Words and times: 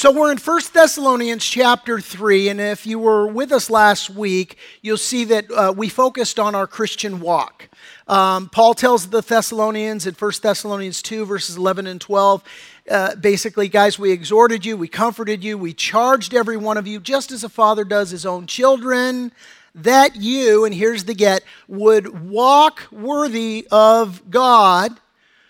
So 0.00 0.10
we're 0.10 0.32
in 0.32 0.38
1 0.38 0.60
Thessalonians 0.72 1.44
chapter 1.44 2.00
3, 2.00 2.48
and 2.48 2.58
if 2.58 2.86
you 2.86 2.98
were 2.98 3.26
with 3.26 3.52
us 3.52 3.68
last 3.68 4.08
week, 4.08 4.56
you'll 4.80 4.96
see 4.96 5.24
that 5.24 5.50
uh, 5.50 5.74
we 5.76 5.90
focused 5.90 6.40
on 6.40 6.54
our 6.54 6.66
Christian 6.66 7.20
walk. 7.20 7.68
Um, 8.08 8.48
Paul 8.48 8.72
tells 8.72 9.10
the 9.10 9.20
Thessalonians 9.20 10.06
in 10.06 10.14
1 10.14 10.32
Thessalonians 10.40 11.02
2, 11.02 11.26
verses 11.26 11.58
11 11.58 11.86
and 11.86 12.00
12, 12.00 12.42
uh, 12.90 13.14
basically, 13.16 13.68
guys, 13.68 13.98
we 13.98 14.10
exhorted 14.10 14.64
you, 14.64 14.74
we 14.74 14.88
comforted 14.88 15.44
you, 15.44 15.58
we 15.58 15.74
charged 15.74 16.32
every 16.32 16.56
one 16.56 16.78
of 16.78 16.86
you, 16.86 16.98
just 16.98 17.30
as 17.30 17.44
a 17.44 17.50
father 17.50 17.84
does 17.84 18.08
his 18.08 18.24
own 18.24 18.46
children, 18.46 19.30
that 19.74 20.16
you, 20.16 20.64
and 20.64 20.74
here's 20.74 21.04
the 21.04 21.14
get, 21.14 21.44
would 21.68 22.26
walk 22.26 22.90
worthy 22.90 23.68
of 23.70 24.30
God 24.30 24.98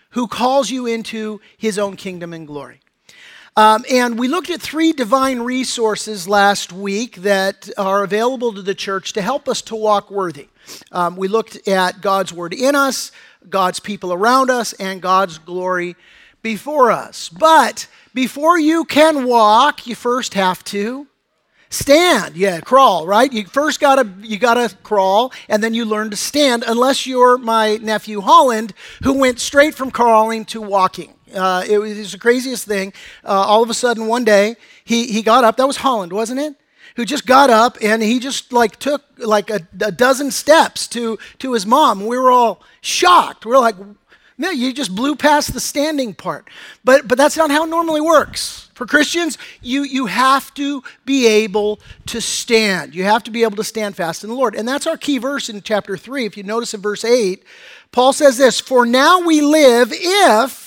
who 0.09 0.27
calls 0.27 0.69
you 0.69 0.87
into 0.87 1.39
his 1.55 1.79
own 1.79 1.95
kingdom 1.95 2.33
and 2.33 2.45
glory. 2.45 2.80
Um, 3.57 3.83
and 3.91 4.17
we 4.17 4.29
looked 4.29 4.49
at 4.49 4.61
three 4.61 4.93
divine 4.93 5.41
resources 5.41 6.25
last 6.25 6.71
week 6.71 7.17
that 7.17 7.69
are 7.77 8.01
available 8.03 8.53
to 8.53 8.61
the 8.61 8.73
church 8.73 9.11
to 9.13 9.21
help 9.21 9.49
us 9.49 9.61
to 9.63 9.75
walk 9.75 10.09
worthy. 10.09 10.47
Um, 10.93 11.17
we 11.17 11.27
looked 11.27 11.67
at 11.67 11.99
God's 11.99 12.31
word 12.31 12.53
in 12.53 12.75
us, 12.75 13.11
God's 13.49 13.81
people 13.81 14.13
around 14.13 14.49
us, 14.49 14.71
and 14.73 15.01
God's 15.01 15.37
glory 15.37 15.97
before 16.41 16.91
us. 16.91 17.27
But 17.27 17.87
before 18.13 18.57
you 18.57 18.85
can 18.85 19.25
walk, 19.25 19.85
you 19.85 19.95
first 19.95 20.33
have 20.33 20.63
to 20.65 21.07
stand 21.73 22.35
yeah 22.35 22.59
crawl 22.59 23.07
right 23.07 23.31
you 23.31 23.45
first 23.45 23.79
gotta 23.79 24.05
you 24.19 24.37
gotta 24.37 24.75
crawl 24.83 25.31
and 25.47 25.63
then 25.63 25.73
you 25.73 25.85
learn 25.85 26.09
to 26.09 26.17
stand 26.17 26.65
unless 26.67 27.07
you're 27.07 27.37
my 27.37 27.77
nephew 27.77 28.19
holland 28.19 28.73
who 29.03 29.13
went 29.13 29.39
straight 29.39 29.73
from 29.73 29.89
crawling 29.89 30.43
to 30.43 30.59
walking 30.59 31.13
uh, 31.33 31.63
it, 31.67 31.77
was, 31.77 31.91
it, 31.91 31.99
was, 31.99 32.11
the 32.11 32.17
craziest 32.17 32.65
thing. 32.65 32.93
Uh, 33.23 33.29
all 33.29 33.63
of 33.63 33.69
a 33.69 33.73
sudden, 33.73 34.07
one 34.07 34.23
day, 34.23 34.55
he, 34.83 35.07
he 35.07 35.21
got 35.21 35.43
up. 35.43 35.57
That 35.57 35.67
was 35.67 35.77
Holland, 35.77 36.13
wasn't 36.13 36.39
it? 36.39 36.55
Who 36.95 37.05
just 37.05 37.25
got 37.25 37.49
up 37.49 37.77
and 37.81 38.03
he 38.03 38.19
just 38.19 38.51
like 38.51 38.77
took 38.77 39.03
like 39.17 39.49
a, 39.49 39.61
a 39.79 39.91
dozen 39.91 40.29
steps 40.29 40.87
to, 40.89 41.17
to 41.39 41.53
his 41.53 41.65
mom. 41.65 42.05
We 42.05 42.17
were 42.17 42.31
all 42.31 42.61
shocked. 42.81 43.45
We 43.45 43.53
are 43.53 43.59
like, 43.59 43.75
man, 44.37 44.57
you 44.57 44.73
just 44.73 44.93
blew 44.93 45.15
past 45.15 45.53
the 45.53 45.59
standing 45.59 46.13
part. 46.13 46.49
But, 46.83 47.07
but 47.07 47.17
that's 47.17 47.37
not 47.37 47.49
how 47.49 47.63
it 47.63 47.67
normally 47.67 48.01
works. 48.01 48.69
For 48.73 48.85
Christians, 48.85 49.37
you, 49.61 49.83
you 49.83 50.07
have 50.07 50.53
to 50.55 50.83
be 51.05 51.27
able 51.27 51.79
to 52.07 52.19
stand. 52.19 52.95
You 52.95 53.03
have 53.03 53.23
to 53.23 53.31
be 53.31 53.43
able 53.43 53.57
to 53.57 53.63
stand 53.63 53.95
fast 53.95 54.23
in 54.23 54.29
the 54.29 54.35
Lord. 54.35 54.55
And 54.55 54.67
that's 54.67 54.87
our 54.87 54.97
key 54.97 55.19
verse 55.19 55.49
in 55.49 55.61
chapter 55.61 55.95
3. 55.95 56.25
If 56.25 56.35
you 56.35 56.43
notice 56.43 56.73
in 56.73 56.81
verse 56.81 57.05
8, 57.05 57.43
Paul 57.91 58.11
says 58.11 58.37
this 58.37 58.59
For 58.59 58.85
now 58.85 59.21
we 59.21 59.41
live 59.41 59.89
if 59.93 60.60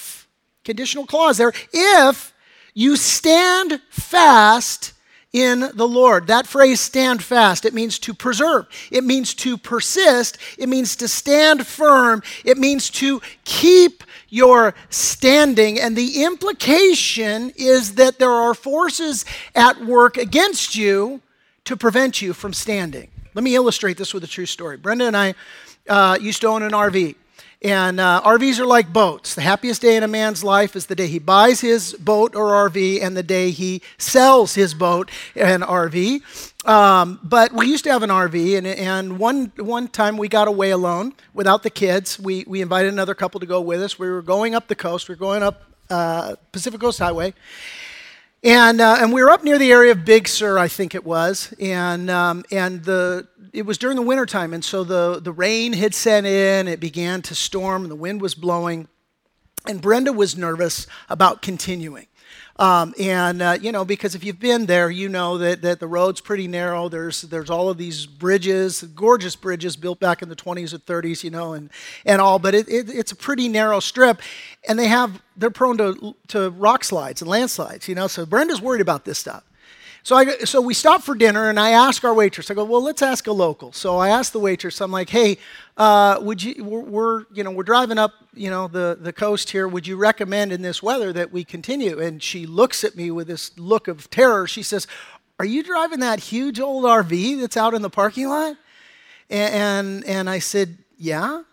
conditional 0.64 1.06
clause 1.06 1.38
there, 1.38 1.52
if 1.72 2.32
you 2.74 2.96
stand 2.96 3.80
fast 3.90 4.92
in 5.34 5.70
the 5.74 5.86
Lord. 5.86 6.28
That 6.28 6.46
phrase, 6.46 6.80
stand 6.80 7.22
fast, 7.22 7.64
it 7.64 7.74
means 7.74 7.98
to 7.98 8.14
preserve, 8.14 8.66
it 8.90 9.04
means 9.04 9.34
to 9.34 9.58
persist, 9.58 10.38
it 10.58 10.68
means 10.68 10.96
to 10.96 11.08
stand 11.08 11.66
firm, 11.66 12.22
it 12.44 12.56
means 12.56 12.88
to 12.90 13.20
keep 13.44 14.04
your 14.28 14.74
standing. 14.90 15.78
And 15.78 15.96
the 15.96 16.22
implication 16.22 17.52
is 17.56 17.96
that 17.96 18.18
there 18.18 18.30
are 18.30 18.54
forces 18.54 19.24
at 19.54 19.84
work 19.84 20.16
against 20.16 20.76
you 20.76 21.20
to 21.64 21.76
prevent 21.76 22.22
you 22.22 22.32
from 22.32 22.52
standing. 22.52 23.10
Let 23.34 23.42
me 23.42 23.56
illustrate 23.56 23.96
this 23.96 24.14
with 24.14 24.22
a 24.22 24.28
true 24.28 24.46
story. 24.46 24.76
Brenda 24.76 25.06
and 25.06 25.16
I 25.16 25.34
uh, 25.88 26.16
used 26.20 26.42
to 26.42 26.46
own 26.46 26.62
an 26.62 26.70
RV. 26.70 27.16
And 27.62 27.98
uh, 27.98 28.20
RVs 28.24 28.58
are 28.58 28.66
like 28.66 28.92
boats. 28.92 29.34
The 29.34 29.40
happiest 29.40 29.80
day 29.80 29.96
in 29.96 30.02
a 30.02 30.08
man's 30.08 30.44
life 30.44 30.76
is 30.76 30.86
the 30.86 30.94
day 30.94 31.06
he 31.06 31.18
buys 31.18 31.60
his 31.60 31.94
boat 31.94 32.34
or 32.34 32.50
RV 32.68 33.02
and 33.02 33.16
the 33.16 33.22
day 33.22 33.50
he 33.50 33.80
sells 33.96 34.54
his 34.54 34.74
boat 34.74 35.10
and 35.34 35.62
RV. 35.62 36.22
Um, 36.68 37.20
but 37.22 37.52
we 37.52 37.66
used 37.66 37.84
to 37.84 37.92
have 37.92 38.02
an 38.02 38.10
RV, 38.10 38.56
and, 38.56 38.66
and 38.66 39.18
one, 39.18 39.52
one 39.56 39.86
time 39.88 40.16
we 40.16 40.28
got 40.28 40.48
away 40.48 40.70
alone 40.70 41.12
without 41.34 41.62
the 41.62 41.70
kids. 41.70 42.18
We, 42.18 42.44
we 42.46 42.62
invited 42.62 42.92
another 42.92 43.14
couple 43.14 43.40
to 43.40 43.46
go 43.46 43.60
with 43.60 43.82
us. 43.82 43.98
We 43.98 44.08
were 44.08 44.22
going 44.22 44.54
up 44.54 44.68
the 44.68 44.74
coast, 44.74 45.08
we 45.08 45.14
were 45.14 45.18
going 45.18 45.42
up 45.42 45.62
uh, 45.90 46.36
Pacific 46.52 46.80
Coast 46.80 46.98
Highway. 46.98 47.34
And, 48.42 48.82
uh, 48.82 48.98
and 49.00 49.10
we 49.10 49.22
were 49.22 49.30
up 49.30 49.42
near 49.42 49.58
the 49.58 49.72
area 49.72 49.92
of 49.92 50.04
Big 50.04 50.28
Sur, 50.28 50.58
I 50.58 50.68
think 50.68 50.94
it 50.94 51.02
was. 51.02 51.54
And, 51.58 52.10
um, 52.10 52.44
and 52.50 52.84
the, 52.84 53.26
it 53.54 53.64
was 53.64 53.78
during 53.78 53.94
the 53.94 54.02
wintertime, 54.02 54.52
and 54.52 54.64
so 54.64 54.82
the, 54.82 55.20
the 55.22 55.32
rain 55.32 55.74
had 55.74 55.94
set 55.94 56.24
in, 56.24 56.66
it 56.66 56.80
began 56.80 57.22
to 57.22 57.36
storm, 57.36 57.82
and 57.82 57.90
the 57.90 57.96
wind 57.96 58.20
was 58.20 58.34
blowing. 58.34 58.88
And 59.66 59.80
Brenda 59.80 60.12
was 60.12 60.36
nervous 60.36 60.88
about 61.08 61.40
continuing. 61.40 62.08
Um, 62.56 62.94
and 63.00 63.42
uh, 63.42 63.58
you 63.60 63.72
know, 63.72 63.84
because 63.84 64.14
if 64.14 64.24
you've 64.24 64.38
been 64.38 64.66
there, 64.66 64.90
you 64.90 65.08
know 65.08 65.38
that, 65.38 65.62
that 65.62 65.80
the 65.80 65.86
road's 65.86 66.20
pretty 66.20 66.46
narrow. 66.46 66.88
There's 66.88 67.22
there's 67.22 67.50
all 67.50 67.68
of 67.68 67.78
these 67.78 68.06
bridges, 68.06 68.82
gorgeous 68.82 69.34
bridges 69.34 69.76
built 69.76 69.98
back 69.98 70.22
in 70.22 70.28
the 70.28 70.36
20s 70.36 70.72
or 70.72 70.78
30s, 70.78 71.24
you 71.24 71.30
know, 71.30 71.54
and 71.54 71.70
and 72.04 72.20
all. 72.20 72.38
But 72.38 72.54
it, 72.54 72.68
it, 72.68 72.90
it's 72.90 73.10
a 73.10 73.16
pretty 73.16 73.48
narrow 73.48 73.80
strip, 73.80 74.20
and 74.68 74.78
they 74.78 74.86
have 74.86 75.20
they're 75.36 75.50
prone 75.50 75.78
to 75.78 76.14
to 76.28 76.50
rock 76.50 76.84
slides 76.84 77.22
and 77.22 77.30
landslides, 77.30 77.88
you 77.88 77.94
know. 77.94 78.06
So 78.06 78.24
Brenda's 78.24 78.60
worried 78.60 78.82
about 78.82 79.04
this 79.04 79.18
stuff. 79.18 79.42
So, 80.04 80.16
I, 80.16 80.36
so 80.40 80.60
we 80.60 80.74
stop 80.74 81.02
for 81.02 81.14
dinner, 81.14 81.48
and 81.48 81.58
I 81.58 81.70
ask 81.70 82.04
our 82.04 82.12
waitress. 82.12 82.50
I 82.50 82.54
go, 82.54 82.62
well, 82.62 82.82
let's 82.82 83.00
ask 83.00 83.26
a 83.26 83.32
local. 83.32 83.72
So 83.72 83.96
I 83.96 84.10
ask 84.10 84.32
the 84.32 84.38
waitress. 84.38 84.82
I'm 84.82 84.92
like, 84.92 85.08
hey, 85.08 85.38
uh, 85.78 86.18
would 86.20 86.42
you? 86.42 86.62
We're, 86.62 86.80
we're, 86.82 87.24
you 87.32 87.42
know 87.42 87.50
we're 87.50 87.62
driving 87.62 87.96
up 87.96 88.12
you 88.34 88.50
know 88.50 88.68
the 88.68 88.98
the 89.00 89.14
coast 89.14 89.50
here. 89.50 89.66
Would 89.66 89.86
you 89.86 89.96
recommend 89.96 90.52
in 90.52 90.60
this 90.60 90.82
weather 90.82 91.10
that 91.14 91.32
we 91.32 91.42
continue? 91.42 91.98
And 91.98 92.22
she 92.22 92.44
looks 92.44 92.84
at 92.84 92.96
me 92.96 93.10
with 93.10 93.28
this 93.28 93.58
look 93.58 93.88
of 93.88 94.10
terror. 94.10 94.46
She 94.46 94.62
says, 94.62 94.86
"Are 95.38 95.46
you 95.46 95.62
driving 95.62 96.00
that 96.00 96.20
huge 96.20 96.60
old 96.60 96.84
RV 96.84 97.40
that's 97.40 97.56
out 97.56 97.72
in 97.72 97.80
the 97.80 97.88
parking 97.88 98.28
lot?" 98.28 98.58
And 99.30 99.54
and, 99.54 100.04
and 100.04 100.30
I 100.30 100.38
said, 100.38 100.76
"Yeah." 100.98 101.44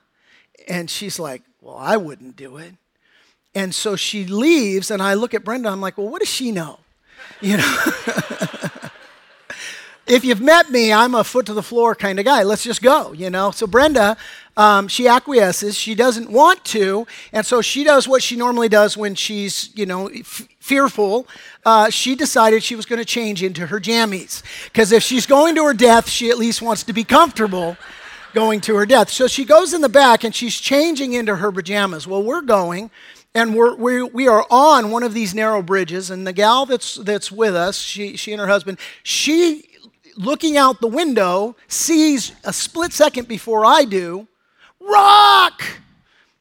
And 0.68 0.90
she's 0.90 1.20
like, 1.20 1.42
"Well, 1.62 1.78
I 1.78 1.96
wouldn't 1.96 2.36
do 2.36 2.58
it." 2.58 2.74
And 3.56 3.74
so 3.74 3.96
she 3.96 4.26
leaves, 4.26 4.92
and 4.92 5.02
I 5.02 5.14
look 5.14 5.34
at 5.34 5.46
Brenda. 5.46 5.70
I'm 5.70 5.80
like, 5.80 5.98
"Well, 5.98 6.10
what 6.10 6.20
does 6.20 6.30
she 6.30 6.52
know?" 6.52 6.81
You 7.42 7.58
know? 7.58 7.78
if 10.08 10.24
you've 10.24 10.42
met 10.42 10.70
me, 10.70 10.94
I'm 10.94 11.16
a 11.16 11.24
foot 11.24 11.46
to 11.48 11.54
the 11.54 11.64
floor 11.64 11.96
kind 11.96 12.20
of 12.20 12.26
guy. 12.26 12.44
Let's 12.44 12.64
just 12.64 12.82
go, 12.82 13.14
you 13.14 13.30
know? 13.30 13.52
So 13.52 13.66
Brenda, 13.66 14.18
um, 14.58 14.88
she 14.88 15.08
acquiesces. 15.08 15.78
She 15.78 15.96
doesn't 15.96 16.30
want 16.30 16.64
to. 16.66 17.08
And 17.32 17.46
so 17.46 17.62
she 17.62 17.84
does 17.84 18.08
what 18.08 18.22
she 18.22 18.36
normally 18.36 18.70
does 18.70 18.98
when 18.98 19.16
she's, 19.16 19.76
you 19.76 19.86
know, 19.86 20.08
f- 20.08 20.48
fearful. 20.60 21.28
Uh, 21.66 21.90
she 21.90 22.16
decided 22.16 22.62
she 22.62 22.76
was 22.76 22.86
going 22.86 23.00
to 23.00 23.06
change 23.06 23.42
into 23.42 23.68
her 23.68 23.80
jammies. 23.80 24.44
Because 24.66 24.92
if 24.92 25.02
she's 25.02 25.26
going 25.26 25.56
to 25.56 25.64
her 25.64 25.74
death, 25.74 26.10
she 26.10 26.30
at 26.30 26.38
least 26.38 26.62
wants 26.62 26.84
to 26.84 26.94
be 26.94 27.04
comfortable 27.04 27.78
going 28.34 28.62
to 28.62 28.76
her 28.76 28.86
death. 28.86 29.10
So 29.10 29.28
she 29.28 29.46
goes 29.46 29.74
in 29.74 29.82
the 29.82 29.90
back 29.90 30.24
and 30.24 30.34
she's 30.34 30.60
changing 30.60 31.14
into 31.14 31.38
her 31.38 31.52
pajamas. 31.52 32.08
Well, 32.08 32.24
we're 32.24 32.42
going 32.42 32.92
and 33.34 33.56
we're, 33.56 33.76
we, 33.76 34.04
we 34.04 34.28
are 34.28 34.46
on 34.50 34.92
one 34.92 35.04
of 35.04 35.14
these 35.14 35.34
narrow 35.34 35.62
bridges 35.62 36.10
and 36.10 36.28
the 36.28 36.34
gal 36.34 36.66
that's, 36.66 36.96
that's 36.96 37.32
with 37.32 37.56
us 37.56 37.78
she, 37.78 38.18
she 38.18 38.32
and 38.32 38.42
her 38.42 38.48
husband 38.48 38.78
she 39.04 39.64
looking 40.18 40.58
out 40.58 40.82
the 40.82 40.88
window 40.88 41.56
sees 41.68 42.34
a 42.44 42.54
split 42.54 42.94
second 42.94 43.28
before 43.28 43.66
i 43.66 43.86
do. 43.86 44.28
Rock! 44.80 45.64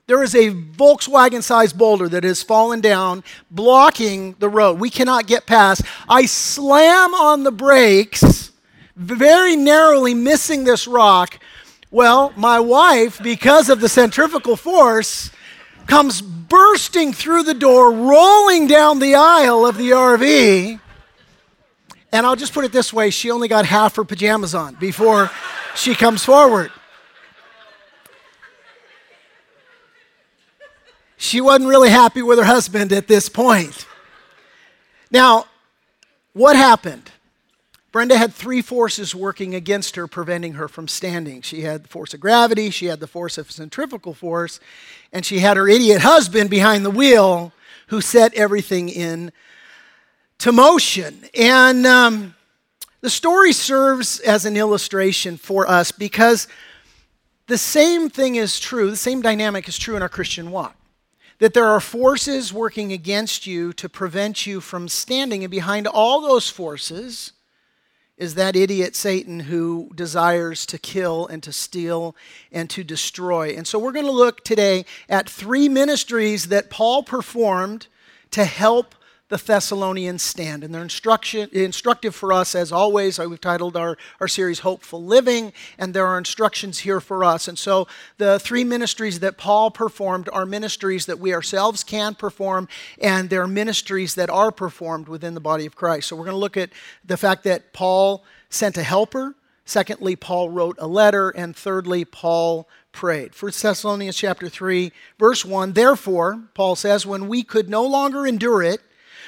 There 0.06 0.23
is 0.23 0.34
a 0.34 0.50
volkswagen 0.50 1.43
sized 1.43 1.79
boulder 1.79 2.09
that 2.09 2.25
has 2.25 2.43
fallen 2.43 2.81
down 2.81 3.23
blocking 3.50 4.34
the 4.41 4.49
road. 4.49 4.81
We 4.81 4.91
cannot 4.91 5.29
get 5.29 5.47
past. 5.47 5.83
I 6.09 6.27
slam 6.27 7.15
on 7.15 7.45
the 7.45 7.53
brakes 7.53 8.50
very 8.97 9.55
narrowly 9.55 10.15
missing 10.15 10.65
this 10.65 10.87
rock. 10.87 11.39
Well 11.91 12.33
my 12.37 12.59
wife 12.59 13.23
because 13.23 13.69
of 13.69 13.81
the 13.81 13.89
centrifugal 13.89 14.56
force 14.56 15.31
comes 15.87 16.23
bursting 16.50 17.15
through 17.15 17.44
the 17.44 17.55
door, 17.55 17.91
rolling 17.91 18.66
down 18.66 18.99
the 18.99 19.15
aisle 19.15 19.65
of 19.65 19.78
the 19.78 19.93
RV. 19.93 20.78
And 22.12 22.26
I'll 22.26 22.37
just 22.37 22.52
put 22.52 22.67
it 22.67 22.73
this 22.73 22.93
way 22.93 23.08
she 23.08 23.31
only 23.31 23.49
got 23.49 23.64
half 23.64 23.97
her 23.97 24.05
pajamas 24.05 24.55
on 24.55 24.75
before 24.75 25.31
she 25.75 25.94
comes 25.94 26.23
forward. 26.23 26.70
She 31.17 31.41
wasn't 31.41 31.69
really 31.69 31.91
happy 31.91 32.23
with 32.23 32.38
her 32.38 32.44
husband 32.44 32.93
at 32.93 33.06
this 33.06 33.29
point. 33.29 33.87
Now, 35.11 35.47
what 36.32 36.56
happened? 36.56 37.11
Brenda 37.92 38.16
had 38.16 38.32
three 38.32 38.62
forces 38.62 39.14
working 39.16 39.54
against 39.54 39.96
her, 39.96 40.06
preventing 40.06 40.52
her 40.52 40.69
from 40.69 40.87
standing. 40.87 41.42
She 41.42 41.62
had 41.62 41.84
the 41.84 41.88
force 41.88 42.14
of 42.14 42.20
gravity, 42.20 42.70
she 42.70 42.87
had 42.87 43.00
the 43.00 43.08
force 43.08 43.37
of 43.37 43.50
centrifugal 43.50 44.14
force, 44.14 44.60
and 45.12 45.26
she 45.26 45.40
had 45.40 45.56
her 45.56 45.66
idiot 45.66 46.02
husband 46.02 46.50
behind 46.50 46.84
the 46.84 46.90
wheel 46.90 47.52
who 47.88 48.00
set 48.00 48.32
everything 48.34 48.88
in 48.88 49.32
to 50.38 50.52
motion. 50.52 51.25
And 51.37 51.84
um, 51.84 52.37
the 53.00 53.10
story 53.10 53.52
serves 53.52 54.20
as 54.20 54.44
an 54.44 54.56
illustration 54.56 55.37
for 55.37 55.69
us 55.69 55.90
because 55.90 56.46
the 57.48 57.58
same 57.58 58.08
thing 58.08 58.37
is 58.37 58.60
true, 58.60 58.90
the 58.90 58.96
same 58.96 59.20
dynamic 59.20 59.69
is 59.69 59.76
true 59.76 59.96
in 59.96 60.02
our 60.02 60.08
Christian 60.08 60.52
walk. 60.52 60.76
that 61.40 61.54
there 61.54 61.66
are 61.66 61.81
forces 61.81 62.52
working 62.52 62.92
against 62.92 63.46
you 63.46 63.72
to 63.72 63.88
prevent 63.88 64.46
you 64.46 64.60
from 64.60 64.88
standing, 64.88 65.42
and 65.42 65.50
behind 65.50 65.87
all 65.87 66.20
those 66.20 66.48
forces 66.48 67.32
is 68.20 68.34
that 68.34 68.55
idiot 68.55 68.94
Satan 68.94 69.40
who 69.40 69.90
desires 69.94 70.67
to 70.67 70.78
kill 70.78 71.26
and 71.28 71.43
to 71.43 71.52
steal 71.52 72.14
and 72.52 72.69
to 72.69 72.84
destroy. 72.84 73.49
And 73.56 73.67
so 73.67 73.78
we're 73.78 73.93
going 73.93 74.05
to 74.05 74.12
look 74.12 74.44
today 74.44 74.84
at 75.08 75.26
three 75.26 75.70
ministries 75.70 76.49
that 76.49 76.69
Paul 76.69 77.02
performed 77.02 77.87
to 78.32 78.44
help 78.44 78.94
the 79.31 79.38
Thessalonians 79.38 80.23
stand. 80.23 80.62
And 80.62 80.75
they're 80.75 80.82
instruction, 80.82 81.49
instructive 81.53 82.15
for 82.15 82.32
us, 82.32 82.55
as 82.55 82.73
always. 82.73 83.19
Uh, 83.19 83.27
we've 83.29 83.41
titled 83.41 83.77
our, 83.77 83.97
our 84.21 84.29
series 84.29 84.59
Hopeful 84.59 85.03
Living, 85.03 85.53
and 85.79 85.94
there 85.94 86.06
are 86.06 86.19
instructions 86.19 86.81
here 86.81 87.00
for 87.00 87.25
us. 87.25 87.49
And 87.49 87.59
so 87.59 87.87
the 88.19 88.38
three 88.41 88.65
ministries 88.65 89.21
that 89.21 89.38
Paul 89.38 89.71
performed 89.71 90.29
are 90.32 90.44
ministries 90.44 91.06
that 91.06 91.21
we 91.21 91.32
ourselves 91.32 91.85
can 91.85 92.15
perform, 92.17 92.69
and 93.00 93.31
they're 93.31 93.47
ministries 93.47 94.17
that 94.17 94.29
are 94.29 94.50
performed 94.50 95.09
within 95.09 95.35
the 95.35 95.41
body 95.41 95.65
of 95.65 95.76
Christ. 95.76 96.09
So 96.09 96.17
we're 96.17 96.25
going 96.25 96.35
to 96.35 96.38
look 96.38 96.56
at 96.56 96.71
the 97.05 97.17
fact 97.17 97.44
that 97.44 97.73
Paul 97.73 98.25
sent 98.50 98.76
a 98.76 98.83
helper. 98.83 99.37
Secondly, 99.65 100.17
Paul 100.17 100.50
wrote 100.50 100.76
a 100.81 100.88
letter. 100.88 101.31
And 101.31 101.55
thirdly, 101.55 102.05
Paul 102.05 102.69
prayed. 102.91 103.41
1 103.41 103.53
Thessalonians 103.62 104.17
chapter 104.17 104.49
3, 104.49 104.91
verse 105.21 105.44
1. 105.44 105.75
Therefore, 105.75 106.43
Paul 106.55 106.75
says, 106.75 107.06
when 107.06 107.29
we 107.29 107.44
could 107.44 107.71
no 107.71 107.87
longer 107.87 108.26
endure 108.26 108.65
it, 108.65 108.81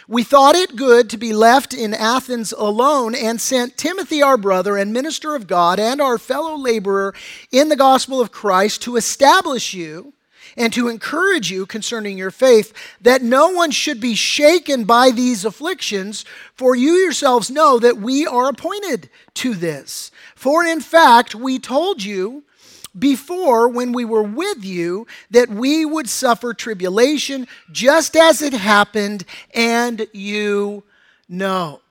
we 0.09 0.23
thought 0.25 0.55
it 0.55 0.77
good 0.77 1.09
to 1.11 1.17
be 1.17 1.33
left 1.33 1.73
in 1.73 1.95
Athens 1.95 2.53
alone 2.53 3.15
and 3.15 3.41
sent 3.41 3.77
Timothy, 3.77 4.23
our 4.23 4.37
brother 4.37 4.77
and 4.77 4.93
minister 4.93 5.35
of 5.35 5.47
God, 5.47 5.79
and 5.79 6.01
our 6.01 6.19
fellow 6.19 6.57
laborer 6.57 7.15
in 7.51 7.69
the 7.69 7.77
gospel 7.77 8.21
of 8.21 8.33
Christ 8.33 8.83
to 8.83 8.97
establish 8.97 9.75
you 9.75 10.13
and 10.57 10.73
to 10.73 10.89
encourage 10.89 11.51
you 11.51 11.65
concerning 11.65 12.19
your 12.19 12.31
faith, 12.31 12.73
that 13.01 13.23
no 13.23 13.49
one 13.51 13.71
should 13.71 14.01
be 14.01 14.15
shaken 14.15 14.85
by 14.85 15.11
these 15.11 15.45
afflictions, 15.45 16.25
for 16.55 16.77
you 16.77 16.93
yourselves 16.93 17.51
know 17.51 17.79
that 17.79 17.97
we 17.97 18.27
are 18.27 18.49
appointed 18.49 19.09
to 19.35 19.55
this. 19.55 20.11
For 20.35 20.65
in 20.65 20.81
fact, 20.81 21.35
we 21.35 21.59
told 21.59 22.03
you 22.03 22.45
before 22.99 23.69
when 23.69 23.93
we 23.93 24.05
were 24.05 24.23
with 24.23 24.65
you 24.65 25.07
that 25.31 25.51
we 25.51 25.85
would 25.85 26.09
suffer 26.09 26.55
tribulation 26.55 27.47
just 27.71 28.17
as 28.17 28.43
it 28.43 28.55
happened, 28.55 29.25
and 29.55 30.07
you 30.13 30.83
know. 31.29 31.82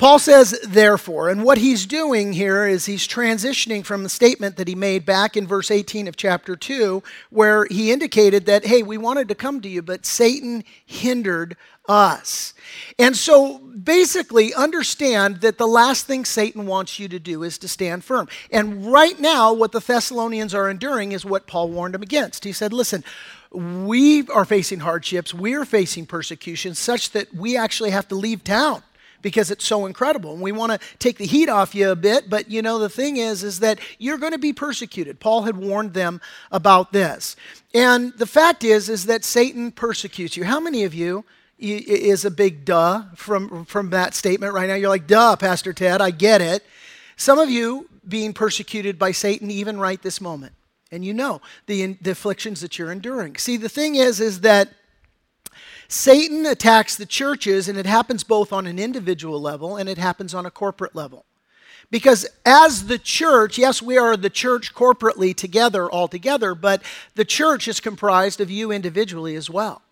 Paul 0.00 0.18
says, 0.18 0.58
therefore, 0.66 1.28
and 1.28 1.44
what 1.44 1.58
he's 1.58 1.84
doing 1.84 2.32
here 2.32 2.66
is 2.66 2.86
he's 2.86 3.06
transitioning 3.06 3.84
from 3.84 4.02
the 4.02 4.08
statement 4.08 4.56
that 4.56 4.66
he 4.66 4.74
made 4.74 5.04
back 5.04 5.36
in 5.36 5.46
verse 5.46 5.70
18 5.70 6.08
of 6.08 6.16
chapter 6.16 6.56
2, 6.56 7.02
where 7.28 7.66
he 7.66 7.92
indicated 7.92 8.46
that, 8.46 8.64
hey, 8.64 8.82
we 8.82 8.96
wanted 8.96 9.28
to 9.28 9.34
come 9.34 9.60
to 9.60 9.68
you, 9.68 9.82
but 9.82 10.06
Satan 10.06 10.64
hindered 10.86 11.54
us. 11.86 12.54
And 12.98 13.14
so 13.14 13.58
basically, 13.58 14.54
understand 14.54 15.42
that 15.42 15.58
the 15.58 15.68
last 15.68 16.06
thing 16.06 16.24
Satan 16.24 16.66
wants 16.66 16.98
you 16.98 17.06
to 17.08 17.18
do 17.18 17.42
is 17.42 17.58
to 17.58 17.68
stand 17.68 18.02
firm. 18.02 18.26
And 18.50 18.90
right 18.90 19.20
now, 19.20 19.52
what 19.52 19.72
the 19.72 19.80
Thessalonians 19.80 20.54
are 20.54 20.70
enduring 20.70 21.12
is 21.12 21.26
what 21.26 21.46
Paul 21.46 21.68
warned 21.68 21.92
them 21.92 22.02
against. 22.02 22.44
He 22.44 22.52
said, 22.52 22.72
listen, 22.72 23.04
we 23.52 24.26
are 24.28 24.46
facing 24.46 24.80
hardships, 24.80 25.34
we're 25.34 25.66
facing 25.66 26.06
persecution, 26.06 26.74
such 26.74 27.10
that 27.10 27.34
we 27.34 27.54
actually 27.54 27.90
have 27.90 28.08
to 28.08 28.14
leave 28.14 28.42
town 28.44 28.82
because 29.22 29.50
it's 29.50 29.64
so 29.64 29.86
incredible. 29.86 30.32
And 30.32 30.42
we 30.42 30.52
want 30.52 30.72
to 30.72 30.78
take 30.98 31.18
the 31.18 31.26
heat 31.26 31.48
off 31.48 31.74
you 31.74 31.90
a 31.90 31.96
bit, 31.96 32.30
but 32.30 32.50
you 32.50 32.62
know, 32.62 32.78
the 32.78 32.88
thing 32.88 33.16
is, 33.16 33.42
is 33.42 33.60
that 33.60 33.78
you're 33.98 34.18
going 34.18 34.32
to 34.32 34.38
be 34.38 34.52
persecuted. 34.52 35.20
Paul 35.20 35.42
had 35.42 35.56
warned 35.56 35.94
them 35.94 36.20
about 36.50 36.92
this. 36.92 37.36
And 37.74 38.12
the 38.16 38.26
fact 38.26 38.64
is, 38.64 38.88
is 38.88 39.06
that 39.06 39.24
Satan 39.24 39.72
persecutes 39.72 40.36
you. 40.36 40.44
How 40.44 40.60
many 40.60 40.84
of 40.84 40.94
you 40.94 41.24
is 41.58 42.24
a 42.24 42.30
big 42.30 42.64
duh 42.64 43.02
from, 43.14 43.64
from 43.66 43.90
that 43.90 44.14
statement 44.14 44.54
right 44.54 44.68
now? 44.68 44.74
You're 44.74 44.88
like, 44.88 45.06
duh, 45.06 45.36
Pastor 45.36 45.72
Ted, 45.72 46.00
I 46.00 46.10
get 46.10 46.40
it. 46.40 46.64
Some 47.16 47.38
of 47.38 47.50
you 47.50 47.88
being 48.08 48.32
persecuted 48.32 48.98
by 48.98 49.12
Satan 49.12 49.50
even 49.50 49.78
right 49.78 50.00
this 50.00 50.20
moment. 50.20 50.54
And 50.92 51.04
you 51.04 51.14
know 51.14 51.40
the, 51.66 51.94
the 52.00 52.10
afflictions 52.10 52.60
that 52.62 52.78
you're 52.78 52.90
enduring. 52.90 53.36
See, 53.36 53.56
the 53.56 53.68
thing 53.68 53.94
is, 53.94 54.20
is 54.20 54.40
that 54.40 54.70
Satan 55.90 56.46
attacks 56.46 56.94
the 56.94 57.04
churches, 57.04 57.68
and 57.68 57.76
it 57.76 57.84
happens 57.84 58.22
both 58.22 58.52
on 58.52 58.68
an 58.68 58.78
individual 58.78 59.40
level 59.40 59.76
and 59.76 59.88
it 59.88 59.98
happens 59.98 60.32
on 60.32 60.46
a 60.46 60.50
corporate 60.50 60.94
level. 60.94 61.24
Because 61.90 62.24
as 62.46 62.86
the 62.86 62.96
church, 62.96 63.58
yes, 63.58 63.82
we 63.82 63.98
are 63.98 64.16
the 64.16 64.30
church 64.30 64.72
corporately 64.72 65.34
together, 65.34 65.90
all 65.90 66.06
together, 66.06 66.54
but 66.54 66.80
the 67.16 67.24
church 67.24 67.66
is 67.66 67.80
comprised 67.80 68.40
of 68.40 68.52
you 68.52 68.70
individually 68.70 69.34
as 69.34 69.50
well. 69.50 69.82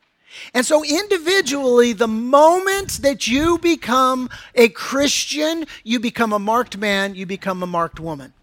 And 0.55 0.65
so, 0.65 0.85
individually, 0.85 1.93
the 1.95 2.06
moment 2.06 2.99
that 3.03 3.27
you 3.27 3.59
become 3.59 4.31
a 4.55 4.69
Christian, 4.69 5.65
you 5.83 5.99
become 5.99 6.33
a 6.33 6.39
marked 6.39 6.77
man, 6.77 7.17
you 7.17 7.27
become 7.27 7.61
a 7.61 7.67
marked 7.67 7.99
woman. 7.99 8.35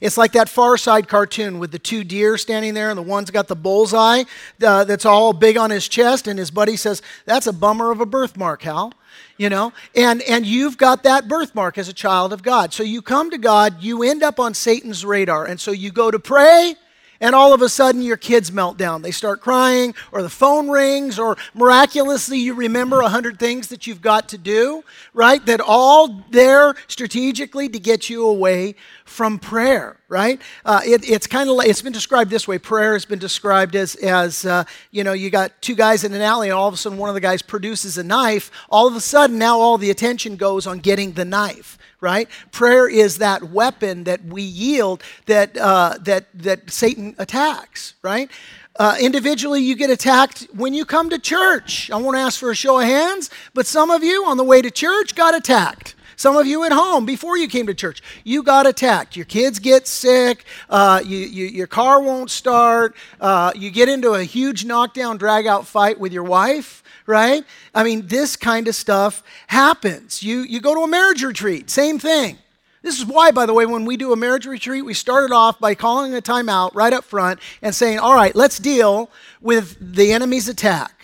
It's 0.00 0.16
like 0.16 0.32
that 0.32 0.48
Far 0.48 0.78
Side 0.78 1.08
cartoon 1.08 1.58
with 1.58 1.72
the 1.72 1.78
two 1.78 2.04
deer 2.04 2.38
standing 2.38 2.74
there, 2.74 2.88
and 2.88 2.96
the 2.96 3.02
one's 3.02 3.30
got 3.30 3.48
the 3.48 3.56
bullseye 3.56 4.24
uh, 4.64 4.84
that's 4.84 5.04
all 5.04 5.32
big 5.32 5.56
on 5.56 5.70
his 5.70 5.88
chest, 5.88 6.26
and 6.26 6.38
his 6.38 6.50
buddy 6.50 6.76
says, 6.76 7.02
That's 7.26 7.46
a 7.46 7.52
bummer 7.52 7.90
of 7.90 8.00
a 8.00 8.06
birthmark, 8.06 8.62
Hal. 8.62 8.94
You 9.36 9.48
know, 9.48 9.72
and, 9.94 10.22
and 10.22 10.46
you've 10.46 10.76
got 10.76 11.02
that 11.04 11.26
birthmark 11.26 11.78
as 11.78 11.88
a 11.88 11.94
child 11.94 12.32
of 12.32 12.42
God. 12.42 12.74
So 12.74 12.82
you 12.82 13.00
come 13.00 13.30
to 13.30 13.38
God, 13.38 13.82
you 13.82 14.02
end 14.02 14.22
up 14.22 14.38
on 14.38 14.52
Satan's 14.52 15.04
radar, 15.04 15.46
and 15.46 15.58
so 15.58 15.70
you 15.70 15.90
go 15.90 16.10
to 16.10 16.18
pray, 16.18 16.74
and 17.20 17.34
all 17.34 17.52
of 17.52 17.62
a 17.62 17.68
sudden 17.68 18.02
your 18.02 18.16
kids 18.16 18.50
melt 18.50 18.76
down. 18.76 19.02
They 19.02 19.10
start 19.10 19.40
crying, 19.40 19.94
or 20.12 20.22
the 20.22 20.30
phone 20.30 20.70
rings, 20.70 21.18
or 21.18 21.36
miraculously 21.54 22.38
you 22.38 22.54
remember 22.54 23.00
a 23.00 23.08
hundred 23.08 23.38
things 23.38 23.68
that 23.68 23.86
you've 23.86 24.02
got 24.02 24.28
to 24.30 24.38
do, 24.38 24.82
right? 25.12 25.44
That 25.46 25.60
all 25.60 26.24
there 26.30 26.74
strategically 26.88 27.68
to 27.68 27.78
get 27.78 28.08
you 28.08 28.26
away 28.26 28.74
from 29.04 29.38
prayer, 29.38 29.96
right? 30.08 30.40
Uh, 30.64 30.80
it, 30.84 31.08
it's 31.08 31.26
kind 31.26 31.50
of 31.50 31.56
like, 31.56 31.68
it's 31.68 31.82
been 31.82 31.92
described 31.92 32.30
this 32.30 32.46
way. 32.46 32.58
Prayer 32.58 32.92
has 32.92 33.04
been 33.04 33.18
described 33.18 33.74
as, 33.74 33.96
as 33.96 34.46
uh, 34.46 34.64
you 34.90 35.04
know, 35.04 35.12
you 35.12 35.30
got 35.30 35.60
two 35.60 35.74
guys 35.74 36.04
in 36.04 36.14
an 36.14 36.22
alley, 36.22 36.48
and 36.48 36.54
all 36.54 36.68
of 36.68 36.74
a 36.74 36.76
sudden 36.76 36.98
one 36.98 37.10
of 37.10 37.14
the 37.14 37.20
guys 37.20 37.42
produces 37.42 37.98
a 37.98 38.04
knife. 38.04 38.50
All 38.70 38.86
of 38.86 38.94
a 38.94 39.00
sudden, 39.00 39.38
now 39.38 39.58
all 39.58 39.78
the 39.78 39.90
attention 39.90 40.36
goes 40.36 40.66
on 40.66 40.78
getting 40.78 41.12
the 41.12 41.24
knife 41.24 41.76
right? 42.00 42.28
Prayer 42.52 42.88
is 42.88 43.18
that 43.18 43.44
weapon 43.44 44.04
that 44.04 44.24
we 44.24 44.42
yield 44.42 45.02
that, 45.26 45.56
uh, 45.56 45.96
that, 46.02 46.26
that 46.34 46.70
Satan 46.70 47.14
attacks, 47.18 47.94
right? 48.02 48.30
Uh, 48.76 48.96
individually, 49.00 49.60
you 49.60 49.74
get 49.74 49.90
attacked 49.90 50.46
when 50.54 50.72
you 50.72 50.84
come 50.84 51.10
to 51.10 51.18
church. 51.18 51.90
I 51.90 51.96
won't 51.96 52.16
ask 52.16 52.38
for 52.38 52.50
a 52.50 52.54
show 52.54 52.78
of 52.78 52.86
hands, 52.86 53.30
but 53.52 53.66
some 53.66 53.90
of 53.90 54.02
you 54.02 54.24
on 54.24 54.36
the 54.36 54.44
way 54.44 54.62
to 54.62 54.70
church 54.70 55.14
got 55.14 55.34
attacked. 55.34 55.94
Some 56.20 56.36
of 56.36 56.46
you 56.46 56.64
at 56.64 56.72
home, 56.72 57.06
before 57.06 57.38
you 57.38 57.48
came 57.48 57.66
to 57.68 57.72
church, 57.72 58.02
you 58.24 58.42
got 58.42 58.66
attacked. 58.66 59.16
Your 59.16 59.24
kids 59.24 59.58
get 59.58 59.86
sick. 59.86 60.44
Uh, 60.68 61.00
you, 61.02 61.16
you, 61.16 61.46
your 61.46 61.66
car 61.66 62.02
won't 62.02 62.30
start. 62.30 62.94
Uh, 63.18 63.52
you 63.56 63.70
get 63.70 63.88
into 63.88 64.12
a 64.12 64.22
huge 64.22 64.66
knockdown, 64.66 65.16
drag 65.16 65.46
out 65.46 65.66
fight 65.66 65.98
with 65.98 66.12
your 66.12 66.24
wife 66.24 66.82
right? 67.06 67.42
I 67.74 67.82
mean, 67.82 68.06
this 68.06 68.36
kind 68.36 68.68
of 68.68 68.74
stuff 68.76 69.24
happens. 69.48 70.22
You, 70.22 70.42
you 70.42 70.60
go 70.60 70.74
to 70.76 70.82
a 70.82 70.86
marriage 70.86 71.24
retreat, 71.24 71.68
same 71.68 71.98
thing. 71.98 72.38
This 72.82 72.98
is 72.98 73.06
why, 73.06 73.32
by 73.32 73.46
the 73.46 73.54
way, 73.54 73.66
when 73.66 73.84
we 73.84 73.96
do 73.96 74.12
a 74.12 74.16
marriage 74.16 74.46
retreat, 74.46 74.84
we 74.84 74.94
started 74.94 75.34
off 75.34 75.58
by 75.58 75.74
calling 75.74 76.14
a 76.14 76.20
timeout 76.20 76.72
right 76.74 76.92
up 76.92 77.02
front 77.02 77.40
and 77.62 77.74
saying, 77.74 77.98
all 77.98 78.14
right, 78.14 78.36
let's 78.36 78.58
deal 78.58 79.10
with 79.40 79.76
the 79.80 80.12
enemy's 80.12 80.48
attack. 80.48 80.99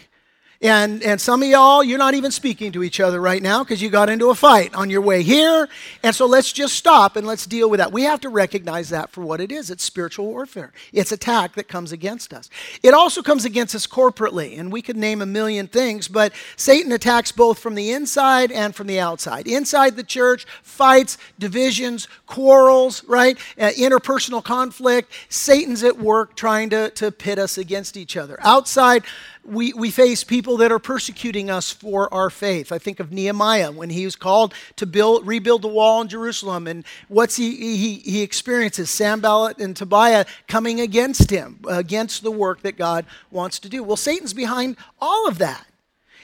And, 0.63 1.03
and 1.03 1.21
some 1.21 1.43
of 1.43 1.49
y'all, 1.49 1.85
you're 1.85 1.99
not 1.99 2.15
even 2.15 2.31
speaking 2.31 2.73
to 2.73 2.83
each 2.83 2.99
other 2.99 3.21
right 3.21 3.43
now 3.43 3.63
because 3.63 3.83
you 3.83 3.91
got 3.91 4.09
into 4.09 4.31
a 4.31 4.35
fight 4.35 4.75
on 4.75 4.89
your 4.89 5.03
way 5.03 5.23
here. 5.23 5.69
And 6.03 6.15
so 6.15 6.25
let's 6.27 6.51
just 6.51 6.75
stop 6.75 7.17
and 7.17 7.27
let's 7.27 7.47
deal 7.47 7.69
with 7.69 7.79
that. 7.79 7.93
We 7.93 8.05
have 8.05 8.21
to 8.23 8.31
recognize 8.31 8.89
that 8.89 9.11
for 9.11 9.21
what 9.21 9.41
it 9.41 9.53
is 9.53 9.71
it's 9.71 9.85
spiritual 9.85 10.27
warfare, 10.27 10.73
it's 10.93 11.13
attack 11.13 11.55
that 11.55 11.69
comes 11.69 11.93
against 11.93 12.33
us. 12.33 12.49
It 12.83 12.95
also 12.95 13.23
comes 13.23 13.45
against 13.45 13.75
us 13.75 13.87
corporately. 13.87 14.59
And 14.59 14.73
we 14.73 14.81
could 14.81 14.97
name 14.97 15.21
a 15.21 15.27
million 15.27 15.67
things, 15.67 16.09
but 16.09 16.33
Satan 16.57 16.93
attacks 16.93 17.33
both 17.33 17.59
from 17.59 17.75
the 17.75 17.91
inside 17.91 18.51
and 18.51 18.75
from 18.75 18.87
the 18.87 18.99
outside. 18.99 19.47
Inside 19.47 19.97
the 19.97 20.05
church, 20.05 20.47
fights, 20.63 21.19
divisions, 21.39 22.09
quarrels, 22.27 23.05
right? 23.05 23.39
Uh, 23.59 23.71
interpersonal 23.77 24.43
conflict. 24.43 25.13
Satan's 25.29 25.85
at 25.85 25.99
work 25.99 26.35
trying 26.35 26.71
to, 26.71 26.91
to 26.91 27.13
pit 27.13 27.39
us 27.39 27.59
against 27.59 27.97
each 27.97 28.17
other. 28.17 28.39
Outside, 28.41 29.05
we, 29.47 29.73
we 29.73 29.91
face 29.91 30.25
people 30.25 30.57
that 30.59 30.73
are 30.73 30.79
persecuting 30.79 31.51
us 31.51 31.71
for 31.71 32.13
our 32.13 32.31
faith. 32.31 32.73
I 32.73 32.79
think 32.79 33.01
of 33.01 33.13
Nehemiah 33.13 33.71
when 33.71 33.91
he 33.91 34.05
was 34.05 34.17
called 34.17 34.55
to 34.77 34.87
build, 34.87 35.27
rebuild 35.27 35.63
the 35.63 35.69
wall 35.69 36.01
in 36.01 36.09
Jerusalem, 36.09 36.67
and 36.67 36.85
what's 37.09 37.37
he, 37.37 37.77
he, 37.77 37.95
he 37.97 38.23
experiences? 38.23 38.91
Sanballat 38.91 39.59
and 39.59 39.77
Tobiah 39.77 40.25
coming 40.49 40.81
against 40.81 41.31
him, 41.31 41.61
against 41.69 42.23
the 42.23 42.31
work 42.31 42.63
that 42.63 42.77
God 42.77 43.07
wants 43.31 43.59
to 43.61 43.69
do. 43.69 43.83
Well, 43.83 43.97
Satan's 43.97 44.35
behind 44.35 44.77
all 45.01 45.29
of 45.29 45.39
that. 45.39 45.67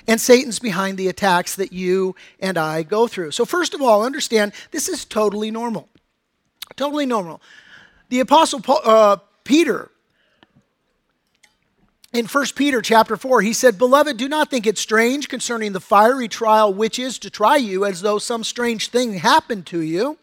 And 0.09 0.21
Satan's 0.21 0.59
behind 0.59 0.99
the 0.99 1.07
attacks 1.07 1.55
that 1.55 1.73
you 1.73 2.17
and 2.41 2.59
I 2.59 2.83
go 2.83 3.07
through. 3.07 3.31
So, 3.31 3.45
first 3.45 3.73
of 3.73 3.81
all, 3.81 4.05
understand 4.05 4.53
this 4.73 4.89
is 4.89 5.05
totally 5.05 5.53
normal. 5.53 5.89
Totally 6.75 7.07
normal. 7.07 7.41
The 8.09 8.19
Apostle 8.19 8.61
Paul, 8.61 8.81
uh, 8.83 9.17
Peter 9.45 9.92
in 12.13 12.27
1 12.27 12.45
Peter 12.55 12.83
chapter 12.83 13.17
4, 13.17 13.41
he 13.41 13.53
said, 13.53 13.79
Beloved, 13.79 14.17
do 14.17 14.29
not 14.29 14.51
think 14.51 14.67
it 14.67 14.77
strange 14.77 15.29
concerning 15.29 15.73
the 15.73 15.81
fiery 15.81 16.29
trial 16.29 16.73
which 16.73 16.99
is 16.99 17.19
to 17.19 17.31
try 17.31 17.57
you 17.57 17.85
as 17.85 18.03
though 18.03 18.19
some 18.19 18.45
strange 18.45 18.89
thing 18.89 19.15
happened 19.15 19.67
to 19.67 19.81
you. 19.81 20.19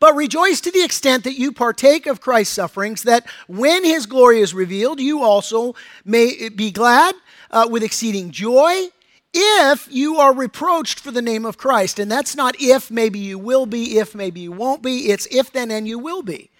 But 0.00 0.14
rejoice 0.14 0.60
to 0.60 0.70
the 0.70 0.84
extent 0.84 1.24
that 1.24 1.38
you 1.38 1.50
partake 1.50 2.06
of 2.06 2.20
Christ's 2.20 2.54
sufferings, 2.54 3.02
that 3.02 3.26
when 3.48 3.84
his 3.84 4.06
glory 4.06 4.40
is 4.40 4.54
revealed, 4.54 5.00
you 5.00 5.24
also 5.24 5.74
may 6.04 6.48
be 6.50 6.70
glad 6.70 7.16
uh, 7.50 7.66
with 7.68 7.82
exceeding 7.82 8.30
joy 8.30 8.88
if 9.34 9.88
you 9.90 10.16
are 10.16 10.32
reproached 10.32 11.00
for 11.00 11.10
the 11.10 11.20
name 11.20 11.44
of 11.44 11.58
Christ. 11.58 11.98
And 11.98 12.10
that's 12.10 12.36
not 12.36 12.54
if, 12.60 12.90
maybe 12.90 13.18
you 13.18 13.38
will 13.38 13.66
be, 13.66 13.98
if, 13.98 14.14
maybe 14.14 14.40
you 14.40 14.52
won't 14.52 14.82
be. 14.82 15.10
It's 15.10 15.26
if, 15.32 15.52
then, 15.52 15.70
and 15.72 15.88
you 15.88 15.98
will 15.98 16.22
be. 16.22 16.50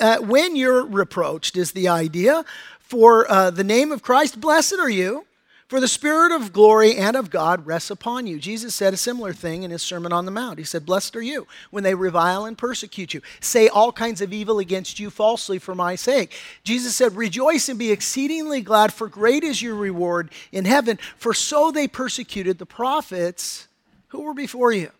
Uh, 0.00 0.18
when 0.18 0.56
you're 0.56 0.84
reproached, 0.84 1.56
is 1.56 1.72
the 1.72 1.88
idea. 1.88 2.44
For 2.84 3.30
uh, 3.30 3.50
the 3.50 3.64
name 3.64 3.92
of 3.92 4.02
Christ, 4.02 4.40
blessed 4.40 4.78
are 4.78 4.90
you, 4.90 5.26
for 5.68 5.80
the 5.80 5.88
Spirit 5.88 6.30
of 6.30 6.52
glory 6.52 6.96
and 6.96 7.16
of 7.16 7.30
God 7.30 7.66
rests 7.66 7.90
upon 7.90 8.26
you. 8.26 8.38
Jesus 8.38 8.74
said 8.74 8.92
a 8.92 8.98
similar 8.98 9.32
thing 9.32 9.62
in 9.62 9.70
his 9.70 9.82
Sermon 9.82 10.12
on 10.12 10.26
the 10.26 10.30
Mount. 10.30 10.58
He 10.58 10.64
said, 10.64 10.84
Blessed 10.84 11.16
are 11.16 11.22
you 11.22 11.46
when 11.70 11.82
they 11.82 11.94
revile 11.94 12.44
and 12.44 12.58
persecute 12.58 13.14
you, 13.14 13.22
say 13.40 13.68
all 13.68 13.90
kinds 13.90 14.20
of 14.20 14.32
evil 14.32 14.58
against 14.58 15.00
you 15.00 15.08
falsely 15.08 15.58
for 15.58 15.74
my 15.74 15.96
sake. 15.96 16.32
Jesus 16.62 16.94
said, 16.94 17.16
Rejoice 17.16 17.70
and 17.70 17.78
be 17.78 17.90
exceedingly 17.90 18.60
glad, 18.60 18.92
for 18.92 19.08
great 19.08 19.42
is 19.42 19.62
your 19.62 19.74
reward 19.74 20.30
in 20.52 20.66
heaven, 20.66 20.98
for 21.16 21.32
so 21.32 21.70
they 21.70 21.88
persecuted 21.88 22.58
the 22.58 22.66
prophets 22.66 23.66
who 24.08 24.20
were 24.20 24.34
before 24.34 24.72
you. 24.72 24.90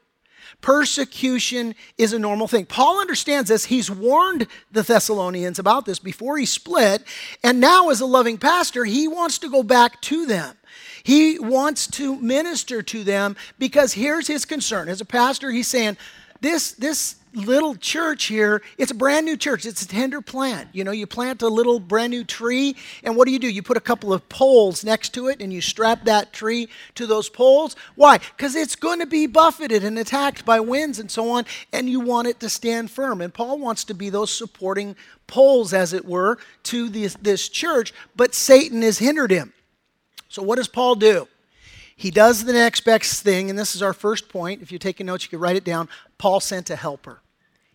Persecution 0.64 1.74
is 1.98 2.14
a 2.14 2.18
normal 2.18 2.48
thing. 2.48 2.64
Paul 2.64 2.98
understands 2.98 3.50
this. 3.50 3.66
He's 3.66 3.90
warned 3.90 4.46
the 4.72 4.82
Thessalonians 4.82 5.58
about 5.58 5.84
this 5.84 5.98
before 5.98 6.38
he 6.38 6.46
split. 6.46 7.04
And 7.42 7.60
now, 7.60 7.90
as 7.90 8.00
a 8.00 8.06
loving 8.06 8.38
pastor, 8.38 8.86
he 8.86 9.06
wants 9.06 9.36
to 9.40 9.50
go 9.50 9.62
back 9.62 10.00
to 10.00 10.24
them. 10.24 10.56
He 11.02 11.38
wants 11.38 11.86
to 11.88 12.18
minister 12.18 12.80
to 12.80 13.04
them 13.04 13.36
because 13.58 13.92
here's 13.92 14.26
his 14.26 14.46
concern. 14.46 14.88
As 14.88 15.02
a 15.02 15.04
pastor, 15.04 15.50
he's 15.50 15.68
saying, 15.68 15.98
this, 16.40 16.72
this 16.72 17.16
little 17.34 17.74
church 17.74 18.24
here, 18.24 18.62
it's 18.78 18.90
a 18.90 18.94
brand 18.94 19.26
new 19.26 19.36
church. 19.36 19.66
It's 19.66 19.82
a 19.82 19.88
tender 19.88 20.20
plant. 20.20 20.68
You 20.72 20.84
know, 20.84 20.92
you 20.92 21.06
plant 21.06 21.42
a 21.42 21.48
little 21.48 21.80
brand 21.80 22.10
new 22.10 22.24
tree, 22.24 22.76
and 23.02 23.16
what 23.16 23.26
do 23.26 23.32
you 23.32 23.38
do? 23.38 23.48
You 23.48 23.62
put 23.62 23.76
a 23.76 23.80
couple 23.80 24.12
of 24.12 24.28
poles 24.28 24.84
next 24.84 25.14
to 25.14 25.28
it 25.28 25.40
and 25.40 25.52
you 25.52 25.60
strap 25.60 26.04
that 26.04 26.32
tree 26.32 26.68
to 26.94 27.06
those 27.06 27.28
poles. 27.28 27.76
Why? 27.94 28.18
Because 28.18 28.54
it's 28.54 28.76
going 28.76 29.00
to 29.00 29.06
be 29.06 29.26
buffeted 29.26 29.84
and 29.84 29.98
attacked 29.98 30.44
by 30.44 30.60
winds 30.60 30.98
and 30.98 31.10
so 31.10 31.30
on, 31.30 31.44
and 31.72 31.88
you 31.88 32.00
want 32.00 32.28
it 32.28 32.40
to 32.40 32.48
stand 32.48 32.90
firm. 32.90 33.20
And 33.20 33.34
Paul 33.34 33.58
wants 33.58 33.84
to 33.84 33.94
be 33.94 34.10
those 34.10 34.32
supporting 34.32 34.96
poles, 35.26 35.72
as 35.72 35.92
it 35.92 36.04
were, 36.04 36.38
to 36.64 36.88
this, 36.88 37.14
this 37.20 37.48
church, 37.48 37.92
but 38.14 38.34
Satan 38.34 38.82
has 38.82 38.98
hindered 38.98 39.30
him. 39.30 39.52
So, 40.28 40.42
what 40.42 40.56
does 40.56 40.68
Paul 40.68 40.96
do? 40.96 41.28
He 41.96 42.10
does 42.10 42.44
the 42.44 42.52
next 42.52 42.80
best 42.80 43.22
thing, 43.22 43.48
and 43.50 43.58
this 43.58 43.76
is 43.76 43.82
our 43.82 43.92
first 43.92 44.28
point. 44.28 44.62
If 44.62 44.72
you're 44.72 44.80
taking 44.80 45.06
notes, 45.06 45.24
you 45.24 45.30
can 45.30 45.38
write 45.38 45.56
it 45.56 45.64
down. 45.64 45.88
Paul 46.18 46.40
sent 46.40 46.70
a 46.70 46.76
helper 46.76 47.20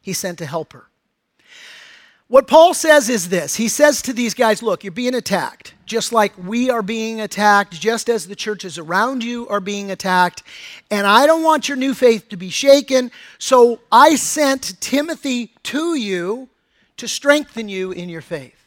he 0.10 0.14
sent 0.14 0.42
a 0.42 0.46
helper. 0.48 0.88
What 2.30 2.48
Paul 2.48 2.74
says 2.74 3.10
is 3.10 3.30
this 3.30 3.56
He 3.56 3.68
says 3.68 4.02
to 4.02 4.14
these 4.14 4.34
guys, 4.34 4.64
Look, 4.64 4.84
you're 4.84 4.92
being 4.92 5.14
attacked, 5.14 5.76
just 5.86 6.12
like 6.12 6.34
we 6.36 6.72
are 6.72 6.82
being 6.82 7.22
attacked, 7.22 7.80
just 7.80 8.10
as 8.10 8.28
the 8.28 8.36
churches 8.36 8.80
around 8.80 9.24
you 9.24 9.48
are 9.50 9.60
being 9.60 9.92
attacked. 9.92 10.42
And 10.90 11.06
I 11.06 11.28
don't 11.28 11.44
want 11.44 11.70
your 11.70 11.78
new 11.78 11.94
faith 11.94 12.28
to 12.30 12.38
be 12.38 12.50
shaken. 12.50 13.12
So 13.38 13.82
I 13.92 14.16
sent 14.16 14.82
Timothy 14.82 15.54
to 15.64 15.94
you 15.94 16.50
to 16.98 17.08
strengthen 17.08 17.70
you 17.70 17.92
in 17.92 18.10
your 18.10 18.22
faith. 18.22 18.59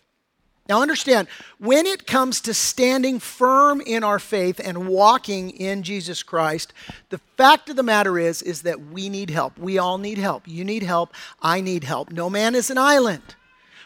Now, 0.73 0.81
understand, 0.81 1.29
when 1.59 1.85
it 1.85 2.07
comes 2.07 2.41
to 2.41 2.55
standing 2.55 3.19
firm 3.19 3.83
in 3.83 4.03
our 4.03 4.19
faith 4.19 4.59
and 4.59 4.89
walking 4.89 5.51
in 5.51 5.83
Jesus 5.83 6.23
Christ, 6.23 6.73
the 7.11 7.19
fact 7.37 7.69
of 7.69 7.77
the 7.77 7.83
matter 7.83 8.19
is, 8.19 8.41
is 8.41 8.63
that 8.63 8.81
we 8.81 9.11
need 9.11 9.29
help. 9.29 9.59
We 9.59 9.77
all 9.77 9.99
need 9.99 10.17
help. 10.17 10.49
You 10.49 10.65
need 10.65 10.83
help. 10.83 11.13
I 11.43 11.61
need 11.61 11.85
help. 11.85 12.11
No 12.11 12.31
man 12.31 12.55
is 12.55 12.71
an 12.71 12.79
island. 12.79 13.35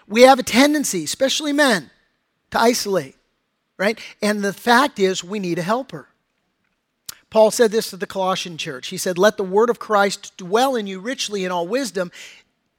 We 0.07 0.23
have 0.23 0.39
a 0.39 0.45
tendency, 0.45 1.03
especially 1.03 1.53
men, 1.53 1.91
to 2.53 2.61
isolate, 2.61 3.17
right? 3.77 3.99
And 4.23 4.45
the 4.45 4.53
fact 4.53 5.01
is, 5.01 5.25
we 5.25 5.41
need 5.41 5.59
a 5.59 5.63
helper. 5.63 6.07
Paul 7.31 7.51
said 7.51 7.73
this 7.73 7.91
to 7.91 7.97
the 7.97 8.07
Colossian 8.07 8.59
church. 8.59 8.87
He 8.87 8.97
said, 8.97 9.19
Let 9.19 9.39
the 9.39 9.43
word 9.43 9.71
of 9.71 9.81
Christ 9.81 10.37
dwell 10.37 10.77
in 10.77 10.87
you 10.87 11.01
richly 11.01 11.45
in 11.45 11.51
all 11.51 11.67
wisdom, 11.67 12.13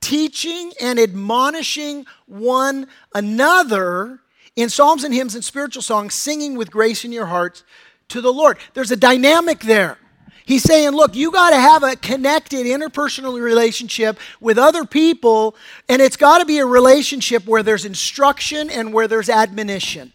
teaching 0.01 0.71
and 0.81 0.99
admonishing 0.99 2.05
one 2.25 2.87
another 3.13 4.19
in 4.55 4.69
psalms 4.69 5.03
and 5.03 5.13
hymns 5.13 5.35
and 5.35 5.43
spiritual 5.43 5.81
songs, 5.81 6.13
singing 6.13 6.57
with 6.57 6.71
grace 6.71 7.05
in 7.05 7.11
your 7.11 7.27
hearts 7.27 7.63
to 8.09 8.21
the 8.21 8.33
Lord. 8.33 8.57
There's 8.73 8.91
a 8.91 8.95
dynamic 8.95 9.59
there. 9.59 9.97
He's 10.45 10.63
saying, 10.63 10.91
look, 10.91 11.13
you 11.13 11.31
got 11.31 11.49
to 11.49 11.57
have 11.57 11.83
a 11.83 11.97
connected 11.97 12.65
interpersonal 12.65 13.39
relationship 13.39 14.17
with 14.39 14.57
other 14.57 14.85
people, 14.85 15.57
and 15.89 16.01
it's 16.01 16.15
got 16.15 16.37
to 16.37 16.45
be 16.45 16.59
a 16.59 16.65
relationship 16.65 17.45
where 17.45 17.61
there's 17.63 17.83
instruction 17.83 18.69
and 18.69 18.93
where 18.93 19.09
there's 19.09 19.29
admonition. 19.29 20.13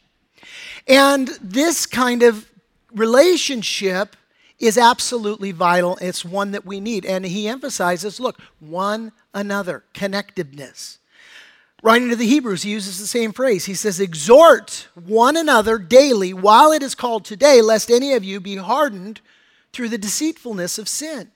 And 0.88 1.28
this 1.42 1.84
kind 1.84 2.22
of 2.22 2.50
relationship 2.94 4.16
is 4.58 4.78
absolutely 4.78 5.52
vital. 5.52 5.98
It's 6.00 6.24
one 6.24 6.52
that 6.52 6.64
we 6.64 6.80
need. 6.80 7.04
And 7.04 7.26
he 7.26 7.48
emphasizes 7.48 8.18
look, 8.18 8.40
one 8.60 9.12
another, 9.34 9.84
connectedness. 9.94 10.98
Writing 11.82 12.10
to 12.10 12.16
the 12.16 12.26
Hebrews, 12.26 12.62
he 12.62 12.70
uses 12.70 13.00
the 13.00 13.06
same 13.06 13.32
phrase. 13.32 13.64
He 13.64 13.74
says, 13.74 13.98
Exhort 13.98 14.88
one 14.94 15.36
another 15.36 15.78
daily 15.78 16.32
while 16.32 16.70
it 16.70 16.82
is 16.82 16.94
called 16.94 17.24
today, 17.24 17.60
lest 17.60 17.90
any 17.90 18.12
of 18.12 18.22
you 18.22 18.38
be 18.38 18.56
hardened 18.56 19.20
through 19.72 19.88
the 19.88 19.98
deceitfulness 19.98 20.78
of 20.78 20.88
sin. 20.88 21.32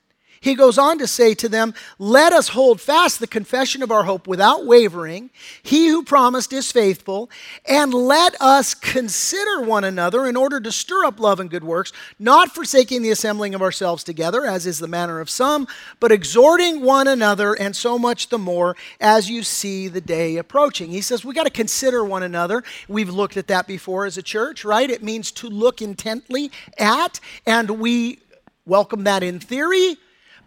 He 0.47 0.55
goes 0.55 0.79
on 0.79 0.99
to 0.99 1.09
say 1.09 1.35
to 1.35 1.49
them, 1.49 1.75
Let 1.99 2.33
us 2.33 2.51
hold 2.51 2.81
fast 2.81 3.19
the 3.19 3.27
confession 3.27 3.83
of 3.83 3.91
our 3.91 4.05
hope 4.05 4.29
without 4.29 4.65
wavering. 4.65 5.31
He 5.61 5.89
who 5.89 6.05
promised 6.05 6.53
is 6.53 6.71
faithful. 6.71 7.29
And 7.65 7.93
let 7.93 8.41
us 8.41 8.73
consider 8.73 9.63
one 9.63 9.83
another 9.83 10.25
in 10.25 10.37
order 10.37 10.61
to 10.61 10.71
stir 10.71 11.05
up 11.05 11.19
love 11.19 11.41
and 11.41 11.51
good 11.51 11.65
works, 11.65 11.93
not 12.21 12.55
forsaking 12.55 13.03
the 13.03 13.11
assembling 13.11 13.57
of 13.57 13.61
ourselves 13.61 14.05
together, 14.05 14.47
as 14.47 14.67
is 14.67 14.79
the 14.79 14.87
manner 14.87 15.19
of 15.19 15.29
some, 15.29 15.67
but 15.99 16.13
exhorting 16.13 16.81
one 16.81 17.09
another, 17.09 17.55
and 17.55 17.75
so 17.75 17.99
much 17.99 18.29
the 18.29 18.39
more 18.39 18.77
as 19.01 19.29
you 19.29 19.43
see 19.43 19.89
the 19.89 20.01
day 20.01 20.37
approaching. 20.37 20.93
He 20.93 21.01
says, 21.01 21.25
We 21.25 21.35
got 21.35 21.47
to 21.47 21.51
consider 21.51 22.05
one 22.05 22.23
another. 22.23 22.63
We've 22.87 23.11
looked 23.11 23.37
at 23.37 23.49
that 23.49 23.67
before 23.67 24.07
as 24.07 24.17
a 24.17 24.23
church, 24.23 24.65
right? 24.65 24.91
It 24.91 25.03
means 25.03 25.33
to 25.33 25.49
look 25.49 25.83
intently 25.83 26.53
at, 26.79 27.19
and 27.45 27.81
we 27.81 28.21
welcome 28.65 29.03
that 29.03 29.25
in 29.25 29.41
theory 29.41 29.97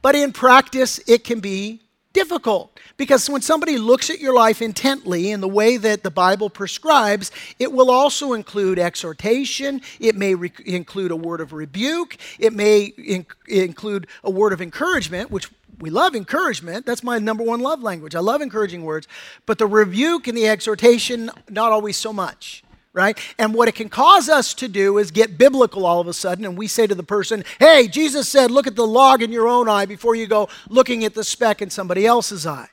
but 0.01 0.15
in 0.15 0.31
practice, 0.31 0.99
it 1.07 1.23
can 1.23 1.39
be 1.39 1.81
difficult 2.13 2.79
because 2.97 3.29
when 3.29 3.41
somebody 3.41 3.77
looks 3.77 4.09
at 4.09 4.19
your 4.19 4.33
life 4.33 4.61
intently 4.61 5.31
in 5.31 5.41
the 5.41 5.47
way 5.47 5.77
that 5.77 6.03
the 6.03 6.11
Bible 6.11 6.49
prescribes, 6.49 7.31
it 7.59 7.71
will 7.71 7.91
also 7.91 8.33
include 8.33 8.79
exhortation. 8.79 9.81
It 9.99 10.15
may 10.15 10.35
re- 10.35 10.51
include 10.65 11.11
a 11.11 11.15
word 11.15 11.39
of 11.39 11.53
rebuke. 11.53 12.17
It 12.39 12.53
may 12.53 12.85
in- 12.85 13.25
include 13.47 14.07
a 14.23 14.31
word 14.31 14.53
of 14.53 14.61
encouragement, 14.61 15.31
which 15.31 15.49
we 15.79 15.89
love 15.89 16.15
encouragement. 16.15 16.85
That's 16.85 17.03
my 17.03 17.19
number 17.19 17.43
one 17.43 17.61
love 17.61 17.81
language. 17.81 18.15
I 18.15 18.19
love 18.19 18.41
encouraging 18.41 18.83
words. 18.83 19.07
But 19.45 19.59
the 19.59 19.67
rebuke 19.67 20.27
and 20.27 20.37
the 20.37 20.47
exhortation, 20.47 21.31
not 21.49 21.71
always 21.71 21.95
so 21.95 22.11
much 22.11 22.63
right? 22.93 23.17
And 23.37 23.53
what 23.53 23.67
it 23.67 23.75
can 23.75 23.89
cause 23.89 24.29
us 24.29 24.53
to 24.55 24.67
do 24.67 24.97
is 24.97 25.11
get 25.11 25.37
biblical 25.37 25.85
all 25.85 25.99
of 25.99 26.07
a 26.07 26.13
sudden, 26.13 26.45
and 26.45 26.57
we 26.57 26.67
say 26.67 26.87
to 26.87 26.95
the 26.95 27.03
person, 27.03 27.43
hey, 27.59 27.87
Jesus 27.87 28.27
said, 28.27 28.51
look 28.51 28.67
at 28.67 28.75
the 28.75 28.87
log 28.87 29.21
in 29.21 29.31
your 29.31 29.47
own 29.47 29.69
eye 29.69 29.85
before 29.85 30.15
you 30.15 30.27
go 30.27 30.49
looking 30.69 31.05
at 31.05 31.13
the 31.13 31.23
speck 31.23 31.61
in 31.61 31.69
somebody 31.69 32.05
else's 32.05 32.45
eye. 32.45 32.69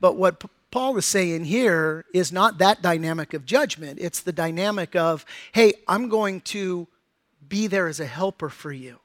But 0.00 0.16
what 0.16 0.42
Paul 0.70 0.96
is 0.96 1.04
saying 1.04 1.44
here 1.44 2.06
is 2.14 2.32
not 2.32 2.58
that 2.58 2.80
dynamic 2.80 3.34
of 3.34 3.44
judgment, 3.44 3.98
it's 4.00 4.20
the 4.20 4.32
dynamic 4.32 4.96
of, 4.96 5.26
hey, 5.52 5.74
I'm 5.86 6.08
going 6.08 6.40
to 6.42 6.88
be 7.46 7.66
there 7.66 7.88
as 7.88 8.00
a 8.00 8.06
helper 8.06 8.48
for 8.48 8.72
you 8.72 8.98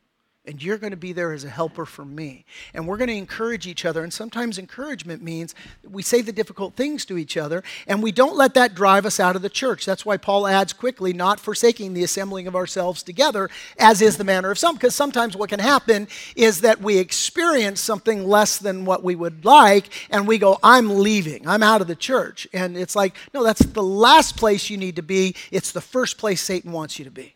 and 0.48 0.64
you're 0.64 0.78
going 0.78 0.92
to 0.92 0.98
be 0.98 1.12
there 1.12 1.34
as 1.34 1.44
a 1.44 1.50
helper 1.50 1.86
for 1.86 2.06
me. 2.06 2.46
And 2.74 2.88
we're 2.88 2.98
going 2.98 3.10
to 3.10 3.16
encourage 3.16 3.68
each 3.68 3.84
other. 3.84 4.02
And 4.02 4.14
sometimes 4.14 4.58
encouragement 4.58 5.22
means 5.22 5.54
we 5.88 6.02
say 6.02 6.22
the 6.22 6.32
difficult 6.32 6.76
things 6.76 7.04
to 7.06 7.18
each 7.18 7.36
other, 7.36 7.64
and 7.86 8.02
we 8.02 8.14
don't 8.14 8.38
let 8.38 8.54
that 8.54 8.74
drive 8.74 9.06
us 9.06 9.20
out 9.20 9.36
of 9.36 9.42
the 9.42 9.50
church. 9.50 9.86
That's 9.86 10.06
why 10.06 10.16
Paul 10.16 10.48
adds 10.48 10.72
quickly, 10.72 11.12
not 11.12 11.40
forsaking 11.40 11.94
the 11.94 12.04
assembling 12.04 12.48
of 12.48 12.56
ourselves 12.56 13.04
together, 13.04 13.50
as 13.78 14.02
is 14.02 14.18
the 14.18 14.24
manner 14.24 14.50
of 14.50 14.58
some. 14.58 14.76
Because 14.76 14.96
sometimes 14.96 15.36
what 15.36 15.50
can 15.50 15.60
happen 15.60 16.08
is 16.36 16.62
that 16.62 16.82
we 16.82 16.98
experience 16.98 17.82
something 17.82 18.26
less 18.26 18.58
than 18.58 18.86
what 18.86 19.04
we 19.04 19.16
would 19.16 19.44
like, 19.44 19.90
and 20.10 20.28
we 20.28 20.38
go, 20.38 20.60
I'm 20.64 21.02
leaving, 21.02 21.46
I'm 21.48 21.64
out 21.64 21.82
of 21.82 21.88
the 21.88 21.96
church. 21.96 22.48
And 22.54 22.78
it's 22.78 22.96
like, 22.96 23.16
no, 23.34 23.44
that's 23.44 23.66
the 23.66 23.84
last 23.84 24.38
place 24.38 24.70
you 24.70 24.78
need 24.78 24.96
to 24.96 25.04
be, 25.04 25.36
it's 25.52 25.74
the 25.74 25.82
first 25.82 26.18
place 26.18 26.42
Satan 26.42 26.72
wants 26.72 26.98
you 26.98 27.06
to 27.06 27.12
be. 27.12 27.34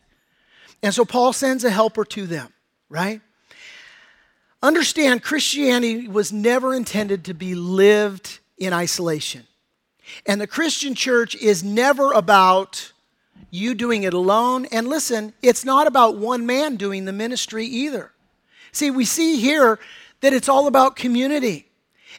And 0.82 0.94
so 0.94 1.04
Paul 1.04 1.32
sends 1.32 1.62
a 1.62 1.70
helper 1.70 2.04
to 2.06 2.26
them 2.26 2.52
right? 2.92 3.22
Understand, 4.62 5.22
Christianity 5.22 6.06
was 6.06 6.32
never 6.32 6.74
intended 6.74 7.24
to 7.24 7.34
be 7.34 7.54
lived 7.54 8.38
in 8.58 8.72
isolation. 8.72 9.46
And 10.26 10.40
the 10.40 10.46
Christian 10.46 10.94
church 10.94 11.34
is 11.34 11.64
never 11.64 12.12
about 12.12 12.92
you 13.50 13.74
doing 13.74 14.02
it 14.02 14.12
alone. 14.12 14.66
And 14.66 14.88
listen, 14.88 15.32
it's 15.42 15.64
not 15.64 15.86
about 15.86 16.16
one 16.16 16.44
man 16.46 16.76
doing 16.76 17.06
the 17.06 17.12
ministry 17.12 17.64
either. 17.64 18.12
See, 18.72 18.90
we 18.90 19.04
see 19.04 19.36
here 19.36 19.78
that 20.20 20.32
it's 20.32 20.48
all 20.48 20.66
about 20.66 20.94
community. 20.94 21.66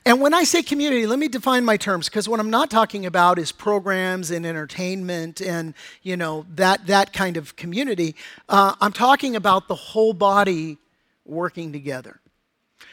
And 0.05 0.19
when 0.19 0.33
I 0.33 0.43
say 0.43 0.62
community, 0.62 1.07
let 1.07 1.17
me 1.17 1.29
define 1.29 1.63
my 1.63 1.77
terms 1.77 2.10
because 2.10 2.27
what 2.27 2.39
I'm 2.41 2.50
not 2.50 2.69
talking 2.69 3.05
about 3.05 3.39
is 3.39 3.53
programs 3.53 4.31
and 4.31 4.45
entertainment 4.45 5.41
and 5.41 5.74
you 6.01 6.17
know 6.17 6.45
that 6.55 6.88
that 6.88 7.13
kind 7.13 7.38
of 7.38 7.55
community. 7.55 8.15
Uh, 8.50 8.75
I'm 8.81 8.91
talking 8.91 9.36
about 9.36 9.69
the 9.69 9.75
whole 9.75 10.13
body 10.13 10.77
working 11.25 11.72
together. 11.72 12.19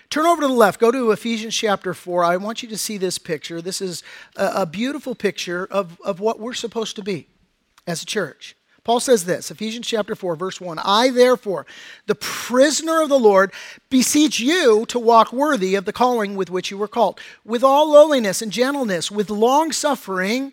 Turn 0.08 0.26
over 0.26 0.42
to 0.42 0.48
the 0.48 0.54
left. 0.54 0.80
Go 0.80 0.90
to 0.90 1.10
Ephesians 1.10 1.54
chapter 1.54 1.94
4. 1.94 2.24
I 2.24 2.36
want 2.36 2.62
you 2.62 2.68
to 2.68 2.78
see 2.78 2.96
this 2.96 3.18
picture. 3.18 3.60
This 3.60 3.80
is 3.80 4.02
a, 4.36 4.62
a 4.62 4.66
beautiful 4.66 5.14
picture 5.14 5.66
of, 5.70 6.00
of 6.04 6.20
what 6.20 6.40
we're 6.40 6.54
supposed 6.54 6.96
to 6.96 7.02
be 7.02 7.28
as 7.86 8.02
a 8.02 8.06
church. 8.06 8.56
Paul 8.84 9.00
says 9.00 9.24
this, 9.24 9.50
Ephesians 9.50 9.86
chapter 9.86 10.14
4, 10.14 10.36
verse 10.36 10.60
1 10.60 10.78
I, 10.78 11.10
therefore, 11.10 11.66
the 12.06 12.14
prisoner 12.14 13.02
of 13.02 13.08
the 13.08 13.18
Lord, 13.18 13.52
beseech 13.90 14.40
you 14.40 14.86
to 14.86 14.98
walk 14.98 15.32
worthy 15.32 15.74
of 15.74 15.84
the 15.84 15.92
calling 15.92 16.34
with 16.34 16.50
which 16.50 16.70
you 16.70 16.78
were 16.78 16.88
called, 16.88 17.20
with 17.44 17.62
all 17.62 17.90
lowliness 17.90 18.40
and 18.40 18.50
gentleness, 18.50 19.10
with 19.10 19.28
long 19.28 19.72
suffering, 19.72 20.52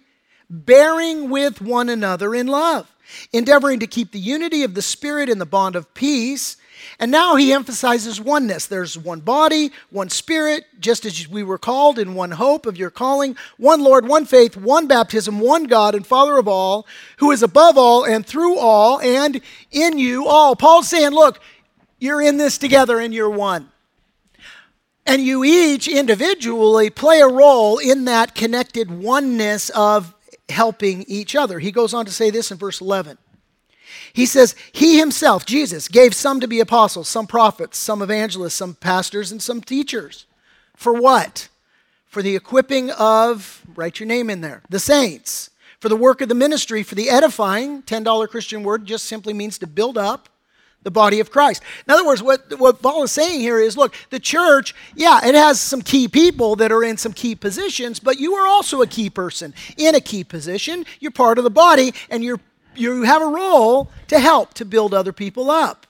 bearing 0.50 1.30
with 1.30 1.62
one 1.62 1.90
another 1.90 2.36
in 2.36 2.48
love, 2.48 2.94
endeavoring 3.32 3.80
to 3.80 3.88
keep 3.88 4.12
the 4.12 4.20
unity 4.20 4.64
of 4.64 4.74
the 4.74 4.82
Spirit 4.82 5.30
in 5.30 5.40
the 5.40 5.46
bond 5.46 5.76
of 5.76 5.94
peace. 5.94 6.58
And 7.00 7.12
now 7.12 7.36
he 7.36 7.54
emphasizes 7.54 8.20
oneness. 8.20 8.66
There's 8.66 8.98
one 8.98 9.20
body, 9.20 9.72
one 9.90 10.10
spirit, 10.10 10.66
just 10.80 11.06
as 11.06 11.28
we 11.28 11.44
were 11.44 11.58
called 11.58 12.00
in 12.00 12.16
one 12.16 12.32
hope 12.32 12.66
of 12.66 12.78
your 12.78 12.90
calling, 12.90 13.36
one 13.58 13.84
Lord, 13.84 14.08
one 14.08 14.26
faith, 14.26 14.58
one 14.58 14.88
baptism, 14.88 15.40
one 15.40 15.66
God 15.66 15.96
and 15.96 16.06
Father 16.06 16.38
of 16.38 16.48
all, 16.48 16.88
who 17.18 17.32
is 17.32 17.44
above 17.44 17.78
all 17.78 18.04
and 18.06 18.26
through 18.26 18.58
all 18.58 19.00
and 19.00 19.42
in 19.72 19.98
you 19.98 20.28
all. 20.28 20.56
Paul's 20.56 20.88
saying, 20.88 21.12
look, 21.12 21.40
you're 22.00 22.22
in 22.22 22.38
this 22.38 22.58
together 22.58 23.00
and 23.00 23.14
you're 23.14 23.30
one. 23.30 23.70
And 25.06 25.22
you 25.22 25.44
each 25.44 25.88
individually 25.88 26.90
play 26.90 27.22
a 27.22 27.28
role 27.28 27.78
in 27.78 28.06
that 28.06 28.36
connected 28.36 28.92
oneness 28.92 29.70
of 29.70 30.14
helping 30.50 31.04
each 31.04 31.36
other. 31.36 31.60
He 31.60 31.72
goes 31.72 31.94
on 31.94 32.06
to 32.06 32.12
say 32.12 32.30
this 32.30 32.52
in 32.52 32.58
verse 32.58 32.82
11. 32.82 33.18
He 34.14 34.26
says, 34.26 34.56
He 34.72 35.00
himself, 35.00 35.46
Jesus, 35.46 35.88
gave 35.88 36.14
some 36.14 36.40
to 36.40 36.48
be 36.48 36.60
apostles, 36.60 37.08
some 37.08 37.28
prophets, 37.28 37.78
some 37.78 38.02
evangelists, 38.02 38.56
some 38.56 38.76
pastors, 38.76 39.32
and 39.32 39.42
some 39.42 39.62
teachers. 39.62 40.26
For 40.76 40.94
what? 40.94 41.50
For 42.06 42.22
the 42.22 42.36
equipping 42.36 42.92
of, 42.92 43.64
write 43.76 44.00
your 44.00 44.08
name 44.08 44.30
in 44.30 44.42
there, 44.42 44.62
the 44.70 44.80
saints. 44.80 45.50
For 45.80 45.90
the 45.90 45.96
work 45.96 46.22
of 46.22 46.30
the 46.30 46.36
ministry, 46.36 46.82
for 46.82 46.96
the 46.96 47.10
edifying, 47.10 47.84
$10 47.84 48.28
Christian 48.30 48.64
word 48.64 48.86
just 48.86 49.06
simply 49.06 49.34
means 49.34 49.60
to 49.60 49.68
build 49.68 49.98
up 49.98 50.30
the 50.84 50.92
body 50.92 51.20
of 51.20 51.32
Christ. 51.32 51.62
In 51.86 51.94
other 51.94 52.06
words, 52.06 52.24
what, 52.24 52.58
what 52.60 52.82
Paul 52.82 53.04
is 53.04 53.12
saying 53.12 53.42
here 53.42 53.60
is 53.60 53.76
look, 53.76 53.94
the 54.10 54.20
church, 54.20 54.74
yeah, 54.96 55.20
it 55.26 55.36
has 55.36 55.60
some 55.60 55.82
key 55.82 56.08
people 56.08 56.56
that 56.56 56.72
are 56.72 56.84
in 56.84 56.98
some 56.98 57.14
key 57.14 57.36
positions, 57.36 58.00
but 58.00 58.20
you 58.20 58.36
are 58.36 58.48
also 58.48 58.82
a 58.82 58.88
key 58.88 59.10
person 59.10 59.54
in 59.76 59.96
a 59.96 60.02
key 60.02 60.24
position. 60.24 60.86
You're 61.00 61.12
part 61.12 61.38
of 61.38 61.44
the 61.44 61.50
body, 61.50 61.94
and 62.10 62.24
you're 62.24 62.40
you 62.80 63.04
have 63.04 63.22
a 63.22 63.26
role 63.26 63.92
to 64.08 64.20
help 64.20 64.54
to 64.56 64.66
build 64.66 64.94
other 64.94 65.14
people 65.14 65.50
up. 65.50 65.88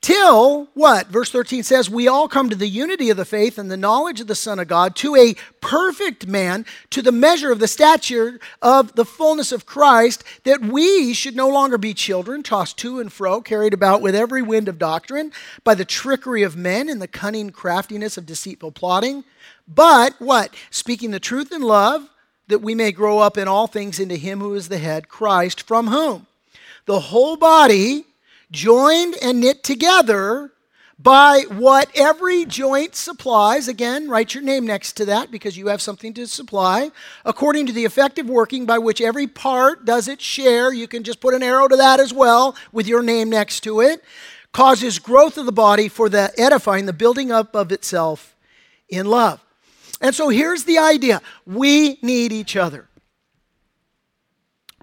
Till 0.00 0.68
what? 0.72 1.08
Verse 1.08 1.30
13 1.30 1.62
says, 1.62 1.90
We 1.90 2.08
all 2.08 2.26
come 2.26 2.48
to 2.48 2.56
the 2.56 2.66
unity 2.66 3.10
of 3.10 3.18
the 3.18 3.26
faith 3.26 3.58
and 3.58 3.70
the 3.70 3.76
knowledge 3.76 4.22
of 4.22 4.28
the 4.28 4.34
Son 4.34 4.58
of 4.58 4.66
God, 4.66 4.96
to 4.96 5.14
a 5.14 5.34
perfect 5.60 6.26
man, 6.26 6.64
to 6.88 7.02
the 7.02 7.12
measure 7.12 7.52
of 7.52 7.58
the 7.58 7.68
stature 7.68 8.40
of 8.62 8.94
the 8.94 9.04
fullness 9.04 9.52
of 9.52 9.66
Christ, 9.66 10.24
that 10.44 10.62
we 10.62 11.12
should 11.12 11.36
no 11.36 11.48
longer 11.50 11.76
be 11.76 11.92
children, 11.92 12.42
tossed 12.42 12.78
to 12.78 12.98
and 12.98 13.12
fro, 13.12 13.42
carried 13.42 13.74
about 13.74 14.00
with 14.00 14.14
every 14.14 14.40
wind 14.40 14.68
of 14.68 14.78
doctrine, 14.78 15.32
by 15.64 15.74
the 15.74 15.84
trickery 15.84 16.42
of 16.42 16.56
men 16.56 16.88
and 16.88 17.02
the 17.02 17.08
cunning 17.08 17.50
craftiness 17.50 18.16
of 18.16 18.24
deceitful 18.24 18.72
plotting. 18.72 19.24
But 19.68 20.14
what? 20.18 20.54
Speaking 20.70 21.10
the 21.10 21.20
truth 21.20 21.52
in 21.52 21.60
love, 21.60 22.08
that 22.50 22.60
we 22.60 22.74
may 22.74 22.92
grow 22.92 23.18
up 23.18 23.38
in 23.38 23.48
all 23.48 23.66
things 23.66 23.98
into 23.98 24.16
him 24.16 24.40
who 24.40 24.54
is 24.54 24.68
the 24.68 24.78
head, 24.78 25.08
Christ, 25.08 25.62
from 25.62 25.88
whom 25.88 26.26
the 26.86 27.00
whole 27.00 27.36
body, 27.36 28.04
joined 28.50 29.14
and 29.22 29.40
knit 29.40 29.62
together 29.62 30.52
by 30.98 31.44
what 31.48 31.88
every 31.94 32.44
joint 32.44 32.94
supplies, 32.94 33.68
again, 33.68 34.08
write 34.08 34.34
your 34.34 34.42
name 34.42 34.66
next 34.66 34.92
to 34.94 35.04
that 35.06 35.30
because 35.30 35.56
you 35.56 35.68
have 35.68 35.80
something 35.80 36.12
to 36.12 36.26
supply, 36.26 36.90
according 37.24 37.66
to 37.66 37.72
the 37.72 37.84
effective 37.84 38.28
working 38.28 38.66
by 38.66 38.76
which 38.76 39.00
every 39.00 39.26
part 39.26 39.86
does 39.86 40.08
its 40.08 40.22
share. 40.22 40.74
You 40.74 40.86
can 40.86 41.02
just 41.02 41.20
put 41.20 41.32
an 41.32 41.42
arrow 41.42 41.68
to 41.68 41.76
that 41.76 42.00
as 42.00 42.12
well 42.12 42.54
with 42.70 42.86
your 42.86 43.02
name 43.02 43.30
next 43.30 43.60
to 43.60 43.80
it. 43.80 44.04
Causes 44.52 44.98
growth 44.98 45.38
of 45.38 45.46
the 45.46 45.52
body 45.52 45.88
for 45.88 46.08
the 46.08 46.32
edifying, 46.36 46.84
the 46.84 46.92
building 46.92 47.32
up 47.32 47.54
of 47.54 47.72
itself 47.72 48.34
in 48.88 49.06
love. 49.06 49.42
And 50.00 50.14
so 50.14 50.28
here's 50.28 50.64
the 50.64 50.78
idea 50.78 51.20
we 51.46 51.98
need 52.02 52.32
each 52.32 52.56
other. 52.56 52.88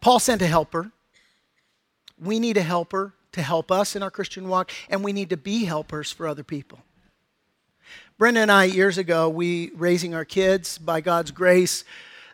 Paul 0.01 0.19
sent 0.19 0.41
a 0.41 0.47
helper. 0.47 0.91
We 2.19 2.39
need 2.39 2.57
a 2.57 2.61
helper 2.61 3.13
to 3.31 3.41
help 3.41 3.71
us 3.71 3.95
in 3.95 4.03
our 4.03 4.11
Christian 4.11 4.47
walk, 4.47 4.71
and 4.89 5.03
we 5.03 5.13
need 5.13 5.29
to 5.29 5.37
be 5.37 5.65
helpers 5.65 6.11
for 6.11 6.27
other 6.27 6.43
people. 6.43 6.79
Brenda 8.17 8.41
and 8.41 8.51
I, 8.51 8.63
years 8.63 8.97
ago, 8.97 9.29
we 9.29 9.71
raising 9.75 10.15
our 10.15 10.25
kids 10.25 10.79
by 10.79 11.01
God's 11.01 11.31
grace, 11.31 11.83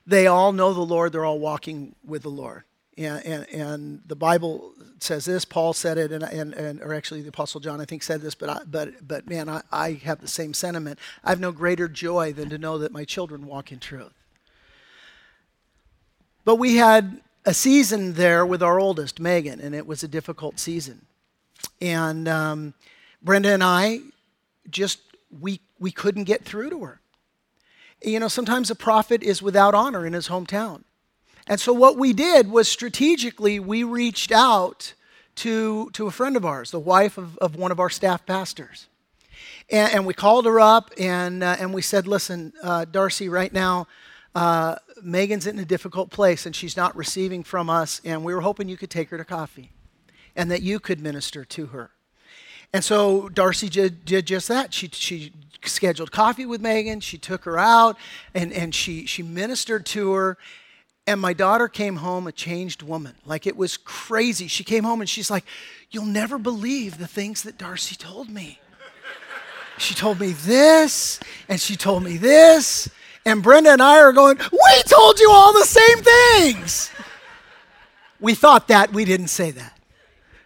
they 0.08 0.28
all 0.28 0.54
know 0.54 0.74
the 0.74 0.82
Lord, 0.82 1.12
they're 1.12 1.26
all 1.26 1.40
walking 1.40 1.96
with 2.06 2.24
the 2.24 2.30
Lord. 2.30 2.64
And, 2.98 3.26
and, 3.26 3.50
and, 3.50 4.02
the 4.06 4.16
Bible 4.16 4.74
says 5.04 5.26
this. 5.26 5.46
Paul 5.46 5.74
said 5.74 5.98
it, 5.98 6.12
and, 6.12 6.24
and, 6.24 6.54
and 6.54 6.82
or 6.82 6.94
actually 6.94 7.22
the 7.22 7.30
Apostle 7.30 7.60
John, 7.60 7.80
I 7.80 7.86
think, 7.86 8.04
said 8.04 8.22
this. 8.22 8.36
But 8.36 8.50
I, 8.50 8.62
but 8.66 9.08
but 9.08 9.28
man, 9.28 9.50
I, 9.50 9.62
I 9.72 9.92
have 10.04 10.22
the 10.22 10.28
same 10.28 10.54
sentiment. 10.54 11.00
I 11.24 11.30
have 11.30 11.40
no 11.40 11.52
greater 11.52 11.88
joy 11.88 12.34
than 12.34 12.50
to 12.50 12.58
know 12.58 12.78
that 12.80 12.92
my 12.92 13.06
children 13.06 13.46
walk 13.46 13.72
in 13.72 13.80
truth. 13.80 14.14
But 16.46 16.56
we 16.56 16.78
had 16.78 17.22
a 17.46 17.54
season 17.54 18.14
there 18.14 18.46
with 18.46 18.64
our 18.64 18.80
oldest, 18.80 19.20
Megan, 19.20 19.60
and 19.60 19.76
it 19.76 19.86
was 19.86 20.04
a 20.04 20.08
difficult 20.08 20.60
season. 20.60 21.06
And 21.82 22.28
um, 22.28 22.74
Brenda 23.22 23.50
and 23.54 23.64
I 23.64 24.00
just 24.70 25.00
we 25.42 25.62
we 25.80 25.92
couldn't 25.92 26.24
get 26.24 26.44
through 26.44 26.70
to 26.72 26.84
her. 26.84 27.00
You 28.02 28.20
know, 28.20 28.28
sometimes 28.28 28.70
a 28.70 28.76
prophet 28.76 29.24
is 29.24 29.42
without 29.42 29.74
honor 29.74 30.06
in 30.06 30.14
his 30.14 30.28
hometown. 30.28 30.84
And 31.48 31.60
so 31.60 31.74
what 31.74 31.98
we 31.98 32.14
did 32.14 32.50
was 32.50 32.68
strategically 32.68 33.60
we 33.60 33.84
reached 33.84 34.32
out 34.32 34.94
to, 35.36 35.90
to 35.92 36.08
a 36.08 36.12
friend 36.12 36.38
of 36.38 36.46
ours, 36.46 36.72
the 36.72 36.80
wife 36.80 37.18
of, 37.18 37.38
of 37.40 37.56
one 37.56 37.72
of 37.72 37.80
our 37.80 37.90
staff 37.90 38.26
pastors. 38.26 38.88
And, 39.70 39.94
and 39.94 40.06
we 40.06 40.14
called 40.14 40.46
her 40.46 40.60
up 40.60 40.92
and, 40.98 41.44
uh, 41.44 41.58
and 41.60 41.74
we 41.74 41.82
said, 41.82 42.08
listen, 42.08 42.54
uh, 42.62 42.86
Darcy, 42.86 43.30
right 43.30 43.52
now, 43.52 43.88
uh, 44.36 44.76
Megan's 45.02 45.48
in 45.48 45.60
a 45.60 45.66
difficult 45.66 46.10
place 46.10 46.46
and 46.46 46.56
she's 46.56 46.78
not 46.78 46.96
receiving 46.96 47.44
from 47.44 47.70
us, 47.70 48.02
and 48.04 48.24
we 48.24 48.34
were 48.34 48.42
hoping 48.42 48.70
you 48.70 48.78
could 48.78 48.90
take 48.90 49.10
her 49.10 49.18
to 49.18 49.26
coffee 49.26 49.72
and 50.36 50.50
that 50.50 50.62
you 50.62 50.80
could 50.80 51.00
minister 51.00 51.46
to 51.46 51.68
her. 51.68 51.92
And 52.72 52.84
so 52.84 53.30
Darcy 53.30 53.70
did, 53.70 54.06
did 54.06 54.26
just 54.26 54.48
that. 54.48 54.74
She, 54.74 54.88
she 54.88 55.32
scheduled 55.64 56.12
coffee 56.12 56.46
with 56.46 56.62
Megan, 56.62 57.00
she 57.00 57.18
took 57.18 57.44
her 57.46 57.60
out, 57.60 57.98
and, 58.34 58.52
and 58.52 58.74
she, 58.74 59.06
she 59.06 59.22
ministered 59.22 59.86
to 59.88 60.14
her. 60.14 60.38
And 61.06 61.20
my 61.20 61.34
daughter 61.34 61.68
came 61.68 61.98
home 61.98 62.28
a 62.28 62.32
changed 62.32 62.82
woman. 62.82 63.16
Like 63.26 63.46
it 63.46 63.58
was 63.58 63.78
crazy. 63.78 64.48
She 64.48 64.64
came 64.64 64.84
home 64.84 65.02
and 65.02 65.10
she's 65.10 65.30
like, 65.30 65.46
You'll 65.92 66.06
never 66.06 66.38
believe 66.40 66.98
the 66.98 67.08
things 67.08 67.44
that 67.44 67.58
Darcy 67.58 67.96
told 67.96 68.30
me. 68.30 68.60
She 69.78 69.94
told 69.94 70.20
me 70.20 70.32
this, 70.32 71.20
and 71.50 71.60
she 71.60 71.76
told 71.76 72.04
me 72.04 72.18
this. 72.18 72.90
And 73.26 73.42
Brenda 73.42 73.72
and 73.72 73.82
I 73.82 74.00
are 74.00 74.14
going, 74.14 74.38
We 74.38 74.84
told 74.88 75.20
you 75.20 75.30
all 75.32 75.54
the 75.54 75.66
same 75.66 75.98
things. 76.00 76.92
We 78.20 78.36
thought 78.36 78.70
that, 78.70 78.94
we 78.94 79.04
didn't 79.04 79.28
say 79.28 79.52
that, 79.52 79.78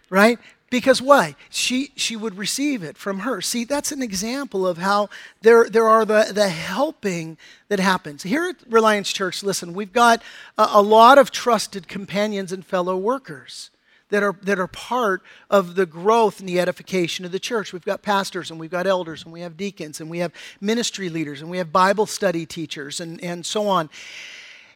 right? 0.09 0.39
Because 0.69 1.01
why? 1.01 1.35
She, 1.49 1.91
she 1.95 2.17
would 2.17 2.37
receive 2.37 2.83
it 2.83 2.97
from 2.97 3.19
her. 3.19 3.39
See, 3.41 3.63
that's 3.63 3.93
an 3.93 4.01
example 4.01 4.67
of 4.67 4.77
how 4.77 5.09
there, 5.41 5.69
there 5.69 5.87
are 5.87 6.03
the, 6.03 6.31
the 6.33 6.49
helping 6.49 7.37
that 7.69 7.79
happens. 7.79 8.23
Here 8.23 8.49
at 8.49 8.57
Reliance 8.69 9.13
Church, 9.13 9.43
listen, 9.43 9.73
we've 9.73 9.93
got 9.93 10.21
a, 10.57 10.67
a 10.73 10.81
lot 10.81 11.17
of 11.17 11.31
trusted 11.31 11.87
companions 11.87 12.51
and 12.51 12.65
fellow 12.65 12.97
workers 12.97 13.69
that 14.09 14.23
are, 14.23 14.35
that 14.41 14.59
are 14.59 14.67
part 14.67 15.21
of 15.49 15.75
the 15.75 15.85
growth 15.85 16.41
and 16.41 16.49
the 16.49 16.59
edification 16.59 17.23
of 17.23 17.31
the 17.31 17.39
church. 17.39 17.71
We've 17.71 17.85
got 17.85 18.01
pastors 18.01 18.51
and 18.51 18.59
we've 18.59 18.71
got 18.71 18.87
elders 18.87 19.23
and 19.23 19.31
we 19.31 19.41
have 19.41 19.55
deacons 19.55 20.01
and 20.01 20.09
we 20.09 20.19
have 20.19 20.33
ministry 20.59 21.09
leaders 21.09 21.41
and 21.41 21.49
we 21.49 21.57
have 21.57 21.71
Bible 21.71 22.05
study 22.05 22.45
teachers 22.45 22.99
and, 22.99 23.21
and 23.23 23.45
so 23.45 23.67
on. 23.67 23.89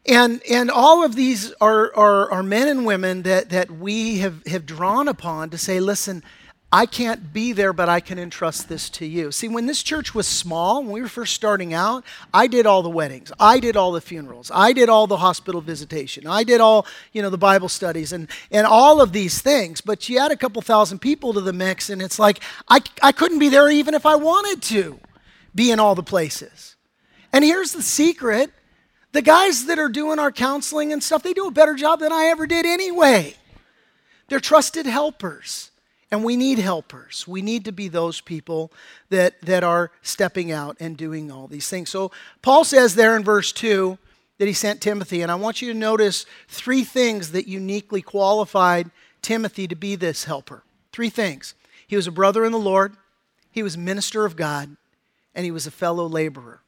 And, 0.06 0.42
and 0.50 0.72
all 0.72 1.06
of 1.06 1.16
these 1.16 1.54
are, 1.62 1.96
are, 1.96 2.32
are 2.32 2.44
men 2.44 2.68
and 2.68 2.86
women 2.86 3.22
that, 3.24 3.50
that 3.50 3.70
we 3.70 4.20
have, 4.20 4.46
have 4.48 4.66
drawn 4.66 5.08
upon 5.08 5.52
to 5.52 5.58
say, 5.58 5.80
listen, 5.80 6.24
I 6.74 6.86
can't 6.86 7.34
be 7.34 7.52
there, 7.52 7.74
but 7.74 7.90
I 7.90 8.00
can 8.00 8.18
entrust 8.18 8.70
this 8.70 8.90
to 8.92 9.06
you. 9.06 9.34
See, 9.34 9.50
when 9.50 9.66
this 9.66 9.84
church 9.84 10.16
was 10.16 10.26
small, 10.26 10.82
when 10.82 10.92
we 10.94 11.02
were 11.02 11.10
first 11.10 11.34
starting 11.34 11.74
out, 11.74 12.06
I 12.34 12.48
did 12.48 12.66
all 12.66 12.82
the 12.82 12.90
weddings. 12.90 13.32
I 13.40 13.60
did 13.60 13.76
all 13.76 13.92
the 13.92 14.00
funerals. 14.00 14.50
I 14.54 14.72
did 14.72 14.88
all 14.88 15.06
the 15.06 15.18
hospital 15.18 15.60
visitation. 15.60 16.26
I 16.26 16.46
did 16.46 16.62
all, 16.62 16.88
you 17.12 17.22
know, 17.22 17.30
the 17.30 17.38
Bible 17.38 17.68
studies 17.68 18.14
and, 18.14 18.30
and 18.52 18.66
all 18.66 19.02
of 19.02 19.12
these 19.12 19.42
things. 19.42 19.82
But 19.82 20.08
you 20.08 20.18
add 20.18 20.32
a 20.32 20.38
couple 20.38 20.62
thousand 20.62 21.00
people 21.00 21.34
to 21.34 21.42
the 21.42 21.52
mix, 21.52 21.90
and 21.90 22.02
it's 22.02 22.18
like 22.18 22.40
I, 22.70 22.80
I 23.04 23.12
couldn't 23.12 23.40
be 23.40 23.50
there 23.50 23.70
even 23.70 23.94
if 23.94 24.06
I 24.06 24.16
wanted 24.16 24.62
to 24.64 24.98
be 25.54 25.72
in 25.72 25.80
all 25.80 25.94
the 25.94 26.04
places. 26.04 26.78
And 27.34 27.44
here's 27.44 27.74
the 27.74 27.84
secret 27.84 28.50
the 29.12 29.22
guys 29.22 29.66
that 29.66 29.80
are 29.80 29.90
doing 29.90 30.20
our 30.20 30.32
counseling 30.32 30.94
and 30.94 31.04
stuff, 31.04 31.24
they 31.24 31.34
do 31.34 31.48
a 31.48 31.52
better 31.52 31.76
job 31.76 32.00
than 32.00 32.12
I 32.12 32.26
ever 32.26 32.48
did 32.48 32.66
anyway. 32.66 33.36
They're 34.28 34.40
trusted 34.40 34.86
helpers. 34.86 35.72
And 36.12 36.26
we 36.26 36.36
need 36.36 36.60
helpers. 36.60 37.26
We 37.26 37.42
need 37.42 37.64
to 37.66 37.72
be 37.72 37.88
those 37.88 38.20
people 38.20 38.72
that, 39.10 39.42
that 39.44 39.64
are 39.64 39.92
stepping 40.02 40.52
out 40.52 40.76
and 40.80 40.98
doing 40.98 41.32
all 41.32 41.48
these 41.48 41.70
things. 41.70 41.90
So 41.90 42.12
Paul 42.42 42.66
says 42.66 42.96
there 42.96 43.16
in 43.16 43.24
verse 43.24 43.54
2 43.54 43.98
that 44.38 44.48
he 44.48 44.54
sent 44.54 44.82
Timothy. 44.82 45.22
And 45.22 45.32
I 45.32 45.36
want 45.36 45.62
you 45.62 45.72
to 45.72 45.78
notice 45.78 46.26
three 46.50 46.84
things 46.84 47.32
that 47.32 47.48
uniquely 47.48 48.02
qualified 48.02 48.92
Timothy 49.22 49.68
to 49.70 49.76
be 49.76 49.96
this 49.96 50.26
helper. 50.26 50.64
Three 50.92 51.10
things. 51.10 51.54
He 51.88 51.96
was 51.96 52.08
a 52.08 52.12
brother 52.12 52.44
in 52.44 52.52
the 52.52 52.60
Lord, 52.60 52.96
he 53.52 53.64
was 53.64 53.78
minister 53.78 54.26
of 54.26 54.36
God, 54.36 54.76
and 55.36 55.46
he 55.46 55.52
was 55.52 55.68
a 55.68 55.72
fellow 55.72 56.08
laborer. 56.08 56.62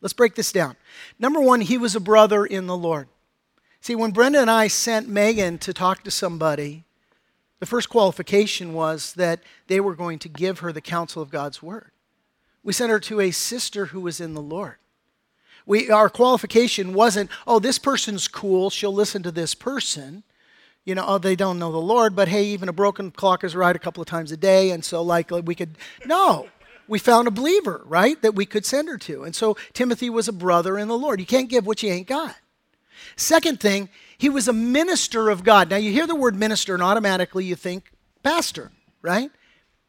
Let's 0.00 0.12
break 0.12 0.34
this 0.34 0.52
down. 0.52 0.76
Number 1.18 1.40
one, 1.40 1.60
he 1.60 1.78
was 1.78 1.94
a 1.94 2.00
brother 2.00 2.44
in 2.44 2.66
the 2.66 2.76
Lord. 2.76 3.08
See, 3.80 3.94
when 3.94 4.10
Brenda 4.10 4.40
and 4.40 4.50
I 4.50 4.68
sent 4.68 5.08
Megan 5.08 5.58
to 5.58 5.72
talk 5.72 6.04
to 6.04 6.10
somebody, 6.10 6.84
the 7.60 7.66
first 7.66 7.88
qualification 7.88 8.72
was 8.72 9.12
that 9.14 9.40
they 9.66 9.80
were 9.80 9.94
going 9.94 10.18
to 10.20 10.28
give 10.28 10.60
her 10.60 10.72
the 10.72 10.80
counsel 10.80 11.22
of 11.22 11.30
God's 11.30 11.62
word. 11.62 11.90
We 12.62 12.72
sent 12.72 12.90
her 12.90 13.00
to 13.00 13.20
a 13.20 13.30
sister 13.30 13.86
who 13.86 14.00
was 14.00 14.20
in 14.20 14.34
the 14.34 14.42
Lord. 14.42 14.76
We, 15.66 15.90
our 15.90 16.08
qualification 16.08 16.94
wasn't, 16.94 17.30
oh, 17.46 17.58
this 17.58 17.78
person's 17.78 18.28
cool, 18.28 18.70
she'll 18.70 18.92
listen 18.92 19.22
to 19.22 19.30
this 19.30 19.54
person. 19.54 20.24
You 20.84 20.94
know, 20.94 21.04
oh, 21.06 21.18
they 21.18 21.36
don't 21.36 21.58
know 21.58 21.70
the 21.70 21.78
Lord, 21.78 22.16
but 22.16 22.28
hey, 22.28 22.44
even 22.44 22.68
a 22.68 22.72
broken 22.72 23.10
clock 23.10 23.44
is 23.44 23.54
right 23.54 23.76
a 23.76 23.78
couple 23.78 24.00
of 24.00 24.08
times 24.08 24.32
a 24.32 24.36
day, 24.36 24.70
and 24.70 24.84
so 24.84 25.02
like 25.02 25.30
we 25.30 25.54
could. 25.54 25.76
No, 26.06 26.48
we 26.90 26.98
found 26.98 27.28
a 27.28 27.30
believer, 27.30 27.82
right, 27.86 28.20
that 28.20 28.34
we 28.34 28.44
could 28.44 28.66
send 28.66 28.88
her 28.88 28.98
to. 28.98 29.22
And 29.22 29.34
so 29.34 29.56
Timothy 29.72 30.10
was 30.10 30.28
a 30.28 30.32
brother 30.32 30.76
in 30.76 30.88
the 30.88 30.98
Lord. 30.98 31.20
You 31.20 31.26
can't 31.26 31.48
give 31.48 31.66
what 31.66 31.82
you 31.82 31.90
ain't 31.90 32.08
got. 32.08 32.36
Second 33.16 33.60
thing, 33.60 33.88
he 34.18 34.28
was 34.28 34.48
a 34.48 34.52
minister 34.52 35.30
of 35.30 35.44
God. 35.44 35.70
Now, 35.70 35.76
you 35.76 35.92
hear 35.92 36.06
the 36.06 36.14
word 36.14 36.34
minister, 36.34 36.74
and 36.74 36.82
automatically 36.82 37.44
you 37.44 37.54
think 37.54 37.92
pastor, 38.22 38.72
right? 39.02 39.30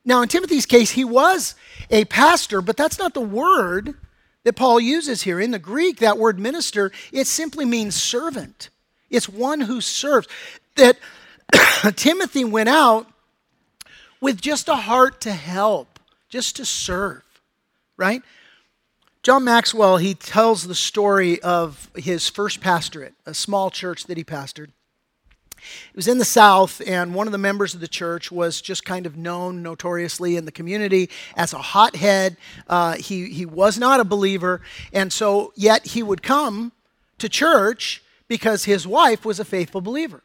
Now, 0.05 0.21
in 0.21 0.29
Timothy's 0.29 0.65
case, 0.65 0.91
he 0.91 1.03
was 1.03 1.55
a 1.89 2.05
pastor, 2.05 2.61
but 2.61 2.77
that's 2.77 2.99
not 2.99 3.13
the 3.13 3.21
word 3.21 3.95
that 4.43 4.55
Paul 4.55 4.79
uses 4.79 5.23
here. 5.23 5.39
In 5.39 5.51
the 5.51 5.59
Greek, 5.59 5.97
that 5.99 6.17
word 6.17 6.39
minister, 6.39 6.91
it 7.11 7.27
simply 7.27 7.65
means 7.65 7.95
servant. 7.95 8.69
It's 9.09 9.27
one 9.27 9.61
who 9.61 9.81
serves. 9.81 10.27
That 10.75 10.97
Timothy 11.95 12.45
went 12.45 12.69
out 12.69 13.07
with 14.19 14.39
just 14.39 14.69
a 14.69 14.75
heart 14.75 15.19
to 15.21 15.33
help, 15.33 15.90
just 16.31 16.55
to 16.55 16.65
serve, 16.65 17.23
right? 17.97 18.23
John 19.21 19.43
Maxwell, 19.43 19.97
he 19.97 20.15
tells 20.15 20.65
the 20.65 20.73
story 20.73 21.39
of 21.43 21.91
his 21.95 22.27
first 22.27 22.61
pastorate, 22.61 23.13
a 23.27 23.35
small 23.35 23.69
church 23.69 24.05
that 24.05 24.17
he 24.17 24.23
pastored. 24.23 24.69
It 25.57 25.95
was 25.95 26.07
in 26.07 26.17
the 26.17 26.25
South, 26.25 26.81
and 26.87 27.13
one 27.13 27.27
of 27.27 27.31
the 27.31 27.37
members 27.37 27.75
of 27.75 27.81
the 27.81 27.87
church 27.87 28.31
was 28.31 28.61
just 28.61 28.83
kind 28.83 29.05
of 29.05 29.15
known 29.15 29.61
notoriously 29.61 30.35
in 30.37 30.45
the 30.45 30.51
community 30.51 31.09
as 31.35 31.53
a 31.53 31.59
hothead. 31.59 32.37
Uh, 32.67 32.93
he, 32.93 33.25
he 33.29 33.45
was 33.45 33.77
not 33.77 33.99
a 33.99 34.03
believer, 34.05 34.61
and 34.91 35.13
so 35.13 35.53
yet 35.55 35.85
he 35.85 36.01
would 36.01 36.23
come 36.23 36.71
to 37.19 37.29
church 37.29 38.01
because 38.27 38.63
his 38.63 38.87
wife 38.87 39.23
was 39.23 39.39
a 39.39 39.45
faithful 39.45 39.81
believer. 39.81 40.23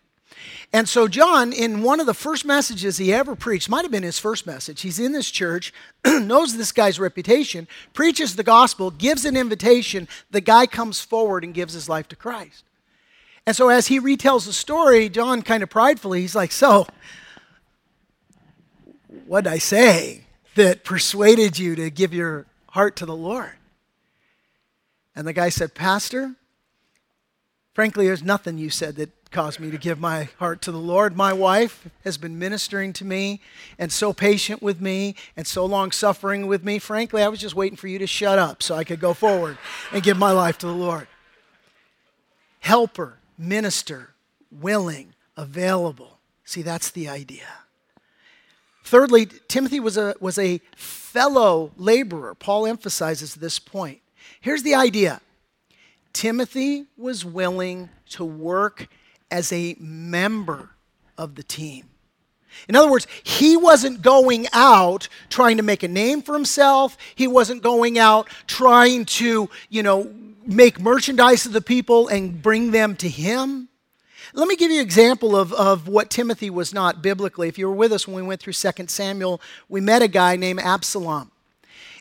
And 0.73 0.89
so, 0.89 1.09
John, 1.09 1.53
in 1.53 1.83
one 1.83 2.01
of 2.01 2.07
the 2.07 2.15
first 2.15 2.45
messages 2.45 2.99
he 2.99 3.12
ever 3.12 3.37
preached, 3.37 3.69
might 3.69 3.83
have 3.83 3.91
been 3.91 4.03
his 4.03 4.19
first 4.19 4.47
message, 4.47 4.83
he's 4.83 4.99
in 4.99 5.12
this 5.12 5.31
church, 5.31 5.73
knows 6.07 6.57
this 6.57 6.73
guy's 6.73 6.99
reputation, 6.99 7.69
preaches 7.95 8.37
the 8.37 8.43
gospel, 8.43 8.91
gives 8.91 9.25
an 9.25 9.37
invitation. 9.37 10.09
The 10.31 10.41
guy 10.41 10.67
comes 10.67 11.01
forward 11.01 11.45
and 11.45 11.55
gives 11.55 11.73
his 11.73 11.89
life 11.89 12.09
to 12.09 12.17
Christ. 12.17 12.65
And 13.47 13.55
so, 13.55 13.69
as 13.69 13.87
he 13.87 14.01
retells 14.01 14.47
the 14.47 14.53
story, 14.53 15.09
John 15.09 15.43
kind 15.43 15.62
of 15.62 15.71
pridefully, 15.71 16.21
he's 16.21 16.35
like, 16.35 16.53
So, 16.53 16.87
what 19.27 19.45
did 19.45 19.53
I 19.53 19.59
say 19.59 20.25
that 20.57 20.85
persuaded 20.85 21.59
you 21.59 21.77
to 21.77 21.91
give 21.91 22.12
your 22.12 22.47
heart 22.71 22.97
to 22.97 23.07
the 23.07 23.17
Lord? 23.17 23.53
And 25.15 25.27
the 25.27 25.33
guy 25.33 25.49
said, 25.49 25.75
Pastor, 25.75 26.35
frankly, 27.73 28.07
there's 28.07 28.23
nothing 28.23 28.59
you 28.59 28.69
said 28.69 28.97
that 28.97 29.26
caused 29.37 29.61
me 29.61 29.70
to 29.70 29.77
give 29.77 30.01
my 30.01 30.31
heart 30.38 30.62
to 30.62 30.72
the 30.72 30.79
Lord. 30.79 31.14
My 31.14 31.31
wife 31.31 31.87
has 32.05 32.16
been 32.16 32.38
ministering 32.38 32.94
to 32.94 33.05
me 33.05 33.42
and 33.79 33.92
so 33.92 34.14
patient 34.14 34.62
with 34.62 34.81
me 34.81 35.14
and 35.37 35.46
so 35.46 35.66
long 35.66 35.92
suffering 35.92 36.46
with 36.46 36.64
me. 36.64 36.79
Frankly, 36.79 37.22
I 37.22 37.29
was 37.29 37.38
just 37.38 37.55
waiting 37.55 37.77
for 37.77 37.87
you 37.87 37.99
to 37.99 38.07
shut 38.07 38.38
up 38.38 38.62
so 38.62 38.75
I 38.75 38.83
could 38.83 38.99
go 38.99 39.12
forward 39.12 39.59
and 39.92 40.03
give 40.03 40.16
my 40.16 40.31
life 40.31 40.57
to 40.61 40.66
the 40.66 40.72
Lord. 40.72 41.07
Helper, 42.61 43.18
minister, 43.37 44.14
willing, 44.51 45.12
available. 45.37 46.18
See, 46.46 46.62
that's 46.62 46.90
the 46.90 47.07
idea. 47.07 47.44
Thirdly, 48.85 49.27
Timothy 49.49 49.81
was 49.81 49.99
a, 49.99 50.14
was 50.18 50.38
a 50.38 50.62
fellow 50.79 51.72
laborer. 51.77 52.35
Paul 52.35 52.66
emphasizes 52.66 53.35
this 53.35 53.59
point. 53.59 54.01
Here's 54.40 54.62
the 54.62 54.75
idea 54.75 55.20
Timothy 56.14 56.87
was 56.96 57.22
willing 57.22 57.90
to 58.12 58.25
work 58.25 58.88
as 59.31 59.53
a 59.53 59.77
member 59.79 60.71
of 61.19 61.35
the 61.35 61.43
team. 61.43 61.85
In 62.69 62.77
other 62.77 62.91
words, 62.91 63.07
he 63.23 63.57
wasn't 63.57 64.03
going 64.03 64.47
out 64.53 65.09
trying 65.29 65.59
to 65.59 65.62
make 65.62 65.83
a 65.83 65.89
name 65.89 66.23
for 66.23 66.33
himself. 66.33 66.97
He 67.15 67.27
wasn't 67.27 67.62
going 67.62 67.99
out 67.99 68.29
trying 68.47 69.05
to, 69.07 69.51
you 69.69 69.83
know, 69.83 70.11
make 70.47 70.81
merchandise 70.81 71.45
of 71.45 71.53
the 71.53 71.61
people 71.61 72.09
and 72.09 72.41
bring 72.41 72.71
them 72.71 72.97
to 72.97 73.09
him. 73.09 73.69
Let 74.33 74.49
me 74.49 74.57
give 74.57 74.71
you 74.71 74.81
an 74.81 74.85
example 74.85 75.37
of, 75.37 75.53
of 75.53 75.89
what 75.89 76.11
Timothy 76.11 76.51
was 76.51 76.75
not 76.75 77.03
biblically. 77.03 77.49
If 77.49 77.59
you 77.59 77.69
were 77.69 77.75
with 77.75 77.93
us 77.93 78.07
when 78.07 78.17
we 78.17 78.23
went 78.23 78.41
through 78.41 78.53
2 78.55 78.71
Samuel, 78.87 79.41
we 79.69 79.81
met 79.81 80.03
a 80.03 80.09
guy 80.09 80.37
named 80.37 80.61
Absalom. 80.61 81.31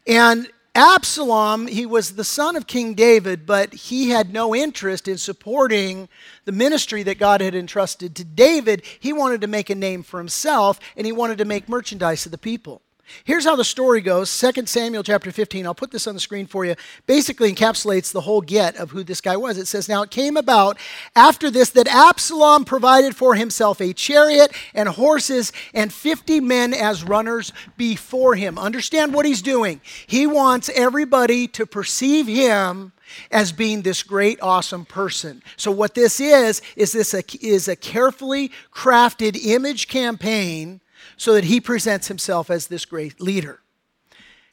And 0.08 0.50
Absalom, 0.76 1.68
he 1.68 1.86
was 1.86 2.16
the 2.16 2.26
son 2.26 2.58
of 2.58 2.68
King 2.68 2.96
David, 2.96 3.46
but 3.46 3.74
he 3.74 4.10
had 4.10 4.34
no 4.34 4.54
interest 4.54 5.08
in 5.08 5.18
supporting 5.18 6.10
the 6.44 6.52
ministry 6.52 7.02
that 7.04 7.18
God 7.18 7.40
had 7.40 7.56
entrusted 7.56 8.14
to 8.18 8.26
David. 8.26 8.84
He 9.00 9.14
wanted 9.14 9.40
to 9.40 9.48
make 9.48 9.70
a 9.70 9.76
name 9.76 10.04
for 10.04 10.18
himself 10.18 10.78
and 10.98 11.06
he 11.06 11.14
wanted 11.14 11.38
to 11.38 11.46
make 11.46 11.70
merchandise 11.70 12.26
of 12.26 12.34
the 12.34 12.38
people. 12.38 12.82
Here's 13.24 13.46
how 13.46 13.56
the 13.56 13.64
story 13.64 14.02
goes 14.02 14.36
2 14.40 14.66
Samuel 14.66 15.04
chapter 15.04 15.32
15. 15.32 15.66
I'll 15.66 15.76
put 15.76 15.92
this 15.92 16.08
on 16.08 16.14
the 16.14 16.20
screen 16.20 16.48
for 16.48 16.66
you. 16.66 16.76
Basically 17.06 17.54
encapsulates 17.54 18.12
the 18.12 18.22
whole 18.22 18.42
get 18.42 18.76
of 18.78 18.92
who 18.92 19.04
this 19.04 19.22
guy 19.22 19.38
was. 19.38 19.58
It 19.58 19.68
says, 19.68 19.88
Now 19.88 20.02
it 20.04 20.12
came 20.12 20.38
about 20.38 20.78
after 21.16 21.52
this 21.52 21.70
that 21.72 21.88
Absalom 21.88 22.66
provided 22.66 23.16
for 23.16 23.36
himself 23.36 23.80
a 23.80 23.94
chariot 23.94 24.52
and 24.74 24.90
horses 24.90 25.52
and 25.74 25.94
50 25.94 26.40
men 26.40 26.74
as 26.74 27.04
runners 27.04 27.54
before 27.78 28.36
him. 28.36 28.58
Understand 28.58 29.14
what 29.14 29.26
he's 29.26 29.42
doing. 29.42 29.82
He 30.08 30.26
wants 30.26 30.70
everybody 30.74 31.48
to 31.50 31.66
perceive 31.66 32.28
him 32.28 32.92
as 33.32 33.52
being 33.52 33.82
this 33.82 34.04
great, 34.04 34.42
awesome 34.42 34.86
person. 34.86 35.44
So, 35.58 35.72
what 35.72 35.94
this 35.94 36.20
is, 36.20 36.62
is 36.76 36.92
this 36.92 37.14
a, 37.14 37.24
is 37.40 37.68
a 37.68 37.76
carefully 37.76 38.52
crafted 38.74 39.38
image 39.46 39.88
campaign 39.88 40.82
so 41.18 41.34
that 41.34 41.46
he 41.46 41.60
presents 41.60 42.08
himself 42.08 42.50
as 42.50 42.68
this 42.68 42.86
great 42.86 43.20
leader 43.22 43.62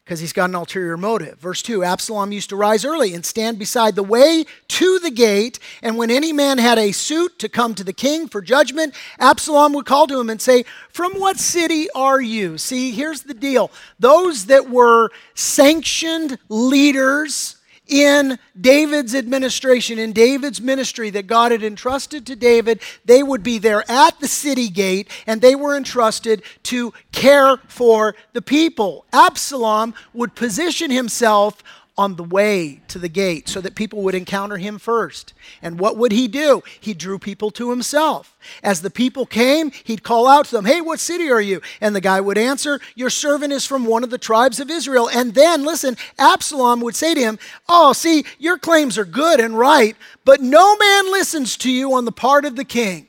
because 0.05 0.21
he's 0.21 0.33
got 0.33 0.51
an 0.51 0.55
ulterior 0.55 0.97
motive. 0.97 1.39
Verse 1.39 1.63
2 1.63 1.85
Absalom 1.85 2.33
used 2.33 2.51
to 2.51 2.57
rise 2.57 2.85
early 2.85 3.15
and 3.15 3.25
stand 3.25 3.59
beside 3.59 3.95
the 3.95 4.03
way 4.03 4.45
to 4.69 4.99
the 4.99 5.11
gate, 5.11 5.59
and 5.83 5.97
when 5.97 6.11
any 6.11 6.33
man 6.33 6.59
had 6.59 6.79
a 6.79 6.93
suit 6.93 7.39
to 7.39 7.49
come 7.49 7.75
to 7.75 7.85
the 7.85 7.93
king 7.93 8.29
for 8.29 8.43
judgment, 8.43 8.95
Absalom 9.19 9.73
would 9.75 9.87
call 9.87 10.07
to 10.09 10.19
him 10.19 10.31
and 10.31 10.41
say, 10.41 10.65
From 10.91 11.13
what 11.13 11.39
city 11.39 11.89
are 11.95 12.21
you? 12.21 12.59
See, 12.59 12.91
here's 12.91 13.23
the 13.23 13.35
deal 13.35 13.71
those 13.99 14.47
that 14.47 14.69
were 14.69 15.11
sanctioned 15.35 16.39
leaders 16.49 17.57
in 17.93 18.39
David's 18.59 19.15
administration, 19.15 19.99
in 19.99 20.13
David's 20.13 20.61
ministry 20.61 21.11
that 21.11 21.27
God 21.27 21.53
had 21.53 21.63
entrusted 21.63 22.27
to 22.27 22.35
David, 22.35 22.81
they 23.05 23.23
would 23.23 23.43
be 23.43 23.59
there 23.59 23.85
at 23.91 24.19
the 24.19 24.29
city 24.29 24.71
gate 24.71 25.09
and 25.27 25.41
they 25.41 25.55
were 25.55 25.77
entrusted 25.77 26.43
to 26.65 26.95
care 27.13 27.59
for 27.69 28.17
the 28.33 28.41
people. 28.41 29.05
Absalom 29.13 29.95
would 30.15 30.35
position 30.35 30.91
himself 30.91 31.63
on 31.99 32.17
the 32.17 32.25
way 32.25 32.81
to 32.89 32.99
the 32.99 33.09
gate 33.09 33.49
so 33.49 33.61
that 33.61 33.75
people 33.75 34.01
would 34.03 34.15
encounter 34.15 34.57
him 34.57 34.79
first. 34.79 35.35
And 35.61 35.79
what 35.79 35.99
would 35.99 36.11
he 36.11 36.27
do? 36.27 36.63
He 36.81 36.95
drew 36.95 37.19
people 37.19 37.51
to 37.53 37.71
himself. 37.71 38.37
As 38.63 38.81
the 38.81 38.91
people 38.91 39.27
came, 39.27 39.71
he'd 39.85 40.03
call 40.03 40.27
out 40.27 40.47
to 40.47 40.53
them, 40.53 40.65
Hey, 40.65 40.81
what 40.81 41.01
city 41.01 41.31
are 41.31 41.41
you? 41.41 41.61
And 41.83 41.95
the 41.95 42.01
guy 42.01 42.21
would 42.21 42.39
answer, 42.39 42.81
Your 42.95 43.11
servant 43.11 43.53
is 43.53 43.67
from 43.67 43.85
one 43.85 44.05
of 44.05 44.11
the 44.11 44.19
tribes 44.19 44.59
of 44.59 44.71
Israel. 44.71 45.09
And 45.11 45.35
then, 45.35 45.65
listen, 45.65 45.97
Absalom 46.19 46.81
would 46.81 46.97
say 46.97 47.15
to 47.15 47.21
him, 47.21 47.39
Oh, 47.69 47.93
see, 47.93 48.25
your 48.39 48.57
claims 48.57 48.97
are 48.97 49.05
good 49.05 49.39
and 49.39 49.59
right, 49.59 49.95
but 50.25 50.41
no 50.41 50.77
man 50.77 51.13
listens 51.13 51.59
to 51.59 51.71
you 51.71 51.93
on 51.93 52.07
the 52.07 52.13
part 52.13 52.47
of 52.47 52.57
the 52.57 52.65
king. 52.65 53.09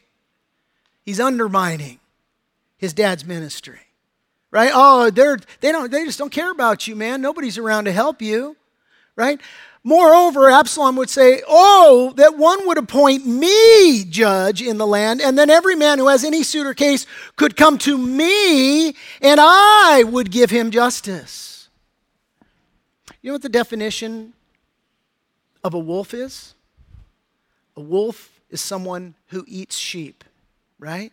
He's 1.04 1.20
undermining 1.20 2.00
his 2.78 2.94
dad's 2.94 3.26
ministry 3.26 3.80
right? 4.52 4.70
Oh, 4.72 5.10
they're 5.10 5.40
they 5.62 5.72
don't 5.72 5.92
they 5.92 6.06
just 6.06 6.20
don't 6.20 6.32
care 6.32 6.52
about 6.52 6.88
you, 6.88 6.96
man. 6.96 7.22
Nobody's 7.22 7.58
around 7.58 7.86
to 7.86 7.92
help 7.92 8.22
you 8.22 8.56
right? 9.16 9.40
Moreover, 9.84 10.50
Absalom 10.50 10.96
would 10.96 11.10
say, 11.10 11.42
Oh, 11.48 12.14
that 12.16 12.38
one 12.38 12.66
would 12.68 12.78
appoint 12.78 13.26
me 13.26 14.06
judge 14.06 14.62
in 14.62 14.78
the 14.78 14.88
land, 14.88 15.22
and 15.22 15.38
then 15.38 15.50
every 15.50 15.76
man 15.76 16.00
who 16.00 16.08
has 16.08 16.24
any 16.24 16.42
suit 16.44 16.66
or 16.66 16.74
case 16.74 17.06
could 17.36 17.58
come 17.58 17.78
to 17.80 17.98
me, 17.98 18.90
and 19.22 19.40
I 19.40 20.04
would 20.04 20.32
give 20.32 20.50
him 20.50 20.72
justice. 20.72 21.68
You 23.22 23.30
know 23.30 23.36
what 23.36 23.42
the 23.42 23.50
definition 23.50 24.34
of 25.64 25.74
a 25.74 25.80
wolf 25.80 26.14
is? 26.14 26.56
A 27.76 27.82
wolf 27.82 28.40
is 28.50 28.62
someone 28.62 29.16
who 29.28 29.44
eats 29.48 29.78
sheep, 29.78 30.24
right? 30.80 31.12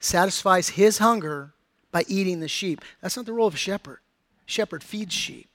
Satisfies 0.00 0.70
his 0.70 0.98
hunger 0.98 1.52
by 1.90 2.04
eating 2.08 2.40
the 2.40 2.48
sheep. 2.48 2.82
That's 3.00 3.16
not 3.16 3.26
the 3.26 3.32
role 3.32 3.46
of 3.46 3.54
a 3.54 3.58
shepherd. 3.58 3.98
Shepherd 4.46 4.82
feeds 4.82 5.14
sheep. 5.14 5.51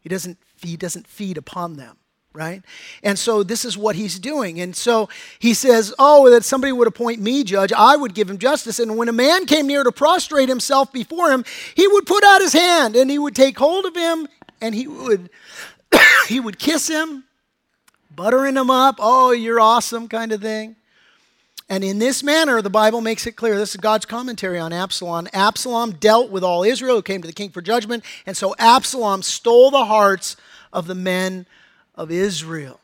He 0.00 0.08
doesn't 0.08 0.38
he 0.60 0.76
doesn't 0.76 1.06
feed 1.06 1.38
upon 1.38 1.76
them 1.76 1.96
right? 2.32 2.62
And 3.02 3.18
so 3.18 3.42
this 3.42 3.64
is 3.64 3.76
what 3.76 3.96
he's 3.96 4.18
doing. 4.18 4.60
And 4.60 4.74
so 4.76 5.08
he 5.38 5.54
says, 5.54 5.92
Oh, 5.98 6.30
that 6.30 6.44
somebody 6.44 6.72
would 6.72 6.86
appoint 6.86 7.20
me 7.20 7.42
judge, 7.44 7.72
I 7.72 7.96
would 7.96 8.14
give 8.14 8.30
him 8.30 8.38
justice. 8.38 8.78
And 8.78 8.96
when 8.96 9.08
a 9.08 9.12
man 9.12 9.46
came 9.46 9.66
near 9.66 9.82
to 9.82 9.92
prostrate 9.92 10.48
himself 10.48 10.92
before 10.92 11.30
him, 11.30 11.44
he 11.74 11.86
would 11.88 12.06
put 12.06 12.24
out 12.24 12.40
his 12.40 12.52
hand 12.52 12.94
and 12.96 13.10
he 13.10 13.18
would 13.18 13.34
take 13.34 13.58
hold 13.58 13.84
of 13.84 13.96
him 13.96 14.28
and 14.60 14.74
he 14.74 14.86
would 14.86 15.30
he 16.28 16.38
would 16.38 16.58
kiss 16.58 16.88
him, 16.88 17.24
buttering 18.14 18.56
him 18.56 18.70
up, 18.70 18.96
oh, 18.98 19.32
you're 19.32 19.60
awesome 19.60 20.08
kind 20.08 20.32
of 20.32 20.40
thing. 20.40 20.76
And 21.70 21.84
in 21.84 22.00
this 22.00 22.24
manner, 22.24 22.60
the 22.60 22.68
Bible 22.68 23.00
makes 23.00 23.28
it 23.28 23.36
clear 23.36 23.56
this 23.56 23.70
is 23.70 23.80
God's 23.80 24.04
commentary 24.04 24.58
on 24.58 24.72
Absalom. 24.72 25.28
Absalom 25.32 25.92
dealt 25.92 26.28
with 26.28 26.42
all 26.42 26.64
Israel 26.64 26.96
who 26.96 27.02
came 27.02 27.22
to 27.22 27.28
the 27.28 27.32
king 27.32 27.50
for 27.50 27.62
judgment, 27.62 28.04
and 28.26 28.36
so 28.36 28.56
Absalom 28.58 29.22
stole 29.22 29.70
the 29.70 29.84
hearts 29.84 30.36
of 30.72 30.88
the 30.88 30.96
men 30.96 31.46
of 31.94 32.10
Israel. 32.10 32.80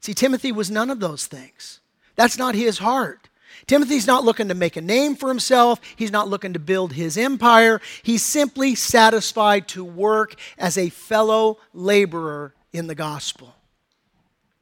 See, 0.00 0.12
Timothy 0.12 0.50
was 0.50 0.72
none 0.72 0.90
of 0.90 0.98
those 0.98 1.26
things. 1.26 1.78
That's 2.16 2.36
not 2.36 2.56
his 2.56 2.78
heart. 2.78 3.28
Timothy's 3.66 4.06
not 4.08 4.24
looking 4.24 4.48
to 4.48 4.54
make 4.54 4.76
a 4.76 4.80
name 4.80 5.14
for 5.14 5.28
himself. 5.28 5.80
He's 5.94 6.12
not 6.12 6.28
looking 6.28 6.52
to 6.52 6.58
build 6.58 6.92
his 6.94 7.16
empire. 7.16 7.80
He's 8.02 8.22
simply 8.22 8.74
satisfied 8.74 9.68
to 9.68 9.84
work 9.84 10.34
as 10.58 10.76
a 10.76 10.88
fellow 10.88 11.58
laborer 11.72 12.54
in 12.72 12.88
the 12.88 12.94
gospel. 12.94 13.55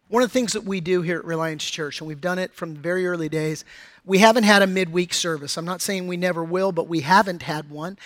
One 0.08 0.22
of 0.22 0.28
the 0.28 0.32
things 0.32 0.52
that 0.52 0.64
we 0.64 0.80
do 0.80 1.02
here 1.02 1.18
at 1.18 1.24
Reliance 1.24 1.64
Church, 1.64 2.00
and 2.00 2.06
we've 2.06 2.20
done 2.20 2.38
it 2.38 2.52
from 2.52 2.74
very 2.74 3.06
early 3.06 3.28
days, 3.28 3.64
we 4.04 4.18
haven't 4.18 4.44
had 4.44 4.60
a 4.60 4.66
midweek 4.66 5.14
service. 5.14 5.56
I'm 5.56 5.64
not 5.64 5.80
saying 5.80 6.06
we 6.06 6.18
never 6.18 6.44
will, 6.44 6.72
but 6.72 6.88
we 6.88 7.00
haven't 7.00 7.42
had 7.42 7.70
one. 7.70 7.96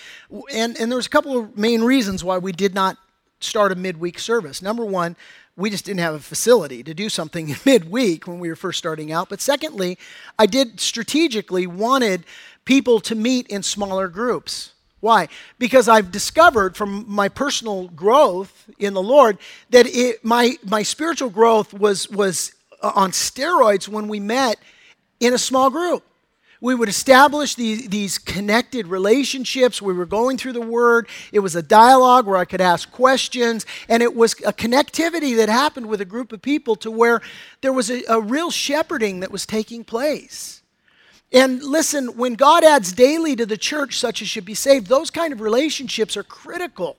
And, 0.53 0.79
and 0.79 0.93
there's 0.93 1.07
a 1.07 1.11
couple 1.11 1.37
of 1.37 1.59
main 1.59 1.83
reasons 1.83 2.23
why 2.23 2.39
we 2.39 2.53
did 2.53 2.73
not 2.73 2.99
start 3.41 3.73
a 3.73 3.75
midweek 3.75 4.19
service. 4.19 4.63
Number 4.63 4.85
one, 4.85 5.17
we 5.57 5.71
just 5.71 5.85
didn't 5.85 6.01
have 6.01 6.15
a 6.15 6.21
facility 6.21 6.85
to 6.85 6.95
do 6.95 7.09
something 7.09 7.57
midweek 7.65 8.29
when 8.29 8.39
we 8.39 8.49
were 8.49 8.57
first 8.57 8.79
starting 8.79 9.11
out. 9.11 9.29
But 9.29 9.41
secondly, 9.41 9.99
I 10.39 10.47
did 10.47 10.79
strategically 10.79 11.67
wanted 11.67 12.25
people 12.65 13.01
to 13.01 13.17
meet 13.17 13.49
in 13.49 13.65
smaller 13.65 14.07
groups. 14.07 14.73
Why? 15.01 15.29
Because 15.59 15.89
I've 15.89 16.11
discovered 16.11 16.77
from 16.77 17.05
my 17.09 17.29
personal 17.29 17.89
growth 17.89 18.69
in 18.79 18.95
the 18.95 19.03
Lord 19.03 19.39
that 19.71 19.87
it, 19.87 20.25
my, 20.25 20.57
my 20.65 20.83
spiritual 20.83 21.31
growth 21.31 21.73
was, 21.73 22.09
was 22.11 22.53
uh, 22.83 22.93
on 22.95 23.13
steroids 23.13 23.89
when 23.89 24.09
we 24.09 24.19
met 24.19 24.59
in 25.21 25.35
a 25.35 25.39
small 25.39 25.71
group. 25.71 26.03
We 26.61 26.75
would 26.75 26.89
establish 26.89 27.55
these, 27.55 27.89
these 27.89 28.19
connected 28.19 28.89
relationships. 28.89 29.81
We 29.81 29.93
were 29.93 30.07
going 30.07 30.39
through 30.39 30.55
the 30.55 30.61
Word. 30.61 31.09
It 31.33 31.39
was 31.39 31.55
a 31.55 31.63
dialogue 31.63 32.27
where 32.27 32.37
I 32.37 32.45
could 32.45 32.61
ask 32.61 32.91
questions, 32.91 33.65
and 33.89 34.03
it 34.03 34.17
was 34.17 34.35
a 34.45 34.53
connectivity 34.53 35.37
that 35.37 35.49
happened 35.49 35.87
with 35.87 36.01
a 36.01 36.05
group 36.05 36.33
of 36.33 36.43
people 36.43 36.75
to 36.77 36.91
where 36.91 37.21
there 37.61 37.73
was 37.73 37.91
a, 37.91 38.03
a 38.09 38.21
real 38.21 38.51
shepherding 38.51 39.21
that 39.21 39.31
was 39.31 39.47
taking 39.47 39.85
place. 39.85 40.58
And 41.33 41.63
listen, 41.63 42.17
when 42.17 42.35
God 42.35 42.65
adds 42.65 42.93
daily 42.93 43.37
to 43.37 43.45
the 43.45 43.59
church 43.59 43.99
such 43.99 44.23
as 44.23 44.29
should 44.29 44.47
be 44.47 44.55
saved, 44.55 44.87
those 44.87 45.11
kind 45.11 45.33
of 45.33 45.41
relationships 45.41 46.17
are 46.17 46.23
critical 46.23 46.97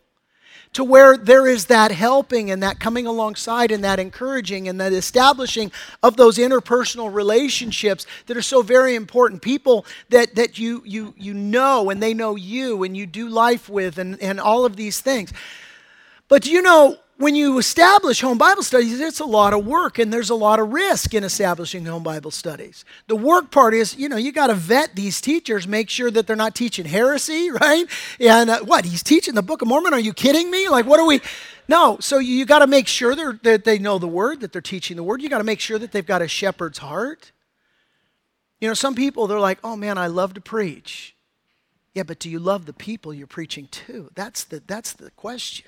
to 0.74 0.84
where 0.84 1.18
there 1.18 1.48
is 1.48 1.66
that 1.66 1.92
helping 1.92 2.52
and 2.52 2.62
that 2.62 2.80
coming 2.80 3.08
alongside 3.08 3.72
and 3.72 3.84
that 3.84 4.00
encouraging 4.00 4.68
and 4.68 4.80
that 4.80 4.94
establishing 4.94 5.72
of 6.04 6.16
those 6.16 6.38
interpersonal 6.38 7.12
relationships 7.12 8.06
that 8.28 8.38
are 8.38 8.42
so 8.42 8.62
very 8.62 8.94
important. 8.94 9.42
People 9.42 9.84
that, 10.10 10.36
that 10.36 10.60
you, 10.60 10.84
you, 10.86 11.16
you 11.18 11.34
know 11.34 11.90
and 11.90 12.04
they 12.04 12.14
know 12.14 12.36
you 12.36 12.84
and 12.84 12.96
you 12.96 13.08
do 13.08 13.28
life 13.30 13.68
with 13.68 13.98
and, 13.98 14.22
and 14.22 14.40
all 14.40 14.64
of 14.64 14.76
these 14.76 15.02
things. 15.02 15.34
But 16.28 16.46
you 16.46 16.62
know, 16.62 16.98
when 17.20 17.36
you 17.36 17.58
establish 17.58 18.22
home 18.22 18.38
Bible 18.38 18.64
studies, 18.64 18.98
it's 18.98 19.20
a 19.20 19.26
lot 19.26 19.54
of 19.54 19.68
work 19.68 20.00
and 20.00 20.12
there's 20.12 20.30
a 20.30 20.36
lot 20.36 20.58
of 20.58 20.72
risk 20.72 21.14
in 21.14 21.26
establishing 21.26 21.84
home 21.84 22.02
Bible 22.02 22.32
studies. 22.32 22.86
The 23.08 23.16
work 23.18 23.52
part 23.52 23.74
is, 23.74 23.98
you 23.98 24.08
know, 24.08 24.16
you 24.16 24.32
got 24.32 24.48
to 24.48 24.54
vet 24.54 24.96
these 24.96 25.20
teachers, 25.20 25.68
make 25.68 25.90
sure 25.90 26.10
that 26.12 26.28
they're 26.28 26.38
not 26.38 26.56
teaching 26.56 26.86
heresy, 26.86 27.52
right? 27.62 27.86
And 28.22 28.50
uh, 28.50 28.60
what? 28.62 28.86
He's 28.86 29.04
teaching 29.04 29.36
the 29.36 29.42
Book 29.42 29.62
of 29.62 29.68
Mormon? 29.68 29.94
Are 29.94 30.00
you 30.00 30.14
kidding 30.14 30.50
me? 30.50 30.70
Like, 30.70 30.86
what 30.86 31.00
are 31.00 31.06
we? 31.06 31.22
No. 31.68 31.98
So 32.00 32.18
you, 32.18 32.34
you 32.34 32.46
got 32.48 32.60
to 32.60 32.68
make 32.68 32.88
sure 32.88 33.14
that 33.44 33.64
they 33.64 33.78
know 33.78 34.00
the 34.00 34.08
Word, 34.08 34.40
that 34.40 34.52
they're 34.52 34.60
teaching 34.60 34.98
the 34.98 35.04
Word. 35.04 35.22
You 35.22 35.30
got 35.30 35.38
to 35.38 35.44
make 35.44 35.60
sure 35.60 35.78
that 35.78 35.92
they've 35.92 36.04
got 36.04 36.24
a 36.24 36.28
shepherd's 36.28 36.80
heart. 36.80 37.32
You 38.60 38.68
know, 38.68 38.74
some 38.74 38.96
people, 38.96 39.28
they're 39.28 39.40
like, 39.40 39.60
oh 39.64 39.76
man, 39.76 39.96
I 40.00 40.08
love 40.08 40.34
to 40.34 40.42
preach. 40.42 41.16
Yeah, 41.94 42.02
but 42.02 42.18
do 42.18 42.28
you 42.28 42.40
love 42.40 42.66
the 42.66 42.74
people 42.74 43.14
you're 43.14 43.28
preaching 43.28 43.68
to? 43.68 44.10
That's 44.16 44.46
the, 44.46 44.64
that's 44.66 44.94
the 44.94 45.12
question 45.12 45.68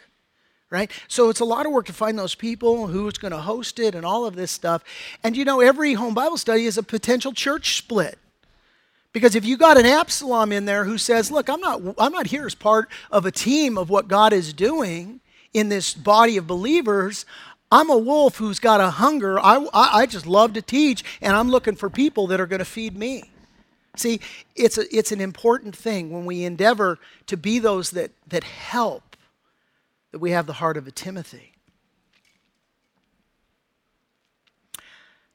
right? 0.71 0.89
So 1.07 1.29
it's 1.29 1.41
a 1.41 1.45
lot 1.45 1.67
of 1.67 1.71
work 1.71 1.85
to 1.87 1.93
find 1.93 2.17
those 2.17 2.33
people, 2.33 2.87
who's 2.87 3.19
going 3.19 3.33
to 3.33 3.37
host 3.37 3.77
it, 3.77 3.93
and 3.93 4.05
all 4.05 4.25
of 4.25 4.35
this 4.35 4.49
stuff. 4.49 4.83
And 5.23 5.37
you 5.37 5.45
know, 5.45 5.59
every 5.59 5.93
home 5.93 6.15
Bible 6.15 6.37
study 6.37 6.65
is 6.65 6.77
a 6.79 6.83
potential 6.83 7.33
church 7.33 7.77
split. 7.77 8.17
Because 9.13 9.35
if 9.35 9.43
you 9.43 9.57
got 9.57 9.77
an 9.77 9.85
Absalom 9.85 10.53
in 10.53 10.65
there 10.65 10.85
who 10.85 10.97
says, 10.97 11.29
"Look, 11.29 11.49
I'm 11.49 11.59
not 11.59 11.81
I'm 11.99 12.13
not 12.13 12.27
here 12.27 12.45
as 12.45 12.55
part 12.55 12.89
of 13.11 13.25
a 13.25 13.31
team 13.31 13.77
of 13.77 13.89
what 13.89 14.07
God 14.07 14.31
is 14.31 14.53
doing 14.53 15.19
in 15.53 15.67
this 15.67 15.93
body 15.93 16.37
of 16.37 16.47
believers. 16.47 17.25
I'm 17.73 17.89
a 17.89 17.97
wolf 17.97 18.37
who's 18.37 18.59
got 18.59 18.79
a 18.81 18.89
hunger. 18.89 19.39
I, 19.39 19.65
I, 19.73 20.01
I 20.01 20.05
just 20.05 20.25
love 20.25 20.53
to 20.53 20.61
teach, 20.61 21.03
and 21.21 21.35
I'm 21.35 21.49
looking 21.49 21.75
for 21.75 21.89
people 21.89 22.27
that 22.27 22.39
are 22.39 22.47
going 22.47 22.59
to 22.59 22.65
feed 22.65 22.97
me." 22.97 23.25
See, 23.97 24.21
it's, 24.55 24.77
a, 24.77 24.95
it's 24.95 25.11
an 25.11 25.19
important 25.19 25.75
thing 25.75 26.11
when 26.11 26.25
we 26.25 26.45
endeavor 26.45 26.97
to 27.27 27.35
be 27.35 27.59
those 27.59 27.91
that, 27.91 28.11
that 28.27 28.45
help 28.45 29.10
that 30.11 30.19
we 30.19 30.31
have 30.31 30.45
the 30.45 30.53
heart 30.53 30.77
of 30.77 30.87
a 30.87 30.91
Timothy. 30.91 31.53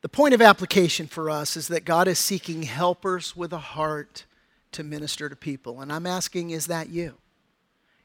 The 0.03 0.09
point 0.09 0.35
of 0.35 0.43
application 0.43 1.07
for 1.07 1.31
us 1.31 1.57
is 1.57 1.69
that 1.69 1.85
God 1.85 2.07
is 2.07 2.19
seeking 2.19 2.63
helpers 2.63 3.35
with 3.35 3.53
a 3.53 3.59
heart 3.59 4.25
to 4.73 4.85
minister 4.85 5.29
to 5.29 5.37
people. 5.37 5.81
And 5.81 5.93
I'm 5.93 6.07
asking, 6.07 6.51
is 6.51 6.67
that 6.67 6.91
you? 6.91 7.15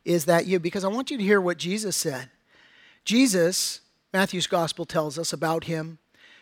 Is 0.03 0.25
that 0.25 0.47
you? 0.47 0.59
Because 0.59 0.83
I 0.83 0.87
want 0.87 1.11
you 1.11 1.17
to 1.17 1.23
hear 1.23 1.39
what 1.39 1.57
Jesus 1.57 1.95
said. 1.95 2.29
Jesus, 3.05 3.81
Matthew's 4.13 4.47
gospel 4.47 4.85
tells 4.85 5.19
us 5.19 5.31
about 5.33 5.65
him 5.65 5.99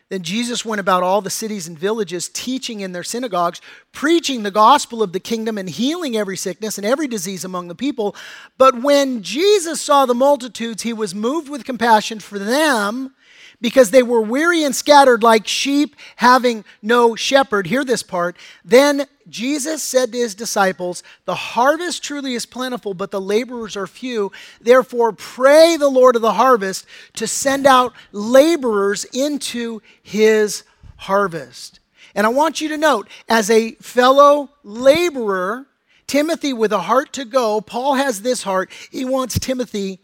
then 0.09 0.23
Jesus 0.23 0.65
went 0.65 0.79
about 0.79 1.03
all 1.03 1.21
the 1.21 1.29
cities 1.29 1.67
and 1.67 1.77
villages, 1.77 2.29
teaching 2.29 2.81
in 2.81 2.91
their 2.91 3.03
synagogues, 3.03 3.61
preaching 3.91 4.41
the 4.41 4.51
gospel 4.51 5.03
of 5.03 5.13
the 5.13 5.19
kingdom, 5.19 5.57
and 5.57 5.69
healing 5.69 6.17
every 6.17 6.35
sickness 6.35 6.77
and 6.77 6.85
every 6.85 7.07
disease 7.07 7.45
among 7.45 7.67
the 7.67 7.75
people. 7.75 8.15
But 8.57 8.81
when 8.81 9.21
Jesus 9.21 9.81
saw 9.81 10.07
the 10.07 10.15
multitudes, 10.15 10.81
he 10.81 10.93
was 10.93 11.13
moved 11.13 11.47
with 11.47 11.63
compassion 11.63 12.19
for 12.19 12.39
them 12.39 13.13
because 13.61 13.91
they 13.91 14.03
were 14.03 14.21
weary 14.21 14.63
and 14.63 14.75
scattered 14.75 15.23
like 15.23 15.47
sheep 15.47 15.95
having 16.17 16.63
no 16.81 17.15
shepherd. 17.15 17.67
Hear 17.67 17.83
this 17.83 18.03
part. 18.03 18.37
Then 18.63 19.05
Jesus 19.27 19.83
said 19.83 20.11
to 20.11 20.17
his 20.17 20.35
disciples, 20.35 21.03
The 21.25 21.35
harvest 21.35 22.03
truly 22.03 22.35
is 22.35 22.45
plentiful, 22.45 22.93
but 22.93 23.11
the 23.11 23.21
laborers 23.21 23.75
are 23.75 23.87
few. 23.87 24.31
Therefore, 24.61 25.11
pray 25.11 25.77
the 25.77 25.89
Lord 25.89 26.15
of 26.15 26.21
the 26.21 26.33
harvest 26.33 26.85
to 27.15 27.27
send 27.27 27.67
out 27.67 27.93
laborers 28.11 29.05
into 29.05 29.81
his 30.01 30.63
harvest. 30.97 31.79
And 32.15 32.25
I 32.25 32.29
want 32.29 32.61
you 32.61 32.69
to 32.69 32.77
note, 32.77 33.07
as 33.27 33.49
a 33.49 33.71
fellow 33.73 34.49
laborer, 34.63 35.67
Timothy 36.07 36.53
with 36.53 36.71
a 36.71 36.81
heart 36.81 37.13
to 37.13 37.25
go, 37.25 37.61
Paul 37.61 37.95
has 37.95 38.21
this 38.21 38.43
heart. 38.43 38.71
He 38.91 39.05
wants 39.05 39.37
Timothy 39.37 39.99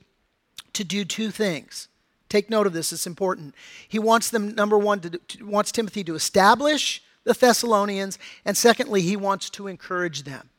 to 0.74 0.84
do 0.84 1.04
two 1.04 1.32
things 1.32 1.88
Take 2.30 2.50
note 2.50 2.68
of 2.68 2.74
this, 2.74 2.92
it's 2.92 3.08
important. 3.08 3.54
He 3.88 4.00
wants 4.00 4.30
them, 4.30 4.56
number 4.56 4.78
one, 4.78 5.00
to, 5.02 5.10
to, 5.12 5.46
wants 5.46 5.72
Timothy 5.72 6.04
to 6.06 6.16
establish 6.16 7.04
the 7.24 7.34
Thessalonians, 7.34 8.20
and 8.46 8.56
secondly, 8.56 9.02
he 9.02 9.16
wants 9.16 9.50
to 9.52 9.68
encourage 9.68 10.24
them. 10.24 10.50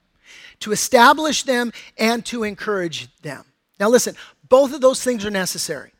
To 0.60 0.72
establish 0.72 1.42
them 1.42 1.72
and 1.96 2.24
to 2.26 2.44
encourage 2.44 3.14
them. 3.22 3.44
Now, 3.78 3.88
listen, 3.88 4.16
both 4.48 4.72
of 4.74 4.80
those 4.80 5.02
things 5.02 5.24
are 5.24 5.30
necessary. 5.30 5.92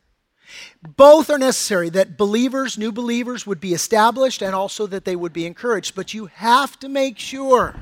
Both 0.95 1.29
are 1.29 1.37
necessary 1.37 1.89
that 1.89 2.17
believers, 2.17 2.77
new 2.77 2.91
believers, 2.91 3.45
would 3.45 3.59
be 3.59 3.73
established 3.73 4.41
and 4.41 4.55
also 4.55 4.87
that 4.87 5.05
they 5.05 5.15
would 5.15 5.33
be 5.33 5.45
encouraged. 5.45 5.95
But 5.95 6.13
you 6.13 6.27
have 6.27 6.79
to 6.79 6.89
make 6.89 7.19
sure 7.19 7.75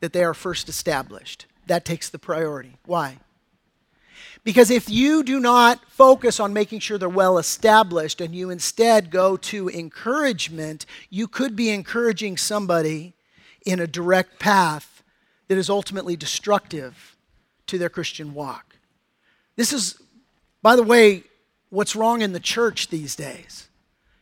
that 0.00 0.12
they 0.12 0.24
are 0.24 0.34
first 0.34 0.68
established. 0.68 1.46
That 1.66 1.84
takes 1.84 2.08
the 2.08 2.18
priority. 2.18 2.78
Why? 2.86 3.18
Because 4.48 4.70
if 4.70 4.88
you 4.88 5.22
do 5.22 5.40
not 5.40 5.78
focus 5.90 6.40
on 6.40 6.54
making 6.54 6.80
sure 6.80 6.96
they're 6.96 7.06
well 7.06 7.36
established 7.36 8.18
and 8.22 8.34
you 8.34 8.48
instead 8.48 9.10
go 9.10 9.36
to 9.36 9.68
encouragement, 9.68 10.86
you 11.10 11.28
could 11.28 11.54
be 11.54 11.68
encouraging 11.68 12.38
somebody 12.38 13.12
in 13.66 13.78
a 13.78 13.86
direct 13.86 14.38
path 14.38 15.02
that 15.48 15.58
is 15.58 15.68
ultimately 15.68 16.16
destructive 16.16 17.14
to 17.66 17.76
their 17.76 17.90
Christian 17.90 18.32
walk. 18.32 18.76
This 19.56 19.70
is, 19.70 20.00
by 20.62 20.76
the 20.76 20.82
way, 20.82 21.24
what's 21.68 21.94
wrong 21.94 22.22
in 22.22 22.32
the 22.32 22.40
church 22.40 22.88
these 22.88 23.14
days. 23.14 23.68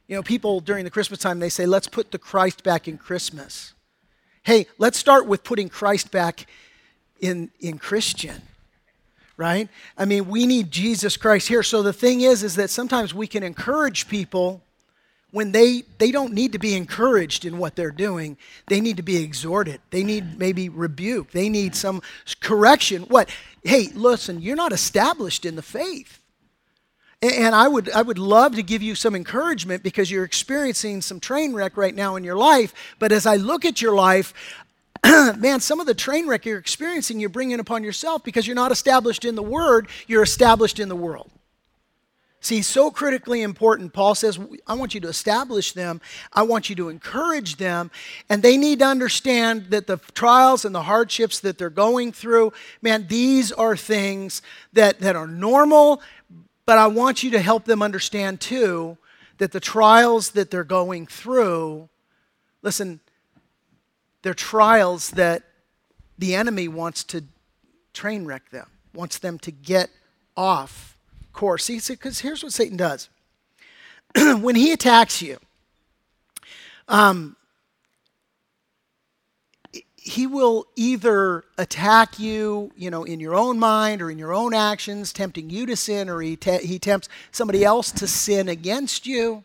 You 0.09 0.17
know, 0.17 0.25
people 0.25 0.59
during 0.59 0.83
the 0.83 0.91
Christmas 0.91 1.21
time, 1.21 1.39
they 1.39 1.49
say, 1.49 1.67
let's 1.67 1.87
put 1.87 2.11
the 2.11 2.19
Christ 2.19 2.65
back 2.65 2.89
in 2.89 2.99
Christmas. 2.99 3.75
Hey, 4.43 4.67
let's 4.77 4.99
start 4.99 5.29
with 5.29 5.45
putting 5.45 5.69
Christ 5.69 6.11
back 6.11 6.49
in, 7.21 7.53
in 7.61 7.79
Christian, 7.79 8.43
right? 9.37 9.69
I 9.99 10.05
mean, 10.05 10.29
we 10.29 10.47
need 10.47 10.71
Jesus 10.71 11.17
Christ 11.17 11.49
here. 11.49 11.63
So 11.63 11.83
the 11.83 11.93
thing 11.93 12.23
is, 12.23 12.43
is 12.43 12.57
that 12.57 12.71
sometimes 12.71 13.15
we 13.15 13.27
can 13.27 13.43
encourage 13.43 14.09
people 14.09 14.63
when 15.31 15.53
they, 15.53 15.83
they 15.99 16.11
don't 16.11 16.33
need 16.33 16.53
to 16.53 16.59
be 16.59 16.75
encouraged 16.75 17.45
in 17.45 17.59
what 17.59 17.77
they're 17.77 17.91
doing. 17.91 18.39
They 18.69 18.81
need 18.81 18.97
to 18.97 19.03
be 19.03 19.17
exhorted. 19.23 19.81
They 19.91 20.03
need 20.03 20.39
maybe 20.39 20.69
rebuke. 20.69 21.33
They 21.33 21.49
need 21.49 21.75
some 21.75 22.01
correction. 22.41 23.03
What? 23.03 23.29
Hey, 23.63 23.89
listen, 23.95 24.41
you're 24.41 24.57
not 24.57 24.73
established 24.73 25.45
in 25.45 25.57
the 25.57 25.63
faith. 25.63 26.21
And 27.23 27.55
I 27.55 27.67
would, 27.67 27.91
I 27.91 28.03
would 28.03 28.19
love 28.19 28.55
to 28.57 28.63
give 28.63 28.83
you 28.83 28.95
some 28.95 29.15
encouragement 29.15 29.83
because 29.83 30.11
you're 30.11 30.25
experiencing 30.25 31.01
some 31.01 31.19
train 31.19 31.55
wreck 31.55 31.77
right 31.77 31.95
now 31.95 32.17
in 32.17 32.25
your 32.25 32.37
life. 32.37 32.75
But 32.99 33.11
as 33.11 33.27
I 33.27 33.37
look 33.37 33.65
at 33.65 33.81
your 33.81 33.95
life, 33.95 34.35
man, 35.39 35.61
some 35.61 35.81
of 35.81 35.87
the 35.87 35.95
train 35.95 36.27
wreck 36.27 36.47
you're 36.47 36.59
experiencing, 36.59 37.21
you're 37.21 37.29
bringing 37.29 37.61
upon 37.61 37.85
yourself 37.85 38.25
because 38.25 38.47
you're 38.47 38.57
not 38.57 38.73
established 38.73 39.25
in 39.25 39.35
the 39.35 39.43
Word, 39.43 39.89
you're 40.07 40.23
established 40.23 40.79
in 40.79 40.89
the 40.89 40.97
world. 40.97 41.31
See, 42.41 42.63
so 42.63 42.93
critically 42.93 43.43
important. 43.43 43.93
Paul 43.93 44.15
says, 44.15 44.39
I 44.69 44.75
want 44.75 44.95
you 44.95 45.01
to 45.01 45.09
establish 45.09 45.73
them. 45.73 46.01
I 46.33 46.43
want 46.43 46.71
you 46.71 46.77
to 46.77 46.91
encourage 46.91 47.57
them. 47.57 47.91
And 48.29 48.41
they 48.41 48.57
need 48.57 48.79
to 48.81 48.85
understand 48.85 49.71
that 49.71 49.89
the 49.89 49.97
trials 50.15 50.65
and 50.65 50.73
the 50.73 50.83
hardships 50.83 51.41
that 51.41 51.59
they're 51.59 51.71
going 51.71 52.13
through, 52.13 52.53
man, 52.83 53.07
these 53.09 53.51
are 53.51 53.77
things 53.77 54.43
that, 54.75 55.01
that 55.01 55.17
are 55.17 55.27
normal 55.27 56.03
but 56.67 56.79
I 56.79 56.89
want 56.89 57.23
you 57.23 57.31
to 57.31 57.41
help 57.41 57.65
them 57.65 57.81
understand 57.81 58.41
too 58.41 58.99
that 59.39 59.53
the 59.53 59.61
trials 59.61 60.31
that 60.31 60.51
they're 60.51 60.65
going 60.65 61.07
through, 61.07 61.89
listen, 62.61 63.01
they're 64.27 64.35
trials 64.35 65.13
that 65.13 65.45
the 66.19 66.35
enemy 66.35 66.67
wants 66.67 67.05
to 67.05 67.23
train 67.93 68.27
wreck 68.27 68.51
them, 68.51 68.69
wants 68.93 69.19
them 69.19 69.39
to 69.39 69.53
get 69.53 69.89
off 70.37 70.99
course. 71.33 71.69
Because 71.69 72.19
here's 72.19 72.43
what 72.43 72.53
Satan 72.53 72.77
does 72.77 73.09
when 74.17 74.57
he 74.57 74.73
attacks 74.73 75.23
you, 75.23 75.39
um, 76.89 77.37
he 79.97 80.27
will 80.27 80.67
either 80.75 81.45
attack 81.57 82.19
you, 82.19 82.73
you 82.77 82.91
know, 82.91 83.05
in 83.05 83.21
your 83.21 83.37
own 83.37 83.61
mind 83.61 84.03
or 84.03 84.11
in 84.11 84.19
your 84.19 84.35
own 84.35 84.55
actions, 84.55 85.13
tempting 85.13 85.51
you 85.51 85.67
to 85.67 85.77
sin, 85.77 86.09
or 86.09 86.21
he, 86.21 86.35
te- 86.35 86.67
he 86.67 86.81
tempts 86.81 87.09
somebody 87.31 87.65
else 87.65 87.93
to 87.93 88.09
sin 88.09 88.49
against 88.49 89.07
you. 89.07 89.45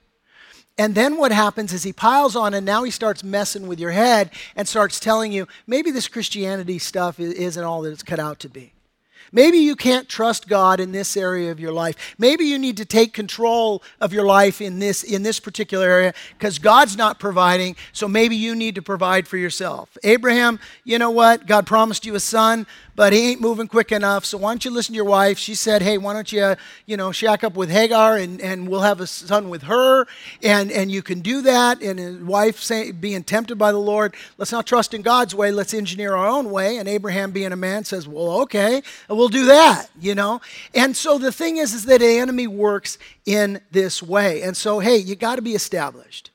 And 0.78 0.96
then 0.96 1.18
what 1.18 1.32
happens 1.32 1.74
is 1.74 1.84
he 1.84 1.94
piles 1.94 2.36
on, 2.36 2.54
and 2.54 2.66
now 2.66 2.84
he 2.84 2.92
starts 2.92 3.24
messing 3.24 3.68
with 3.68 3.80
your 3.80 3.92
head 3.92 4.32
and 4.56 4.68
starts 4.68 5.00
telling 5.00 5.32
you 5.32 5.48
maybe 5.68 5.92
this 5.92 6.08
Christianity 6.08 6.80
stuff 6.80 7.20
isn't 7.20 7.64
all 7.64 7.82
that 7.82 7.92
it's 7.92 8.04
cut 8.04 8.20
out 8.20 8.40
to 8.40 8.50
be. 8.50 8.74
Maybe 9.34 9.60
you 9.60 9.78
can't 9.78 10.10
trust 10.10 10.50
God 10.50 10.82
in 10.82 10.92
this 10.92 11.16
area 11.16 11.52
of 11.52 11.60
your 11.60 11.72
life. 11.72 12.16
Maybe 12.18 12.46
you 12.46 12.60
need 12.60 12.76
to 12.78 12.86
take 12.86 13.14
control 13.14 13.82
of 14.02 14.12
your 14.12 14.26
life 14.26 14.60
in 14.60 14.80
this 14.80 15.04
in 15.04 15.24
this 15.24 15.40
particular 15.40 15.88
area 15.88 16.14
because 16.38 16.60
God's 16.60 16.98
not 16.98 17.20
providing, 17.20 17.78
so 17.94 18.10
maybe 18.10 18.36
you 18.36 18.56
need 18.56 18.76
to 18.76 18.82
provide 18.82 19.28
for 19.28 19.38
yourself. 19.38 19.98
Abraham, 20.04 20.60
you 20.84 21.00
know 21.00 21.12
what? 21.12 21.48
God 21.48 21.66
promised 21.66 22.06
you 22.06 22.16
a 22.16 22.20
son, 22.20 22.68
but 23.02 23.14
he 23.14 23.32
ain't 23.32 23.42
moving 23.42 23.68
quick 23.68 23.92
enough. 23.92 24.26
So 24.26 24.38
why 24.38 24.52
don't 24.52 24.64
you 24.64 24.70
listen 24.70 24.94
to 24.94 24.96
your 24.96 25.06
wife? 25.06 25.40
She 25.40 25.56
said, 25.56 25.82
"Hey, 25.82 25.98
why 25.98 26.14
don't 26.14 26.32
you, 26.32 26.56
you 26.86 26.98
know, 26.98 27.12
shack 27.12 27.44
up 27.44 27.56
with 27.56 27.72
Hagar 27.72 28.16
and, 28.16 28.40
and 28.40 28.70
we'll 28.70 28.82
have 28.82 29.02
a 29.02 29.08
son 29.08 29.50
with 29.50 29.64
her, 29.64 30.06
and 30.44 30.72
and 30.72 30.92
you 30.92 31.02
can 31.02 31.22
do 31.22 31.42
that." 31.42 31.82
And 31.82 31.98
his 31.98 32.18
wife 32.18 32.60
say, 32.60 32.92
being 32.92 33.24
tempted 33.24 33.56
by 33.56 33.72
the 33.72 33.80
Lord, 33.80 34.14
let's 34.38 34.52
not 34.52 34.68
trust 34.68 34.94
in 34.94 35.02
God's 35.02 35.34
way. 35.34 35.52
Let's 35.52 35.74
engineer 35.74 36.14
our 36.16 36.28
own 36.28 36.52
way. 36.52 36.78
And 36.78 36.88
Abraham, 36.88 37.32
being 37.32 37.52
a 37.52 37.56
man, 37.56 37.86
says, 37.86 38.08
"Well, 38.08 38.42
okay, 38.42 38.84
we'll 39.10 39.30
do 39.30 39.48
that." 39.48 39.88
You 40.00 40.14
know. 40.14 40.40
And 40.76 40.96
so 40.96 41.18
the 41.18 41.32
thing 41.32 41.58
is, 41.58 41.74
is 41.74 41.86
that 41.86 42.02
the 42.02 42.20
enemy 42.20 42.46
works 42.46 43.00
in 43.26 43.62
this 43.72 44.04
way. 44.04 44.44
And 44.44 44.56
so, 44.56 44.78
hey, 44.78 44.98
you 44.98 45.16
got 45.16 45.38
to 45.38 45.42
be 45.42 45.56
established, 45.56 46.30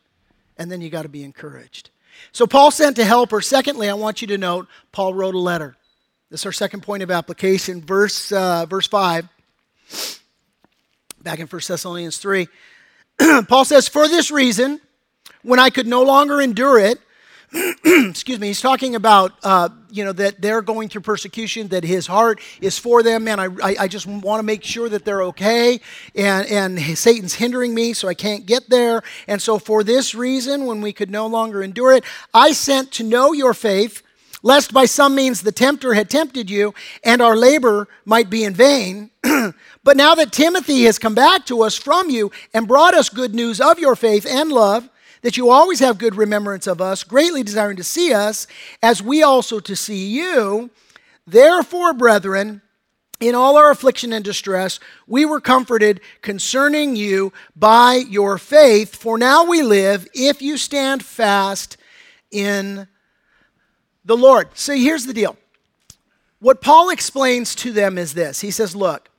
and 0.59 0.69
then 0.69 0.81
you 0.81 0.91
got 0.91 1.03
to 1.03 1.09
be 1.09 1.23
encouraged. 1.23 1.91
So 2.33 2.45
Paul 2.45 2.73
sent 2.73 2.97
to 2.97 3.05
help 3.05 3.31
her. 3.31 3.41
Secondly, 3.41 3.89
I 3.89 3.95
want 3.95 4.21
you 4.21 4.27
to 4.27 4.37
note 4.37 4.67
Paul 4.91 5.15
wrote 5.15 5.37
a 5.37 5.39
letter. 5.39 5.77
This 6.29 6.41
is 6.41 6.47
our 6.47 6.53
second 6.53 6.83
point 6.83 7.05
of 7.05 7.11
application. 7.13 7.81
Verse, 7.81 8.33
uh, 8.33 8.67
verse 8.67 8.89
5, 8.89 9.29
back 11.23 11.39
in 11.39 11.47
1 11.47 11.63
Thessalonians 11.69 12.19
3. 12.19 12.49
Paul 13.49 13.65
says, 13.65 13.87
For 13.87 14.09
this 14.09 14.33
reason, 14.33 14.81
when 15.43 15.61
I 15.61 15.71
could 15.71 15.87
no 15.87 16.03
longer 16.03 16.41
endure 16.41 16.81
it, 16.81 16.99
excuse 17.85 18.41
me, 18.41 18.49
he's 18.49 18.61
talking 18.61 18.97
about, 18.97 19.35
uh, 19.45 19.69
you 19.89 20.05
know, 20.05 20.11
that 20.15 20.43
they're 20.43 20.63
going 20.63 20.89
through 20.89 21.03
persecution, 21.03 21.69
that 21.69 21.85
his 21.85 22.09
heart 22.09 22.41
is 22.61 22.77
for 22.77 23.05
them, 23.05 23.23
man. 23.23 23.39
I, 23.39 23.45
I, 23.63 23.77
I 23.83 23.89
just 23.89 24.09
want 24.09 24.41
to 24.41 24.43
make 24.43 24.65
sure 24.65 24.89
that 24.89 25.05
they're 25.05 25.23
okay, 25.23 25.81
and, 26.17 26.45
and 26.49 26.99
Satan's 26.99 27.35
hindering 27.35 27.73
me, 27.73 27.93
so 27.93 28.09
I 28.09 28.15
can't 28.15 28.47
get 28.47 28.69
there. 28.69 29.03
And 29.29 29.41
so, 29.41 29.61
for 29.61 29.85
this 29.85 30.13
reason, 30.13 30.67
when 30.67 30.81
we 30.81 30.93
could 30.93 31.09
no 31.09 31.29
longer 31.29 31.63
endure 31.63 31.93
it, 31.93 32.03
I 32.35 32.51
sent 32.51 32.91
to 32.93 33.05
know 33.05 33.33
your 33.33 33.55
faith 33.55 34.03
lest 34.43 34.73
by 34.73 34.85
some 34.85 35.15
means 35.15 35.41
the 35.41 35.53
tempter 35.53 35.95
had 35.95 36.11
tempted 36.11 36.51
you 36.51 36.75
and 37.05 37.21
our 37.21 37.37
labor 37.37 37.89
might 38.05 38.31
be 38.31 38.45
in 38.45 38.55
vain. 38.55 39.11
but 39.85 39.97
now 39.97 40.15
that 40.15 40.33
Timothy 40.33 40.85
has 40.85 40.99
come 40.99 41.15
back 41.15 41.47
to 41.47 41.63
us 41.63 41.77
from 41.77 42.11
you 42.11 42.31
and 42.55 42.69
brought 42.69 42.95
us 42.95 43.09
good 43.09 43.35
news 43.35 43.61
of 43.61 43.79
your 43.79 43.97
faith 43.97 44.27
and 44.29 44.51
love, 44.51 44.89
that 45.23 45.37
you 45.37 45.51
always 45.51 45.81
have 45.81 45.99
good 45.99 46.15
remembrance 46.15 46.67
of 46.67 46.81
us, 46.81 47.03
greatly 47.03 47.43
desiring 47.43 47.77
to 47.77 47.85
see 47.85 48.13
us, 48.13 48.47
as 48.83 49.03
we 49.03 49.23
also 49.23 49.59
to 49.61 49.75
see 49.75 50.07
you. 50.07 50.71
Therefore, 51.27 51.93
brethren, 51.93 52.63
in 53.19 53.35
all 53.35 53.57
our 53.57 53.71
affliction 53.71 54.13
and 54.13 54.25
distress, 54.25 54.79
we 55.07 55.25
were 55.25 55.41
comforted 55.41 56.01
concerning 56.21 56.97
you 56.97 57.33
by 57.57 57.95
your 57.95 58.39
faith. 58.39 58.95
For 58.95 59.17
now 59.17 59.45
we 59.45 59.63
live 59.63 60.07
if 60.15 60.43
you 60.43 60.57
stand 60.59 61.05
fast 61.05 61.77
in 62.31 62.87
the 64.07 64.17
Lord. 64.17 64.49
See, 64.55 64.83
here's 64.83 65.05
the 65.05 65.13
deal. 65.13 65.37
What 66.39 66.63
Paul 66.63 66.91
explains 66.91 67.55
to 67.57 67.73
them 67.73 67.99
is 67.99 68.15
this 68.15 68.41
He 68.41 68.51
says, 68.51 68.75
Look, 68.75 69.11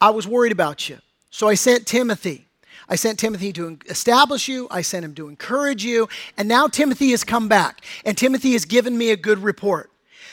I 0.00 0.10
was 0.10 0.26
worried 0.26 0.52
about 0.52 0.88
you. 0.88 0.98
So 1.30 1.48
I 1.48 1.54
sent 1.54 1.86
Timothy. 1.86 2.46
I 2.88 2.96
sent 2.96 3.18
Timothy 3.18 3.52
to 3.54 3.78
establish 3.88 4.48
you. 4.48 4.66
I 4.70 4.82
sent 4.82 5.04
him 5.04 5.14
to 5.14 5.28
encourage 5.28 5.84
you. 5.84 6.08
And 6.36 6.48
now 6.48 6.66
Timothy 6.66 7.10
has 7.12 7.24
come 7.24 7.48
back. 7.48 7.84
And 8.04 8.18
Timothy 8.18 8.52
has 8.52 8.64
given 8.64 8.98
me 8.98 9.10
a 9.10 9.16
good 9.16 9.38
report 9.38 9.91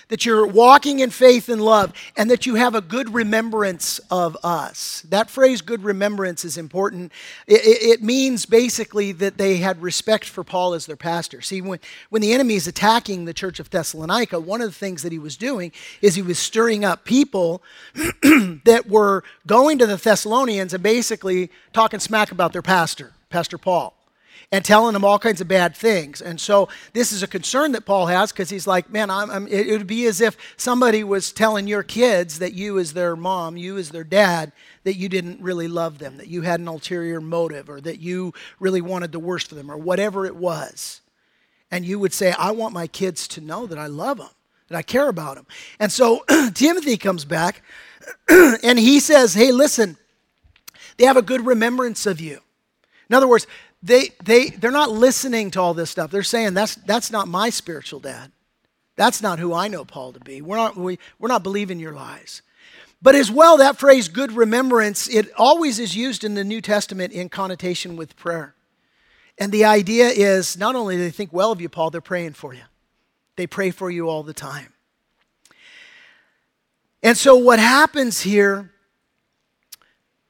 that 0.09 0.25
you're 0.25 0.45
walking 0.45 0.99
in 0.99 1.11
faith 1.11 1.49
and 1.49 1.61
love, 1.61 1.93
and 2.17 2.29
that 2.29 2.45
you 2.45 2.55
have 2.55 2.75
a 2.75 2.81
good 2.81 3.13
remembrance 3.13 3.99
of 4.11 4.35
us. 4.43 5.01
That 5.09 5.29
phrase, 5.29 5.61
good 5.61 5.83
remembrance, 5.83 6.43
is 6.43 6.57
important. 6.57 7.11
It, 7.47 7.61
it, 7.63 8.03
means 8.03 8.45
basically 8.45 9.11
that 9.13 9.37
they 9.37 9.57
had 9.57 9.81
respect 9.81 10.25
for 10.25 10.43
Paul 10.43 10.73
as 10.73 10.87
their 10.87 10.95
pastor. 10.95 11.41
See, 11.41 11.61
when, 11.61 11.79
when 12.09 12.21
the 12.21 12.33
enemy 12.33 12.55
is 12.55 12.67
attacking 12.67 13.25
the 13.25 13.33
church 13.33 13.59
of 13.59 13.69
Thessalonica, 13.69 14.39
one 14.39 14.61
of 14.61 14.67
the 14.67 14.75
things 14.75 15.03
that 15.03 15.11
he 15.11 15.19
was 15.19 15.37
doing 15.37 15.71
is 16.01 16.15
he 16.15 16.21
was 16.21 16.39
stirring 16.39 16.83
up 16.83 17.05
people 17.05 17.61
that 17.93 18.85
were 18.87 19.23
going 19.45 19.77
to 19.77 19.85
the 19.85 19.97
Thessalonians 19.97 20.73
and 20.73 20.81
basically 20.81 21.51
talking 21.71 21.99
smack 21.99 22.31
about 22.31 22.51
their 22.51 22.63
pastor, 22.63 23.13
Pastor 23.29 23.59
Paul. 23.59 23.98
And 24.51 24.65
telling 24.65 24.93
them 24.93 25.05
all 25.05 25.19
kinds 25.19 25.41
of 25.41 25.47
bad 25.47 25.75
things. 25.75 26.21
And 26.21 26.41
so 26.41 26.69
this 26.93 27.11
is 27.11 27.21
a 27.21 27.27
concern 27.27 27.71
that 27.73 27.85
Paul 27.85 28.07
has 28.07 28.31
because 28.31 28.49
he's 28.49 28.65
like, 28.65 28.89
man, 28.89 29.11
I'm, 29.11 29.29
I'm, 29.29 29.47
it 29.47 29.69
would 29.69 29.85
be 29.85 30.05
as 30.07 30.21
if 30.21 30.35
somebody 30.57 31.03
was 31.03 31.31
telling 31.31 31.67
your 31.67 31.83
kids 31.83 32.39
that 32.39 32.53
you, 32.53 32.79
as 32.79 32.93
their 32.93 33.15
mom, 33.15 33.57
you, 33.57 33.77
as 33.77 33.89
their 33.89 34.03
dad, 34.03 34.51
that 34.85 34.95
you 34.95 35.07
didn't 35.07 35.39
really 35.41 35.67
love 35.67 35.99
them, 35.99 36.17
that 36.17 36.27
you 36.27 36.41
had 36.41 36.59
an 36.59 36.67
ulterior 36.67 37.21
motive, 37.21 37.69
or 37.69 37.79
that 37.81 37.99
you 37.99 38.33
really 38.59 38.81
wanted 38.81 39.11
the 39.11 39.19
worst 39.19 39.49
for 39.49 39.55
them, 39.55 39.69
or 39.69 39.77
whatever 39.77 40.25
it 40.25 40.35
was. 40.35 41.01
And 41.69 41.85
you 41.85 41.99
would 41.99 42.13
say, 42.13 42.31
I 42.31 42.49
want 42.51 42.73
my 42.73 42.87
kids 42.87 43.27
to 43.29 43.41
know 43.41 43.67
that 43.67 43.77
I 43.77 43.85
love 43.85 44.17
them, 44.17 44.29
that 44.69 44.77
I 44.77 44.81
care 44.81 45.09
about 45.09 45.35
them. 45.35 45.45
And 45.79 45.91
so 45.91 46.25
Timothy 46.55 46.97
comes 46.97 47.23
back 47.23 47.61
and 48.29 48.79
he 48.79 48.99
says, 48.99 49.35
Hey, 49.35 49.51
listen, 49.51 49.97
they 50.97 51.05
have 51.05 51.17
a 51.17 51.21
good 51.21 51.45
remembrance 51.45 52.07
of 52.07 52.19
you. 52.19 52.39
In 53.09 53.15
other 53.15 53.27
words, 53.27 53.47
they, 53.81 54.09
they, 54.23 54.49
they're 54.49 54.71
not 54.71 54.91
listening 54.91 55.51
to 55.51 55.61
all 55.61 55.73
this 55.73 55.89
stuff. 55.89 56.11
They're 56.11 56.23
saying, 56.23 56.53
that's, 56.53 56.75
that's 56.75 57.11
not 57.11 57.27
my 57.27 57.49
spiritual 57.49 57.99
dad. 57.99 58.31
That's 58.95 59.21
not 59.21 59.39
who 59.39 59.53
I 59.53 59.69
know 59.69 59.85
Paul 59.85 60.11
to 60.13 60.19
be. 60.19 60.41
We're 60.41 60.57
not, 60.57 60.75
we, 60.75 60.99
we're 61.19 61.29
not 61.29 61.43
believing 61.43 61.79
your 61.79 61.93
lies. 61.93 62.41
But 63.01 63.15
as 63.15 63.31
well, 63.31 63.57
that 63.57 63.77
phrase, 63.77 64.09
good 64.09 64.33
remembrance, 64.33 65.07
it 65.07 65.31
always 65.37 65.79
is 65.79 65.95
used 65.95 66.25
in 66.25 66.33
the 66.33 66.43
New 66.43 66.59
Testament 66.59 67.13
in 67.13 67.29
connotation 67.29 67.95
with 67.95 68.17
prayer. 68.17 68.55
And 69.37 69.53
the 69.53 69.63
idea 69.63 70.09
is 70.09 70.57
not 70.57 70.75
only 70.75 70.97
do 70.97 71.03
they 71.03 71.11
think 71.11 71.31
well 71.31 71.53
of 71.53 71.61
you, 71.61 71.69
Paul, 71.69 71.91
they're 71.91 72.01
praying 72.01 72.33
for 72.33 72.53
you. 72.53 72.63
They 73.37 73.47
pray 73.47 73.71
for 73.71 73.89
you 73.89 74.09
all 74.09 74.23
the 74.23 74.33
time. 74.33 74.73
And 77.01 77.15
so 77.15 77.37
what 77.37 77.59
happens 77.59 78.19
here, 78.19 78.69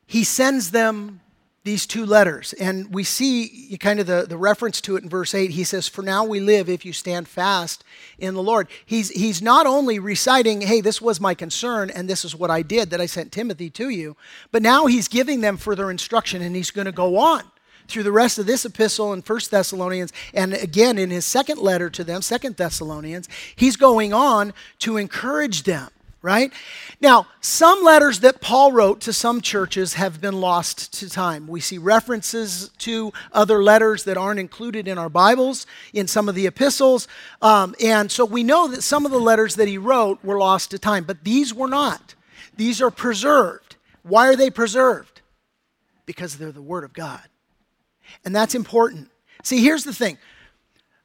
he 0.05 0.23
sends 0.23 0.69
them 0.69 1.21
these 1.69 1.85
two 1.85 2.03
letters. 2.03 2.53
And 2.53 2.91
we 2.91 3.03
see 3.03 3.77
kind 3.79 3.99
of 3.99 4.07
the, 4.07 4.25
the 4.27 4.37
reference 4.37 4.81
to 4.81 4.95
it 4.95 5.03
in 5.03 5.09
verse 5.09 5.35
8. 5.35 5.51
He 5.51 5.63
says, 5.63 5.87
For 5.87 6.01
now 6.01 6.23
we 6.23 6.39
live 6.39 6.67
if 6.67 6.83
you 6.83 6.93
stand 6.93 7.27
fast 7.27 7.83
in 8.17 8.33
the 8.33 8.41
Lord. 8.41 8.67
He's, 8.83 9.09
he's 9.09 9.39
not 9.39 9.67
only 9.67 9.99
reciting, 9.99 10.61
Hey, 10.61 10.81
this 10.81 10.99
was 10.99 11.21
my 11.21 11.35
concern, 11.35 11.91
and 11.91 12.09
this 12.09 12.25
is 12.25 12.35
what 12.35 12.49
I 12.49 12.63
did 12.63 12.89
that 12.89 12.99
I 12.99 13.05
sent 13.05 13.31
Timothy 13.31 13.69
to 13.69 13.89
you, 13.89 14.17
but 14.51 14.63
now 14.63 14.87
he's 14.87 15.07
giving 15.07 15.41
them 15.41 15.57
further 15.57 15.91
instruction, 15.91 16.41
and 16.41 16.55
he's 16.55 16.71
going 16.71 16.85
to 16.85 16.91
go 16.91 17.17
on 17.17 17.43
through 17.87 18.03
the 18.03 18.11
rest 18.11 18.39
of 18.39 18.47
this 18.47 18.65
epistle 18.65 19.13
in 19.13 19.21
First 19.21 19.51
Thessalonians 19.51 20.11
and 20.33 20.53
again 20.53 20.97
in 20.97 21.11
his 21.11 21.25
second 21.25 21.59
letter 21.59 21.89
to 21.91 22.03
them, 22.03 22.23
Second 22.23 22.55
Thessalonians, 22.57 23.29
he's 23.55 23.75
going 23.75 24.11
on 24.11 24.53
to 24.79 24.97
encourage 24.97 25.63
them 25.63 25.89
right? 26.21 26.51
Now, 26.99 27.27
some 27.39 27.83
letters 27.83 28.19
that 28.19 28.41
Paul 28.41 28.71
wrote 28.71 28.99
to 29.01 29.13
some 29.13 29.39
churches 29.41 29.93
have 29.93 30.19
been 30.19 30.41
lost 30.41 30.93
to 30.99 31.09
time. 31.09 31.47
We 31.47 31.61
see 31.61 31.77
references 31.77 32.69
to 32.79 33.13
other 33.31 33.63
letters 33.63 34.03
that 34.03 34.17
aren't 34.17 34.39
included 34.39 34.87
in 34.87 34.97
our 34.97 35.09
Bibles, 35.09 35.65
in 35.93 36.07
some 36.07 36.27
of 36.27 36.35
the 36.35 36.45
epistles. 36.45 37.07
Um, 37.41 37.73
and 37.81 38.11
so 38.11 38.25
we 38.25 38.43
know 38.43 38.67
that 38.67 38.83
some 38.83 39.05
of 39.05 39.11
the 39.11 39.19
letters 39.19 39.55
that 39.55 39.67
he 39.67 39.77
wrote 39.77 40.23
were 40.23 40.37
lost 40.37 40.71
to 40.71 40.79
time, 40.79 41.05
but 41.05 41.23
these 41.23 41.53
were 41.53 41.69
not. 41.69 42.15
These 42.57 42.81
are 42.81 42.91
preserved. 42.91 43.77
Why 44.03 44.27
are 44.27 44.35
they 44.35 44.49
preserved? 44.49 45.21
Because 46.05 46.37
they're 46.37 46.51
the 46.51 46.61
Word 46.61 46.83
of 46.83 46.93
God. 46.93 47.21
And 48.25 48.35
that's 48.35 48.55
important. 48.55 49.09
See, 49.43 49.63
here's 49.63 49.85
the 49.85 49.93
thing 49.93 50.17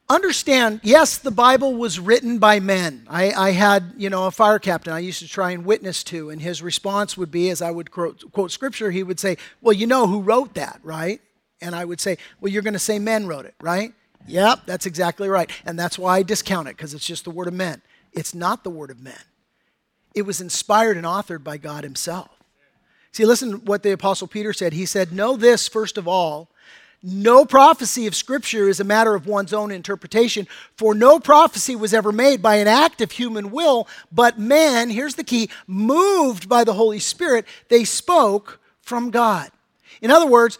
understand, 0.09 0.81
yes, 0.83 1.17
the 1.17 1.31
Bible 1.31 1.75
was 1.75 1.99
written 1.99 2.37
by 2.37 2.59
men. 2.59 3.05
I, 3.09 3.31
I, 3.31 3.51
had, 3.51 3.93
you 3.97 4.09
know, 4.09 4.27
a 4.27 4.31
fire 4.31 4.59
captain 4.59 4.93
I 4.93 4.99
used 4.99 5.19
to 5.19 5.27
try 5.27 5.51
and 5.51 5.65
witness 5.65 6.03
to, 6.05 6.29
and 6.29 6.41
his 6.41 6.61
response 6.61 7.17
would 7.17 7.31
be, 7.31 7.49
as 7.49 7.61
I 7.61 7.71
would 7.71 7.91
quote, 7.91 8.31
quote 8.31 8.51
scripture, 8.51 8.91
he 8.91 9.03
would 9.03 9.19
say, 9.19 9.37
Well, 9.61 9.73
you 9.73 9.87
know 9.87 10.07
who 10.07 10.21
wrote 10.21 10.53
that, 10.55 10.79
right? 10.83 11.21
And 11.61 11.75
I 11.75 11.85
would 11.85 11.99
say, 11.99 12.17
Well, 12.39 12.51
you're 12.51 12.61
going 12.61 12.73
to 12.73 12.79
say 12.79 12.99
men 12.99 13.27
wrote 13.27 13.45
it, 13.45 13.55
right? 13.61 13.93
Yep, 14.27 14.61
that's 14.65 14.85
exactly 14.85 15.29
right. 15.29 15.49
And 15.65 15.77
that's 15.77 15.99
why 15.99 16.17
I 16.17 16.23
discount 16.23 16.67
it, 16.67 16.77
because 16.77 16.93
it's 16.93 17.05
just 17.05 17.25
the 17.25 17.31
word 17.31 17.47
of 17.47 17.53
men. 17.53 17.81
It's 18.11 18.33
not 18.33 18.63
the 18.63 18.69
word 18.69 18.89
of 18.91 18.99
men. 18.99 19.19
It 20.15 20.23
was 20.23 20.41
inspired 20.41 20.97
and 20.97 21.05
authored 21.05 21.43
by 21.43 21.57
God 21.57 21.83
Himself. 21.83 22.29
See, 23.11 23.25
listen 23.25 23.51
to 23.51 23.57
what 23.57 23.83
the 23.83 23.91
Apostle 23.91 24.27
Peter 24.27 24.51
said. 24.51 24.73
He 24.73 24.85
said, 24.85 25.11
Know 25.11 25.35
this, 25.35 25.67
first 25.67 25.97
of 25.97 26.07
all, 26.07 26.49
no 27.05 27.45
prophecy 27.45 28.07
of 28.07 28.15
Scripture 28.15 28.67
is 28.67 28.79
a 28.79 28.83
matter 28.83 29.13
of 29.13 29.27
one's 29.27 29.53
own 29.53 29.69
interpretation, 29.69 30.47
for 30.75 30.95
no 30.95 31.19
prophecy 31.19 31.75
was 31.75 31.93
ever 31.93 32.11
made 32.11 32.41
by 32.41 32.55
an 32.55 32.67
act 32.67 32.99
of 32.99 33.11
human 33.11 33.51
will, 33.51 33.87
but 34.11 34.39
men, 34.39 34.89
here's 34.89 35.13
the 35.13 35.23
key, 35.23 35.51
moved 35.67 36.49
by 36.49 36.63
the 36.63 36.73
Holy 36.73 36.97
Spirit, 36.97 37.45
they 37.69 37.83
spoke 37.83 38.59
from 38.81 39.11
God. 39.11 39.51
In 40.01 40.09
other 40.09 40.25
words, 40.25 40.57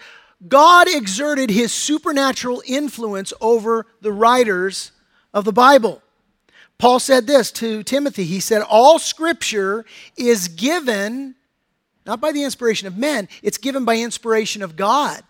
God 0.47 0.87
exerted 0.87 1.49
his 1.49 1.73
supernatural 1.73 2.61
influence 2.67 3.33
over 3.41 3.87
the 4.01 4.11
writers 4.11 4.91
of 5.33 5.45
the 5.45 5.53
Bible. 5.53 6.03
Paul 6.77 6.99
said 6.99 7.25
this 7.25 7.51
to 7.53 7.81
Timothy. 7.81 8.25
He 8.25 8.39
said, 8.39 8.61
All 8.61 8.99
scripture 8.99 9.83
is 10.15 10.47
given, 10.47 11.33
not 12.05 12.21
by 12.21 12.31
the 12.31 12.43
inspiration 12.43 12.87
of 12.87 12.97
men, 12.97 13.29
it's 13.41 13.57
given 13.57 13.83
by 13.83 13.97
inspiration 13.97 14.61
of 14.61 14.75
God 14.75 15.23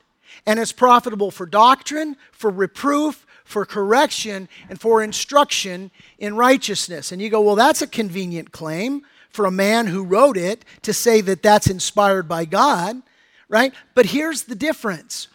and 0.45 0.59
it's 0.59 0.71
profitable 0.71 1.31
for 1.31 1.45
doctrine, 1.45 2.15
for 2.31 2.49
reproof, 2.49 3.25
for 3.43 3.65
correction, 3.65 4.49
and 4.69 4.79
for 4.79 5.03
instruction 5.03 5.91
in 6.17 6.35
righteousness. 6.35 7.11
And 7.11 7.21
you 7.21 7.29
go, 7.29 7.41
well, 7.41 7.55
that's 7.55 7.81
a 7.81 7.87
convenient 7.87 8.51
claim 8.51 9.03
for 9.29 9.45
a 9.45 9.51
man 9.51 9.87
who 9.87 10.03
wrote 10.03 10.37
it 10.37 10.65
to 10.81 10.93
say 10.93 11.21
that 11.21 11.43
that's 11.43 11.67
inspired 11.67 12.27
by 12.27 12.45
God, 12.45 13.01
right? 13.49 13.73
But 13.93 14.07
here's 14.07 14.43
the 14.43 14.55
difference 14.55 15.27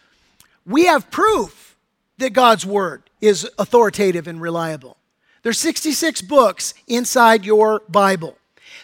we 0.65 0.85
have 0.85 1.09
proof 1.09 1.75
that 2.17 2.33
God's 2.33 2.65
word 2.65 3.03
is 3.19 3.49
authoritative 3.57 4.27
and 4.27 4.41
reliable. 4.41 4.97
There's 5.43 5.59
66 5.59 6.21
books 6.21 6.73
inside 6.87 7.45
your 7.45 7.81
Bible. 7.89 8.37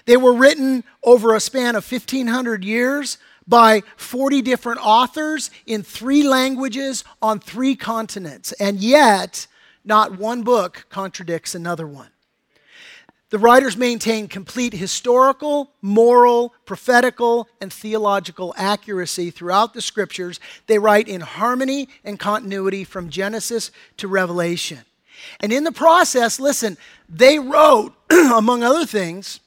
They 0.06 0.18
were 0.18 0.34
written 0.34 0.84
over 1.04 1.36
a 1.36 1.40
span 1.40 1.76
of 1.76 1.90
1500 1.90 2.64
years 2.64 3.18
by 3.48 3.84
40 3.96 4.42
different 4.42 4.80
authors 4.84 5.50
in 5.66 5.84
three 5.84 6.24
languages 6.24 7.04
on 7.22 7.40
three 7.40 7.76
continents, 7.76 8.52
and 8.54 8.80
yet 8.80 9.48
not 9.86 10.18
one 10.18 10.44
book 10.44 10.86
contradicts 10.90 11.56
another 11.56 11.88
one. 11.88 12.10
The 13.30 13.40
writers 13.40 13.76
maintain 13.76 14.30
complete 14.30 14.74
historical, 14.74 15.72
moral, 15.82 16.54
prophetical, 16.66 17.50
and 17.60 17.74
theological 17.74 18.54
accuracy 18.58 19.32
throughout 19.32 19.74
the 19.74 19.82
scriptures. 19.82 20.40
They 20.68 20.80
write 20.80 21.10
in 21.10 21.20
harmony 21.20 21.90
and 22.06 22.18
continuity 22.18 22.86
from 22.86 23.10
Genesis 23.10 23.72
to 23.98 24.08
Revelation. 24.08 24.80
And 25.42 25.52
in 25.52 25.66
the 25.66 25.74
process, 25.74 26.40
listen, 26.40 26.78
they 27.10 27.38
wrote, 27.38 27.94
among 28.10 28.64
other 28.64 28.86
things, 28.86 29.42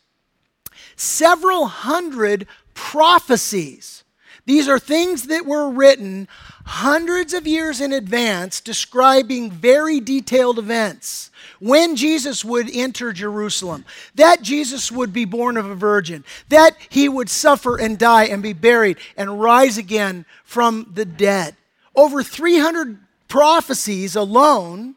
several 0.94 1.66
hundred 1.66 2.46
prophecies. 2.74 4.04
These 4.46 4.68
are 4.68 4.78
things 4.78 5.24
that 5.28 5.46
were 5.46 5.70
written 5.70 6.26
hundreds 6.64 7.34
of 7.34 7.46
years 7.46 7.80
in 7.80 7.92
advance, 7.92 8.60
describing 8.60 9.50
very 9.50 10.00
detailed 10.00 10.58
events. 10.58 11.30
When 11.58 11.94
Jesus 11.94 12.44
would 12.44 12.70
enter 12.74 13.12
Jerusalem, 13.12 13.84
that 14.14 14.42
Jesus 14.42 14.90
would 14.90 15.12
be 15.12 15.24
born 15.24 15.56
of 15.56 15.66
a 15.66 15.74
virgin, 15.74 16.24
that 16.48 16.76
he 16.88 17.08
would 17.08 17.28
suffer 17.28 17.76
and 17.76 17.98
die 17.98 18.24
and 18.24 18.42
be 18.42 18.52
buried 18.52 18.98
and 19.16 19.40
rise 19.40 19.78
again 19.78 20.24
from 20.44 20.90
the 20.94 21.04
dead. 21.04 21.56
Over 21.94 22.22
300 22.22 22.98
prophecies 23.28 24.16
alone 24.16 24.94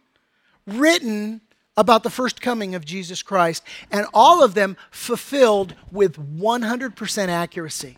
written 0.65 1.41
about 1.75 2.03
the 2.03 2.09
first 2.09 2.41
coming 2.41 2.75
of 2.75 2.85
Jesus 2.85 3.23
Christ, 3.23 3.63
and 3.91 4.05
all 4.13 4.43
of 4.43 4.53
them 4.53 4.77
fulfilled 4.91 5.75
with 5.91 6.17
100% 6.17 7.27
accuracy. 7.27 7.97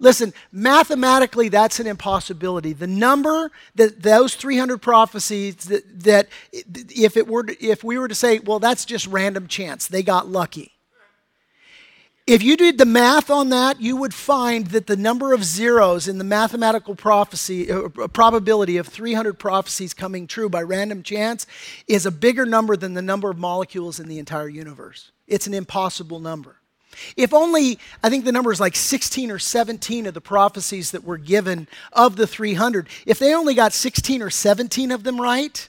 Listen, 0.00 0.32
mathematically, 0.52 1.48
that's 1.48 1.80
an 1.80 1.86
impossibility. 1.86 2.72
The 2.72 2.86
number 2.86 3.50
that 3.74 4.02
those 4.02 4.36
300 4.36 4.80
prophecies 4.80 5.56
that, 5.56 6.04
that 6.04 6.28
if 6.52 7.16
it 7.16 7.26
were 7.26 7.44
if 7.60 7.82
we 7.82 7.98
were 7.98 8.06
to 8.06 8.14
say, 8.14 8.38
well, 8.38 8.60
that's 8.60 8.84
just 8.84 9.08
random 9.08 9.48
chance, 9.48 9.88
they 9.88 10.04
got 10.04 10.28
lucky. 10.28 10.77
If 12.28 12.42
you 12.42 12.58
did 12.58 12.76
the 12.76 12.84
math 12.84 13.30
on 13.30 13.48
that, 13.48 13.80
you 13.80 13.96
would 13.96 14.12
find 14.12 14.66
that 14.66 14.86
the 14.86 14.98
number 14.98 15.32
of 15.32 15.42
zeros 15.42 16.06
in 16.06 16.18
the 16.18 16.24
mathematical 16.24 16.94
prophecy 16.94 17.72
uh, 17.72 17.88
probability 17.88 18.76
of 18.76 18.86
300 18.86 19.38
prophecies 19.38 19.94
coming 19.94 20.26
true 20.26 20.50
by 20.50 20.60
random 20.60 21.02
chance 21.02 21.46
is 21.86 22.04
a 22.04 22.10
bigger 22.10 22.44
number 22.44 22.76
than 22.76 22.92
the 22.92 23.00
number 23.00 23.30
of 23.30 23.38
molecules 23.38 23.98
in 23.98 24.08
the 24.08 24.18
entire 24.18 24.50
universe. 24.50 25.10
It's 25.26 25.46
an 25.46 25.54
impossible 25.54 26.20
number. 26.20 26.56
If 27.16 27.32
only, 27.32 27.78
I 28.04 28.10
think 28.10 28.26
the 28.26 28.32
number 28.32 28.52
is 28.52 28.60
like 28.60 28.76
16 28.76 29.30
or 29.30 29.38
17 29.38 30.04
of 30.04 30.12
the 30.12 30.20
prophecies 30.20 30.90
that 30.90 31.04
were 31.04 31.16
given 31.16 31.66
of 31.94 32.16
the 32.16 32.26
300, 32.26 32.90
if 33.06 33.18
they 33.18 33.34
only 33.34 33.54
got 33.54 33.72
16 33.72 34.20
or 34.20 34.28
17 34.28 34.90
of 34.90 35.02
them 35.02 35.18
right, 35.18 35.66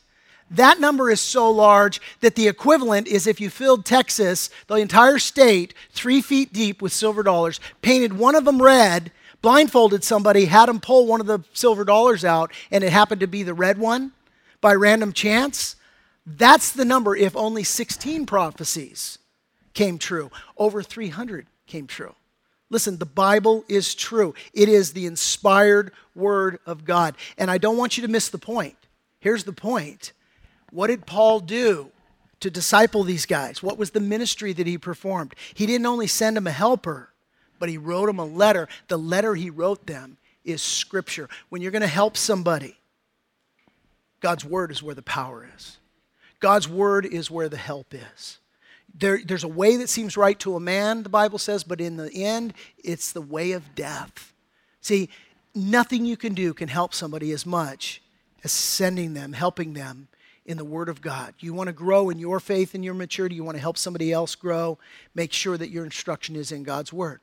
that 0.52 0.80
number 0.80 1.10
is 1.10 1.22
so 1.22 1.50
large 1.50 2.02
that 2.22 2.36
the 2.36 2.48
equivalent 2.48 3.08
is 3.08 3.28
if 3.28 3.40
you 3.40 3.50
filled 3.50 3.86
Texas, 3.86 4.50
the 4.68 4.76
entire 4.76 5.20
state, 5.20 5.74
three 5.92 6.22
feet 6.22 6.52
deep 6.54 6.82
with 6.82 6.94
silver 6.94 7.24
dollars, 7.24 7.60
painted 7.82 8.14
one 8.14 8.36
of 8.36 8.46
them 8.46 8.62
red, 8.62 9.12
blindfolded 9.42 10.04
somebody, 10.04 10.46
had 10.46 10.68
them 10.68 10.80
pull 10.80 11.06
one 11.06 11.22
of 11.22 11.28
the 11.28 11.44
silver 11.54 11.86
dollars 11.86 12.26
out, 12.26 12.52
and 12.72 12.84
it 12.84 12.92
happened 12.92 13.22
to 13.22 13.28
be 13.28 13.44
the 13.44 13.54
red 13.54 13.78
one 13.78 14.12
by 14.62 14.74
random 14.74 15.14
chance, 15.14 15.76
that's 16.26 16.72
the 16.72 16.86
number 16.86 17.16
if 17.16 17.36
only 17.36 17.64
16 17.64 18.26
prophecies 18.26 19.18
came 19.74 19.98
true. 19.98 20.30
Over 20.58 20.84
300 20.84 21.48
came 21.66 21.88
true. 21.88 22.16
Listen, 22.70 22.98
the 22.98 23.06
Bible 23.06 23.64
is 23.68 23.96
true. 23.96 24.36
It 24.54 24.70
is 24.70 24.94
the 24.94 25.06
inspired 25.06 25.92
word 26.14 26.60
of 26.66 26.86
God. 26.86 27.16
And 27.38 27.50
I 27.50 27.58
don't 27.58 27.78
want 27.78 27.98
you 27.98 28.02
to 28.06 28.12
miss 28.12 28.30
the 28.30 28.38
point. 28.38 28.76
Here's 29.20 29.44
the 29.44 29.54
point. 29.54 30.12
What 30.72 30.88
did 30.88 31.06
Paul 31.06 31.40
do 31.40 31.92
to 32.40 32.50
disciple 32.50 33.04
these 33.04 33.26
guys? 33.26 33.62
What 33.62 33.78
was 33.78 33.92
the 33.92 34.00
ministry 34.00 34.54
that 34.54 34.68
he 34.68 34.78
performed? 34.78 35.36
He 35.54 35.66
didn't 35.66 35.86
only 35.86 36.08
send 36.08 36.38
them 36.38 36.48
a 36.48 36.52
helper, 36.52 37.10
but 37.60 37.70
he 37.70 37.78
wrote 37.78 38.08
them 38.08 38.20
a 38.20 38.26
letter. 38.26 38.68
The 38.88 38.98
letter 38.98 39.36
he 39.36 39.50
wrote 39.50 39.86
them 39.86 40.18
is 40.46 40.62
scripture. 40.62 41.30
When 41.50 41.62
you're 41.62 41.72
going 41.72 41.82
to 41.82 41.88
help 41.88 42.16
somebody, 42.16 42.78
God's 44.22 44.46
word 44.46 44.72
is 44.72 44.84
where 44.84 44.96
the 44.96 45.02
power 45.02 45.48
is. 45.56 45.78
God's 46.40 46.70
word 46.70 47.06
is 47.06 47.30
where 47.30 47.50
the 47.50 47.58
help 47.58 47.94
is. 47.94 48.40
There, 48.98 49.20
there's 49.24 49.44
a 49.44 49.50
way 49.50 49.78
that 49.78 49.90
seems 49.90 50.18
right 50.18 50.40
to 50.40 50.56
a 50.56 50.60
man, 50.60 51.04
the 51.04 51.10
Bible 51.10 51.38
says, 51.38 51.64
but 51.64 51.80
in 51.80 51.98
the 51.98 52.12
end, 52.12 52.54
it's 52.84 53.12
the 53.12 53.22
way 53.22 53.52
of 53.52 53.76
death. 53.76 54.34
See, 54.82 55.10
nothing 55.54 56.06
you 56.06 56.18
can 56.18 56.34
do 56.34 56.54
can 56.54 56.70
help 56.70 56.94
somebody 56.94 57.32
as 57.32 57.46
much 57.46 58.02
as 58.44 58.52
sending 58.52 59.14
them, 59.14 59.34
helping 59.34 59.74
them 59.74 60.08
in 60.50 60.58
the 60.58 60.66
Word 60.66 60.90
of 60.90 61.00
God. 61.00 61.36
You 61.40 61.54
want 61.54 61.68
to 61.68 61.74
grow 61.74 62.10
in 62.10 62.18
your 62.18 62.40
faith 62.40 62.74
and 62.74 62.84
your 62.84 62.96
maturity, 62.96 63.36
you 63.36 63.44
want 63.44 63.56
to 63.56 63.62
help 63.62 63.78
somebody 63.78 64.12
else 64.12 64.34
grow, 64.34 64.80
make 65.14 65.32
sure 65.32 65.58
that 65.58 65.70
your 65.70 65.86
instruction 65.86 66.36
is 66.36 66.52
in 66.52 66.64
God's 66.64 66.92
Word. 66.92 67.22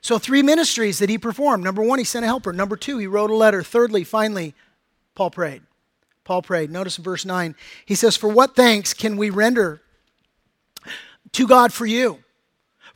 So, 0.00 0.18
three 0.18 0.42
ministries 0.42 0.98
that 0.98 1.08
he 1.08 1.16
performed. 1.16 1.62
Number 1.62 1.82
one, 1.82 2.00
he 2.00 2.04
sent 2.04 2.24
a 2.24 2.28
helper. 2.28 2.52
Number 2.52 2.76
two, 2.76 2.98
he 2.98 3.06
wrote 3.06 3.30
a 3.30 3.36
letter. 3.36 3.62
Thirdly, 3.62 4.02
finally, 4.02 4.54
Paul 5.14 5.30
prayed. 5.30 5.62
Paul 6.24 6.42
prayed. 6.42 6.70
Notice 6.70 6.98
in 6.98 7.04
verse 7.04 7.24
9, 7.24 7.54
he 7.86 7.94
says, 7.94 8.16
For 8.16 8.28
what 8.28 8.56
thanks 8.56 8.92
can 8.94 9.16
we 9.16 9.30
render 9.30 9.80
to 11.32 11.46
God 11.46 11.72
for 11.72 11.86
you? 11.86 12.18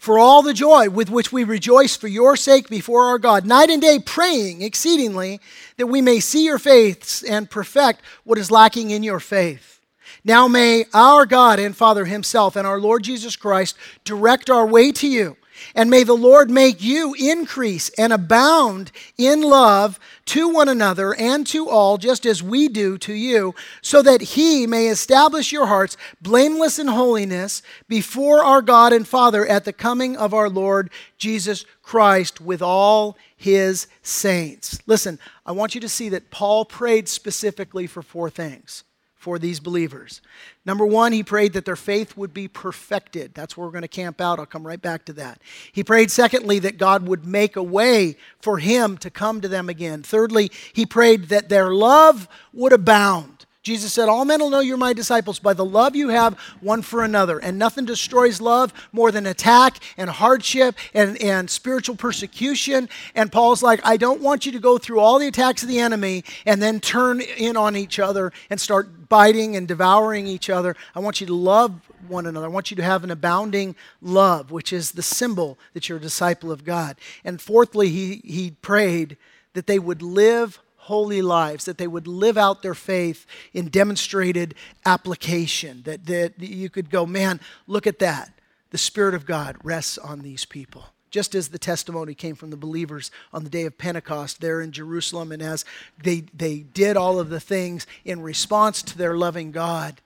For 0.04 0.18
all 0.18 0.42
the 0.42 0.52
joy 0.52 0.90
with 0.90 1.08
which 1.08 1.32
we 1.32 1.44
rejoice 1.44 1.96
for 1.96 2.08
your 2.08 2.36
sake 2.36 2.68
before 2.68 3.06
our 3.06 3.18
God, 3.18 3.46
night 3.46 3.70
and 3.70 3.80
day 3.80 3.98
praying 3.98 4.60
exceedingly 4.60 5.40
that 5.78 5.86
we 5.86 6.02
may 6.02 6.20
see 6.20 6.44
your 6.44 6.58
faiths 6.58 7.22
and 7.22 7.48
perfect 7.48 8.02
what 8.22 8.36
is 8.36 8.50
lacking 8.50 8.90
in 8.90 9.02
your 9.02 9.18
faith. 9.18 9.80
Now 10.22 10.46
may 10.46 10.84
our 10.92 11.24
God 11.24 11.58
and 11.58 11.74
Father 11.74 12.04
Himself 12.04 12.54
and 12.54 12.66
our 12.66 12.78
Lord 12.78 13.02
Jesus 13.02 13.34
Christ 13.34 13.78
direct 14.04 14.50
our 14.50 14.66
way 14.66 14.92
to 14.92 15.08
you 15.08 15.38
and 15.74 15.90
may 15.90 16.04
the 16.04 16.14
Lord 16.14 16.50
make 16.50 16.82
you 16.82 17.14
increase 17.14 17.88
and 17.90 18.12
abound 18.12 18.92
in 19.16 19.42
love 19.42 19.98
to 20.26 20.48
one 20.48 20.68
another 20.68 21.14
and 21.14 21.46
to 21.48 21.68
all, 21.68 21.98
just 21.98 22.24
as 22.24 22.42
we 22.42 22.68
do 22.68 22.96
to 22.98 23.12
you, 23.12 23.54
so 23.82 24.02
that 24.02 24.20
he 24.20 24.66
may 24.66 24.88
establish 24.88 25.52
your 25.52 25.66
hearts 25.66 25.96
blameless 26.20 26.78
in 26.78 26.88
holiness 26.88 27.62
before 27.88 28.42
our 28.42 28.62
God 28.62 28.92
and 28.92 29.06
Father 29.06 29.46
at 29.46 29.64
the 29.64 29.72
coming 29.72 30.16
of 30.16 30.32
our 30.32 30.48
Lord 30.48 30.90
Jesus 31.18 31.64
Christ 31.82 32.40
with 32.40 32.62
all 32.62 33.16
his 33.36 33.86
saints. 34.02 34.80
Listen, 34.86 35.18
I 35.44 35.52
want 35.52 35.74
you 35.74 35.80
to 35.82 35.88
see 35.88 36.08
that 36.10 36.30
Paul 36.30 36.64
prayed 36.64 37.08
specifically 37.08 37.86
for 37.86 38.02
four 38.02 38.30
things 38.30 38.84
for 39.24 39.38
these 39.38 39.58
believers. 39.58 40.20
Number 40.66 40.84
one, 40.84 41.10
he 41.10 41.22
prayed 41.22 41.54
that 41.54 41.64
their 41.64 41.76
faith 41.76 42.14
would 42.14 42.34
be 42.34 42.46
perfected. 42.46 43.32
That's 43.32 43.56
where 43.56 43.66
we're 43.66 43.72
going 43.72 43.80
to 43.80 43.88
camp 43.88 44.20
out. 44.20 44.38
I'll 44.38 44.44
come 44.44 44.66
right 44.66 44.80
back 44.80 45.06
to 45.06 45.14
that. 45.14 45.40
He 45.72 45.82
prayed, 45.82 46.10
secondly, 46.10 46.58
that 46.58 46.76
God 46.76 47.08
would 47.08 47.24
make 47.24 47.56
a 47.56 47.62
way 47.62 48.18
for 48.38 48.58
him 48.58 48.98
to 48.98 49.08
come 49.08 49.40
to 49.40 49.48
them 49.48 49.70
again. 49.70 50.02
Thirdly, 50.02 50.50
he 50.74 50.84
prayed 50.84 51.30
that 51.30 51.48
their 51.48 51.72
love 51.72 52.28
would 52.52 52.74
abound. 52.74 53.33
Jesus 53.64 53.94
said, 53.94 54.10
All 54.10 54.26
men 54.26 54.40
will 54.40 54.50
know 54.50 54.60
you're 54.60 54.76
my 54.76 54.92
disciples 54.92 55.38
by 55.38 55.54
the 55.54 55.64
love 55.64 55.96
you 55.96 56.10
have 56.10 56.38
one 56.60 56.82
for 56.82 57.02
another. 57.02 57.38
And 57.38 57.58
nothing 57.58 57.86
destroys 57.86 58.38
love 58.38 58.74
more 58.92 59.10
than 59.10 59.24
attack 59.24 59.78
and 59.96 60.10
hardship 60.10 60.76
and, 60.92 61.20
and 61.22 61.48
spiritual 61.48 61.96
persecution. 61.96 62.90
And 63.14 63.32
Paul's 63.32 63.62
like, 63.62 63.80
I 63.82 63.96
don't 63.96 64.20
want 64.20 64.44
you 64.44 64.52
to 64.52 64.58
go 64.58 64.76
through 64.76 65.00
all 65.00 65.18
the 65.18 65.28
attacks 65.28 65.62
of 65.62 65.70
the 65.70 65.80
enemy 65.80 66.24
and 66.44 66.62
then 66.62 66.78
turn 66.78 67.22
in 67.22 67.56
on 67.56 67.74
each 67.74 67.98
other 67.98 68.34
and 68.50 68.60
start 68.60 69.08
biting 69.08 69.56
and 69.56 69.66
devouring 69.66 70.26
each 70.26 70.50
other. 70.50 70.76
I 70.94 71.00
want 71.00 71.22
you 71.22 71.26
to 71.28 71.34
love 71.34 71.90
one 72.06 72.26
another. 72.26 72.44
I 72.44 72.50
want 72.50 72.70
you 72.70 72.76
to 72.76 72.82
have 72.82 73.02
an 73.02 73.10
abounding 73.10 73.76
love, 74.02 74.50
which 74.50 74.74
is 74.74 74.92
the 74.92 75.02
symbol 75.02 75.58
that 75.72 75.88
you're 75.88 75.96
a 75.96 76.02
disciple 76.02 76.52
of 76.52 76.64
God. 76.64 76.98
And 77.24 77.40
fourthly, 77.40 77.88
he, 77.88 78.20
he 78.24 78.50
prayed 78.50 79.16
that 79.54 79.66
they 79.66 79.78
would 79.78 80.02
live 80.02 80.60
holy 80.84 81.22
lives, 81.22 81.64
that 81.64 81.78
they 81.78 81.86
would 81.86 82.06
live 82.06 82.36
out 82.36 82.62
their 82.62 82.74
faith 82.74 83.26
in 83.52 83.68
demonstrated 83.68 84.54
application, 84.84 85.82
that, 85.84 86.04
that 86.06 86.34
you 86.38 86.68
could 86.68 86.90
go, 86.90 87.06
man, 87.06 87.40
look 87.66 87.86
at 87.86 87.98
that. 87.98 88.30
The 88.70 88.78
Spirit 88.78 89.14
of 89.14 89.24
God 89.24 89.56
rests 89.62 89.96
on 89.96 90.20
these 90.20 90.44
people. 90.44 90.84
Just 91.10 91.34
as 91.34 91.48
the 91.48 91.58
testimony 91.58 92.14
came 92.14 92.34
from 92.34 92.50
the 92.50 92.56
believers 92.56 93.10
on 93.32 93.44
the 93.44 93.50
day 93.50 93.64
of 93.64 93.78
Pentecost 93.78 94.40
there 94.40 94.60
in 94.60 94.72
Jerusalem, 94.72 95.32
and 95.32 95.40
as 95.40 95.64
they, 96.02 96.24
they 96.34 96.58
did 96.58 96.96
all 96.96 97.18
of 97.18 97.30
the 97.30 97.40
things 97.40 97.86
in 98.04 98.20
response 98.20 98.82
to 98.82 98.98
their 98.98 99.16
loving 99.16 99.52
God, 99.52 100.00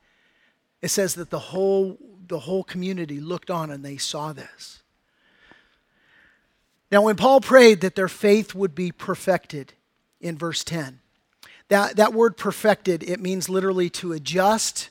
it 0.81 0.89
says 0.89 1.15
that 1.15 1.31
the 1.31 1.39
whole, 1.39 1.99
the 2.29 2.41
whole 2.41 2.63
community 2.63 3.21
looked 3.21 3.51
on 3.51 3.71
and 3.71 3.85
they 3.85 3.97
saw 3.97 4.33
this. 4.33 4.83
Now, 6.93 7.03
when 7.03 7.17
Paul 7.17 7.41
prayed 7.41 7.81
that 7.81 7.97
their 7.97 8.09
faith 8.09 8.55
would 8.55 8.75
be 8.75 8.93
perfected, 8.93 9.73
in 10.21 10.37
verse 10.37 10.65
10. 10.65 11.01
That, 11.69 11.97
that 11.97 12.15
word 12.15 12.37
perfected, 12.37 13.03
it 13.03 13.21
means 13.21 13.49
literally 13.49 13.91
to 13.91 14.13
adjust, 14.13 14.91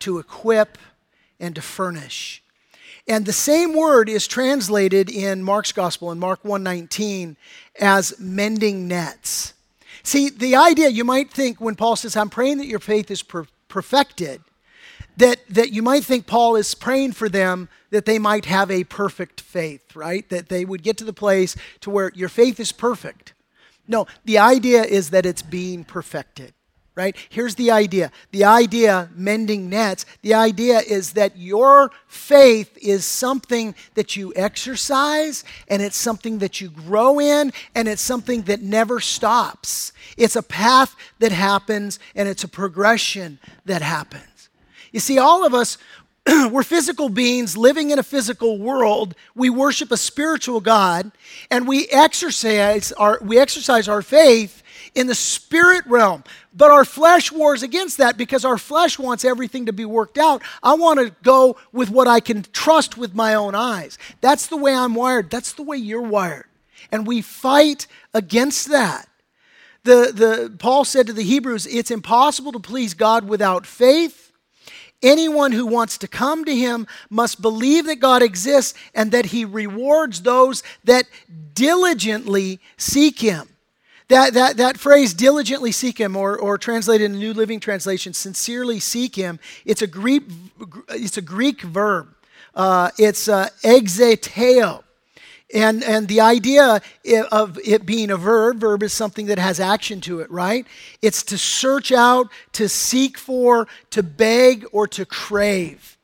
to 0.00 0.18
equip, 0.18 0.78
and 1.38 1.54
to 1.54 1.62
furnish. 1.62 2.42
And 3.06 3.26
the 3.26 3.32
same 3.32 3.74
word 3.74 4.08
is 4.08 4.26
translated 4.26 5.10
in 5.10 5.42
Mark's 5.42 5.72
gospel 5.72 6.10
in 6.10 6.18
Mark 6.18 6.42
1:19 6.42 7.36
as 7.78 8.18
mending 8.18 8.88
nets. 8.88 9.52
See, 10.02 10.30
the 10.30 10.56
idea 10.56 10.88
you 10.88 11.04
might 11.04 11.30
think 11.30 11.60
when 11.60 11.76
Paul 11.76 11.96
says, 11.96 12.16
I'm 12.16 12.30
praying 12.30 12.58
that 12.58 12.66
your 12.66 12.78
faith 12.78 13.10
is 13.10 13.22
per- 13.22 13.46
perfected, 13.68 14.42
that, 15.16 15.40
that 15.48 15.70
you 15.70 15.82
might 15.82 16.04
think 16.04 16.26
Paul 16.26 16.56
is 16.56 16.74
praying 16.74 17.12
for 17.12 17.28
them 17.28 17.68
that 17.90 18.04
they 18.04 18.18
might 18.18 18.46
have 18.46 18.70
a 18.70 18.84
perfect 18.84 19.40
faith, 19.40 19.94
right? 19.94 20.28
That 20.28 20.48
they 20.48 20.64
would 20.64 20.82
get 20.82 20.96
to 20.98 21.04
the 21.04 21.12
place 21.12 21.56
to 21.80 21.90
where 21.90 22.10
your 22.14 22.28
faith 22.28 22.58
is 22.58 22.72
perfect. 22.72 23.33
No, 23.86 24.06
the 24.24 24.38
idea 24.38 24.82
is 24.82 25.10
that 25.10 25.26
it's 25.26 25.42
being 25.42 25.84
perfected, 25.84 26.54
right? 26.94 27.16
Here's 27.28 27.54
the 27.56 27.70
idea 27.70 28.10
the 28.30 28.44
idea, 28.44 29.10
mending 29.14 29.68
nets, 29.68 30.06
the 30.22 30.34
idea 30.34 30.78
is 30.80 31.12
that 31.12 31.36
your 31.36 31.90
faith 32.06 32.76
is 32.80 33.04
something 33.04 33.74
that 33.94 34.16
you 34.16 34.32
exercise 34.36 35.44
and 35.68 35.82
it's 35.82 35.96
something 35.96 36.38
that 36.38 36.60
you 36.60 36.70
grow 36.70 37.20
in 37.20 37.52
and 37.74 37.88
it's 37.88 38.02
something 38.02 38.42
that 38.42 38.62
never 38.62 39.00
stops. 39.00 39.92
It's 40.16 40.36
a 40.36 40.42
path 40.42 40.96
that 41.18 41.32
happens 41.32 41.98
and 42.14 42.28
it's 42.28 42.44
a 42.44 42.48
progression 42.48 43.38
that 43.66 43.82
happens. 43.82 44.48
You 44.92 45.00
see, 45.00 45.18
all 45.18 45.44
of 45.44 45.52
us, 45.52 45.76
we're 46.50 46.62
physical 46.62 47.08
beings 47.08 47.56
living 47.56 47.90
in 47.90 47.98
a 47.98 48.02
physical 48.02 48.58
world. 48.58 49.14
We 49.34 49.50
worship 49.50 49.90
a 49.90 49.96
spiritual 49.96 50.60
God, 50.60 51.12
and 51.50 51.68
we 51.68 51.86
exercise 51.88 52.92
our, 52.92 53.18
we 53.20 53.38
exercise 53.38 53.88
our 53.88 54.00
faith 54.00 54.62
in 54.94 55.06
the 55.06 55.14
spirit 55.14 55.84
realm. 55.86 56.24
But 56.54 56.70
our 56.70 56.84
flesh 56.84 57.30
wars 57.30 57.62
against 57.62 57.98
that 57.98 58.16
because 58.16 58.44
our 58.44 58.58
flesh 58.58 58.98
wants 58.98 59.24
everything 59.24 59.66
to 59.66 59.72
be 59.72 59.84
worked 59.84 60.18
out. 60.18 60.42
I 60.62 60.74
want 60.74 61.00
to 61.00 61.14
go 61.22 61.56
with 61.72 61.90
what 61.90 62.08
I 62.08 62.20
can 62.20 62.44
trust 62.52 62.96
with 62.96 63.14
my 63.14 63.34
own 63.34 63.54
eyes. 63.54 63.98
That's 64.20 64.46
the 64.46 64.56
way 64.56 64.74
I'm 64.74 64.94
wired. 64.94 65.30
That's 65.30 65.52
the 65.52 65.62
way 65.62 65.76
you're 65.76 66.00
wired. 66.00 66.46
And 66.92 67.06
we 67.06 67.22
fight 67.22 67.86
against 68.14 68.70
that. 68.70 69.08
The, 69.82 70.12
the, 70.14 70.56
Paul 70.58 70.84
said 70.84 71.08
to 71.08 71.12
the 71.12 71.22
Hebrews, 71.22 71.66
it's 71.66 71.90
impossible 71.90 72.52
to 72.52 72.60
please 72.60 72.94
God 72.94 73.28
without 73.28 73.66
faith 73.66 74.23
Anyone 75.04 75.52
who 75.52 75.66
wants 75.66 75.98
to 75.98 76.08
come 76.08 76.46
to 76.46 76.56
him 76.56 76.86
must 77.10 77.42
believe 77.42 77.84
that 77.86 78.00
God 78.00 78.22
exists 78.22 78.72
and 78.94 79.12
that 79.12 79.26
he 79.26 79.44
rewards 79.44 80.22
those 80.22 80.62
that 80.84 81.04
diligently 81.52 82.58
seek 82.78 83.20
him. 83.20 83.48
That, 84.08 84.32
that, 84.32 84.56
that 84.56 84.78
phrase, 84.78 85.12
diligently 85.12 85.72
seek 85.72 85.98
him, 85.98 86.16
or, 86.16 86.38
or 86.38 86.56
translated 86.56 87.04
in 87.04 87.12
the 87.12 87.18
New 87.18 87.34
Living 87.34 87.60
Translation, 87.60 88.14
sincerely 88.14 88.80
seek 88.80 89.14
him, 89.14 89.38
it's 89.64 89.82
a 89.82 89.86
Greek, 89.86 90.22
it's 90.88 91.18
a 91.18 91.22
Greek 91.22 91.60
verb. 91.62 92.08
Uh, 92.54 92.90
it's 92.98 93.28
uh, 93.28 93.48
ekzeteo. 93.62 94.84
And, 95.54 95.84
and 95.84 96.08
the 96.08 96.20
idea 96.20 96.82
of 97.30 97.58
it 97.64 97.86
being 97.86 98.10
a 98.10 98.16
verb, 98.16 98.58
verb 98.58 98.82
is 98.82 98.92
something 98.92 99.26
that 99.26 99.38
has 99.38 99.60
action 99.60 100.00
to 100.00 100.18
it, 100.18 100.28
right? 100.28 100.66
It's 101.00 101.22
to 101.24 101.38
search 101.38 101.92
out, 101.92 102.28
to 102.54 102.68
seek 102.68 103.16
for, 103.16 103.68
to 103.90 104.02
beg, 104.02 104.66
or 104.72 104.88
to 104.88 105.06
crave. 105.06 105.96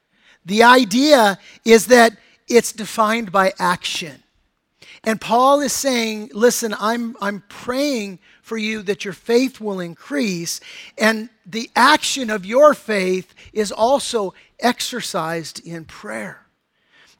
The 0.47 0.63
idea 0.63 1.37
is 1.65 1.87
that 1.87 2.17
it's 2.49 2.73
defined 2.73 3.33
by 3.33 3.53
action. 3.59 4.23
And 5.03 5.21
Paul 5.21 5.61
is 5.61 5.73
saying, 5.73 6.31
listen, 6.33 6.75
I'm, 6.79 7.17
I'm 7.21 7.43
praying 7.49 8.21
for 8.43 8.57
you 8.57 8.83
that 8.83 9.05
your 9.05 9.15
faith 9.15 9.61
will 9.61 9.81
increase, 9.81 10.61
and 10.97 11.29
the 11.45 11.71
action 11.75 12.31
of 12.31 12.47
your 12.47 12.75
faith 12.75 13.35
is 13.53 13.73
also 13.73 14.33
exercised 14.61 15.67
in 15.67 15.87
prayer. 15.87 16.40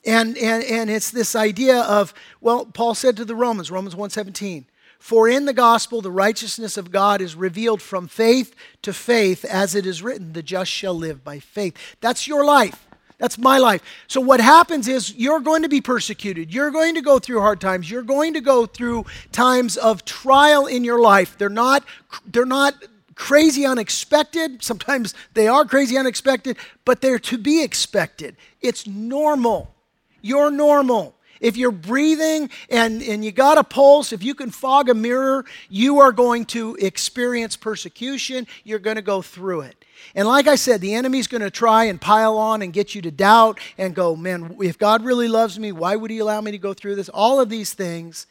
And, 0.05 0.37
and, 0.39 0.65
and 0.65 0.89
it's 0.91 1.11
this 1.11 1.37
idea 1.37 1.81
of, 1.83 2.15
well, 2.41 2.65
Paul 2.65 2.95
said 2.95 3.17
to 3.19 3.25
the 3.25 3.35
Romans, 3.35 3.71
Romans 3.71 3.95
1.17, 3.95 4.65
for 4.99 5.29
in 5.29 5.47
the 5.47 5.53
gospel 5.53 6.01
the 6.01 6.11
righteousness 6.11 6.77
of 6.77 6.91
God 6.91 7.21
is 7.21 7.35
revealed 7.35 7.83
from 7.83 8.07
faith 8.07 8.55
to 8.83 8.93
faith, 8.93 9.45
as 9.45 9.75
it 9.75 9.87
is 9.87 10.03
written, 10.03 10.33
the 10.33 10.43
just 10.43 10.71
shall 10.71 10.95
live 10.95 11.25
by 11.25 11.39
faith. 11.39 11.75
That's 12.01 12.29
your 12.29 12.45
life. 12.45 12.87
That's 13.21 13.37
my 13.37 13.59
life. 13.59 13.83
So 14.09 14.21
what 14.21 14.41
happens 14.41 14.89
is 14.89 15.15
you're 15.15 15.41
going 15.41 15.63
to 15.63 15.69
be 15.69 15.83
persecuted. 15.83 16.53
You're 16.53 16.71
going 16.71 16.95
to 16.95 17.03
go 17.03 17.19
through 17.19 17.41
hard 17.41 17.61
times. 17.61 17.91
You're 17.91 18.03
going 18.03 18.33
to 18.35 18.41
go 18.41 18.65
through 18.65 19.05
times 19.31 19.77
of 19.77 20.07
trial 20.07 20.67
in 20.67 20.85
your 20.85 21.01
life. 21.01 21.37
They're 21.37 21.51
not 21.51 21.85
they're 22.27 22.47
not 22.47 22.75
crazy 23.15 23.67
unexpected. 23.67 24.63
Sometimes 24.63 25.15
they 25.35 25.47
are 25.47 25.67
crazy 25.67 25.99
unexpected, 25.99 26.57
but 26.87 27.03
they're 27.03 27.19
to 27.19 27.37
be 27.37 27.63
expected. 27.63 28.37
It's 28.63 28.87
normal. 28.87 29.75
You're 30.23 30.51
normal. 30.51 31.17
If 31.41 31.57
you're 31.57 31.73
breathing 31.73 32.51
and, 32.69 33.03
and 33.03 33.25
you 33.25 33.33
got 33.33 33.57
a 33.57 33.65
pulse, 33.65 34.13
if 34.13 34.23
you 34.23 34.35
can 34.35 34.51
fog 34.51 34.91
a 34.91 34.95
mirror, 34.95 35.47
you 35.71 36.01
are 36.01 36.13
going 36.13 36.45
to 36.47 36.77
experience 36.77 37.57
persecution. 37.57 38.47
You're 38.63 38.79
going 38.79 38.97
to 38.97 39.03
go 39.03 39.23
through 39.23 39.63
it. 39.63 39.85
And 40.15 40.29
like 40.29 40.47
I 40.47 40.55
said, 40.57 40.81
the 40.81 40.95
enemy's 40.95 41.27
going 41.27 41.41
to 41.41 41.51
try 41.51 41.85
and 41.85 42.01
pile 42.01 42.37
on 42.37 42.63
and 42.63 42.73
get 42.73 42.95
you 42.95 43.03
to 43.03 43.11
doubt 43.11 43.59
and 43.79 43.95
go, 43.95 44.17
man, 44.17 44.57
if 44.61 44.79
God 44.79 45.05
really 45.05 45.29
loves 45.29 45.59
me, 45.59 45.73
why 45.73 45.97
would 45.97 46.11
he 46.11 46.19
allow 46.19 46.41
me 46.41 46.51
to 46.51 46.59
go 46.59 46.75
through 46.75 46.97
this? 46.97 47.09
All 47.09 47.41
of 47.41 47.49
these 47.49 47.73
things. 47.73 48.27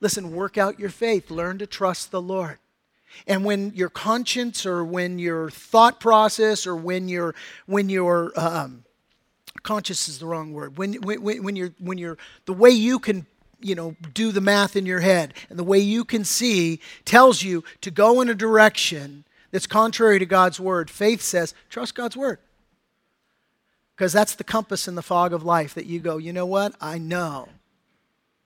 Listen, 0.00 0.32
work 0.32 0.58
out 0.58 0.78
your 0.78 0.90
faith. 0.90 1.30
Learn 1.30 1.58
to 1.58 1.66
trust 1.66 2.10
the 2.10 2.20
Lord. 2.20 2.58
And 3.26 3.44
when 3.44 3.72
your 3.74 3.88
conscience 3.88 4.66
or 4.66 4.84
when 4.84 5.18
your 5.18 5.50
thought 5.50 6.00
process 6.00 6.66
or 6.66 6.74
when 6.74 7.08
your 7.08 7.34
when 7.66 7.88
your 7.88 8.32
um, 8.36 8.84
conscious 9.62 10.08
is 10.08 10.18
the 10.18 10.26
wrong 10.26 10.52
word. 10.52 10.78
When, 10.78 10.94
when, 10.94 11.22
when, 11.22 11.56
you're, 11.56 11.72
when 11.78 11.98
you're, 11.98 12.18
the 12.46 12.52
way 12.52 12.70
you 12.70 12.98
can, 12.98 13.26
you 13.60 13.74
know, 13.74 13.96
do 14.14 14.32
the 14.32 14.40
math 14.40 14.76
in 14.76 14.86
your 14.86 15.00
head 15.00 15.34
and 15.48 15.58
the 15.58 15.64
way 15.64 15.78
you 15.78 16.04
can 16.04 16.24
see 16.24 16.80
tells 17.04 17.42
you 17.42 17.62
to 17.80 17.90
go 17.90 18.20
in 18.20 18.28
a 18.28 18.34
direction 18.34 19.24
that's 19.50 19.66
contrary 19.66 20.18
to 20.18 20.26
God's 20.26 20.58
word. 20.58 20.90
Faith 20.90 21.20
says, 21.20 21.54
trust 21.68 21.94
God's 21.94 22.16
word. 22.16 22.38
Because 23.94 24.12
that's 24.12 24.34
the 24.34 24.44
compass 24.44 24.88
in 24.88 24.94
the 24.94 25.02
fog 25.02 25.32
of 25.32 25.44
life 25.44 25.74
that 25.74 25.86
you 25.86 26.00
go, 26.00 26.16
you 26.16 26.32
know 26.32 26.46
what? 26.46 26.74
I 26.80 26.98
know 26.98 27.48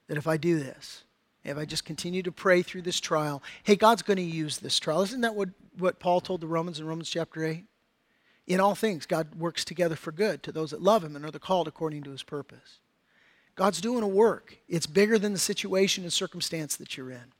that 0.08 0.18
if 0.18 0.26
I 0.26 0.36
do 0.36 0.58
this, 0.58 1.04
if 1.44 1.56
I 1.56 1.64
just 1.64 1.84
continue 1.84 2.22
to 2.24 2.32
pray 2.32 2.62
through 2.62 2.82
this 2.82 3.00
trial, 3.00 3.42
hey, 3.62 3.76
God's 3.76 4.02
going 4.02 4.16
to 4.16 4.22
use 4.22 4.58
this 4.58 4.78
trial. 4.78 5.02
Isn't 5.02 5.20
that 5.20 5.34
what, 5.34 5.50
what 5.78 6.00
Paul 6.00 6.20
told 6.20 6.40
the 6.40 6.46
Romans 6.48 6.80
in 6.80 6.86
Romans 6.86 7.08
chapter 7.08 7.44
8? 7.44 7.64
In 8.46 8.60
all 8.60 8.74
things, 8.74 9.06
God 9.06 9.34
works 9.34 9.64
together 9.64 9.96
for 9.96 10.12
good 10.12 10.42
to 10.44 10.52
those 10.52 10.70
that 10.70 10.82
love 10.82 11.02
Him 11.02 11.16
and 11.16 11.24
are 11.24 11.30
the 11.30 11.38
called 11.38 11.66
according 11.66 12.02
to 12.04 12.10
His 12.10 12.22
purpose. 12.22 12.78
God's 13.56 13.80
doing 13.80 14.02
a 14.02 14.08
work. 14.08 14.58
It's 14.68 14.86
bigger 14.86 15.18
than 15.18 15.32
the 15.32 15.38
situation 15.38 16.04
and 16.04 16.12
circumstance 16.12 16.76
that 16.76 16.96
you're 16.96 17.10
in. 17.10 17.32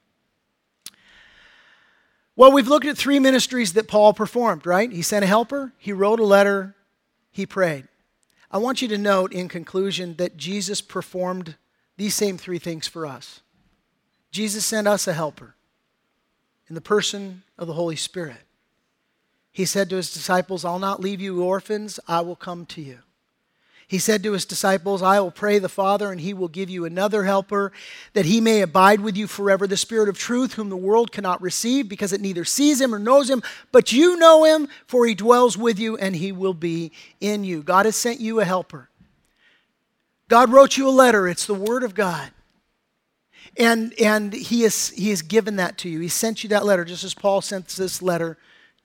Well, 2.35 2.53
we've 2.53 2.69
looked 2.69 2.87
at 2.87 2.99
three 2.99 3.19
ministries 3.19 3.75
that 3.75 3.89
Paul 3.89 4.13
performed, 4.13 4.67
right? 4.67 4.91
He 4.91 5.03
sent 5.03 5.25
a 5.25 5.29
helper, 5.29 5.73
he 5.79 5.93
wrote 5.93 6.21
a 6.21 6.25
letter, 6.25 6.75
he 7.31 7.47
prayed. 7.47 7.89
I 8.51 8.59
want 8.59 8.83
you 8.83 8.89
to 8.89 8.99
note 8.99 9.33
in 9.33 9.49
conclusion 9.49 10.17
that 10.17 10.37
Jesus 10.37 10.81
performed 10.81 11.57
these 11.97 12.15
same 12.15 12.37
three 12.37 12.59
things 12.59 12.87
for 12.87 13.07
us. 13.07 13.41
Jesus 14.31 14.67
sent 14.67 14.87
us 14.87 15.07
a 15.07 15.15
helper 15.15 15.55
in 16.69 16.75
the 16.75 16.81
person 16.81 17.43
of 17.59 17.67
the 17.67 17.73
Holy 17.73 17.97
Spirit. 17.97 18.46
He 19.57 19.65
said 19.65 19.89
to 19.89 19.97
his 19.97 20.13
disciples, 20.13 20.67
I'll 20.67 20.79
not 20.79 21.01
leave 21.01 21.19
you 21.19 21.43
orphans, 21.43 21.99
I 22.07 22.21
will 22.21 22.37
come 22.37 22.67
to 22.67 22.83
you. 22.83 22.99
He 23.89 23.99
said 23.99 24.23
to 24.23 24.33
his 24.33 24.45
disciples, 24.45 25.01
I 25.01 25.19
will 25.19 25.31
pray 25.31 25.59
the 25.59 25.71
Father, 25.71 26.13
and 26.13 26.21
he 26.21 26.35
will 26.35 26.49
give 26.49 26.69
you 26.69 26.85
another 26.85 27.25
helper, 27.25 27.73
that 28.13 28.27
he 28.27 28.39
may 28.39 28.61
abide 28.61 29.01
with 29.01 29.17
you 29.17 29.27
forever, 29.27 29.67
the 29.67 29.79
Spirit 29.79 30.11
of 30.11 30.19
truth, 30.19 30.53
whom 30.53 30.69
the 30.69 30.77
world 30.77 31.11
cannot 31.11 31.41
receive, 31.41 31.89
because 31.89 32.13
it 32.13 32.21
neither 32.21 32.45
sees 32.45 32.83
him 32.83 32.95
or 32.95 32.99
knows 32.99 33.31
him, 33.31 33.43
but 33.73 33.95
you 33.95 34.19
know 34.19 34.45
him, 34.45 34.69
for 34.87 35.07
he 35.07 35.15
dwells 35.15 35.57
with 35.57 35.79
you, 35.79 35.97
and 35.97 36.17
he 36.17 36.33
will 36.33 36.53
be 36.53 36.93
in 37.23 37.43
you. 37.43 37.63
God 37.63 37.87
has 37.87 37.97
sent 37.97 38.21
you 38.21 38.41
a 38.41 38.45
helper. 38.45 38.91
God 40.29 40.51
wrote 40.51 40.77
you 40.77 40.87
a 40.87 40.91
letter, 40.91 41.27
it's 41.27 41.47
the 41.47 41.55
Word 41.55 41.83
of 41.83 41.95
God. 41.95 42.31
And, 43.57 43.95
and 43.99 44.35
he, 44.35 44.65
has, 44.65 44.91
he 44.91 45.09
has 45.09 45.23
given 45.23 45.57
that 45.57 45.79
to 45.79 45.89
you. 45.89 46.01
He 46.01 46.09
sent 46.09 46.43
you 46.43 46.51
that 46.51 46.67
letter, 46.67 46.85
just 46.85 47.05
as 47.05 47.15
Paul 47.15 47.41
sent 47.41 47.69
this 47.69 48.03
letter 48.03 48.37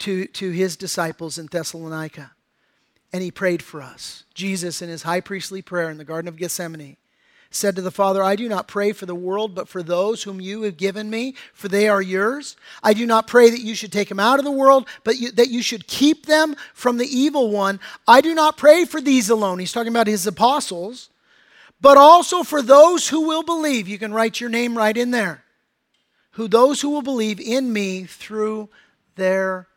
to, 0.01 0.25
to 0.25 0.51
his 0.51 0.75
disciples 0.75 1.37
in 1.37 1.47
Thessalonica. 1.47 2.31
And 3.13 3.21
he 3.21 3.31
prayed 3.31 3.61
for 3.61 3.81
us. 3.81 4.23
Jesus, 4.33 4.81
in 4.81 4.89
his 4.89 5.03
high 5.03 5.21
priestly 5.21 5.61
prayer 5.61 5.89
in 5.89 5.97
the 5.97 6.05
Garden 6.05 6.29
of 6.29 6.37
Gethsemane, 6.37 6.97
said 7.49 7.75
to 7.75 7.81
the 7.81 7.91
Father, 7.91 8.23
I 8.23 8.37
do 8.37 8.47
not 8.47 8.69
pray 8.69 8.93
for 8.93 9.05
the 9.05 9.13
world, 9.13 9.53
but 9.53 9.67
for 9.67 9.83
those 9.83 10.23
whom 10.23 10.39
you 10.39 10.61
have 10.61 10.77
given 10.77 11.09
me, 11.09 11.35
for 11.53 11.67
they 11.67 11.89
are 11.89 12.01
yours. 12.01 12.55
I 12.81 12.93
do 12.93 13.05
not 13.05 13.27
pray 13.27 13.49
that 13.49 13.59
you 13.59 13.75
should 13.75 13.91
take 13.91 14.07
them 14.07 14.21
out 14.21 14.39
of 14.39 14.45
the 14.45 14.51
world, 14.51 14.87
but 15.03 15.19
you, 15.19 15.31
that 15.33 15.49
you 15.49 15.61
should 15.61 15.85
keep 15.87 16.25
them 16.25 16.55
from 16.73 16.97
the 16.97 17.05
evil 17.05 17.51
one. 17.51 17.81
I 18.07 18.21
do 18.21 18.33
not 18.33 18.57
pray 18.57 18.85
for 18.85 19.01
these 19.01 19.29
alone. 19.29 19.59
He's 19.59 19.73
talking 19.73 19.91
about 19.91 20.07
his 20.07 20.25
apostles, 20.25 21.09
but 21.81 21.97
also 21.97 22.43
for 22.43 22.61
those 22.61 23.09
who 23.09 23.27
will 23.27 23.43
believe. 23.43 23.89
You 23.89 23.99
can 23.99 24.13
write 24.13 24.39
your 24.39 24.49
name 24.49 24.77
right 24.77 24.95
in 24.95 25.11
there. 25.11 25.43
Who 26.35 26.47
those 26.47 26.79
who 26.79 26.91
will 26.91 27.01
believe 27.01 27.41
in 27.41 27.73
me 27.73 28.05
through 28.05 28.69
their 29.15 29.67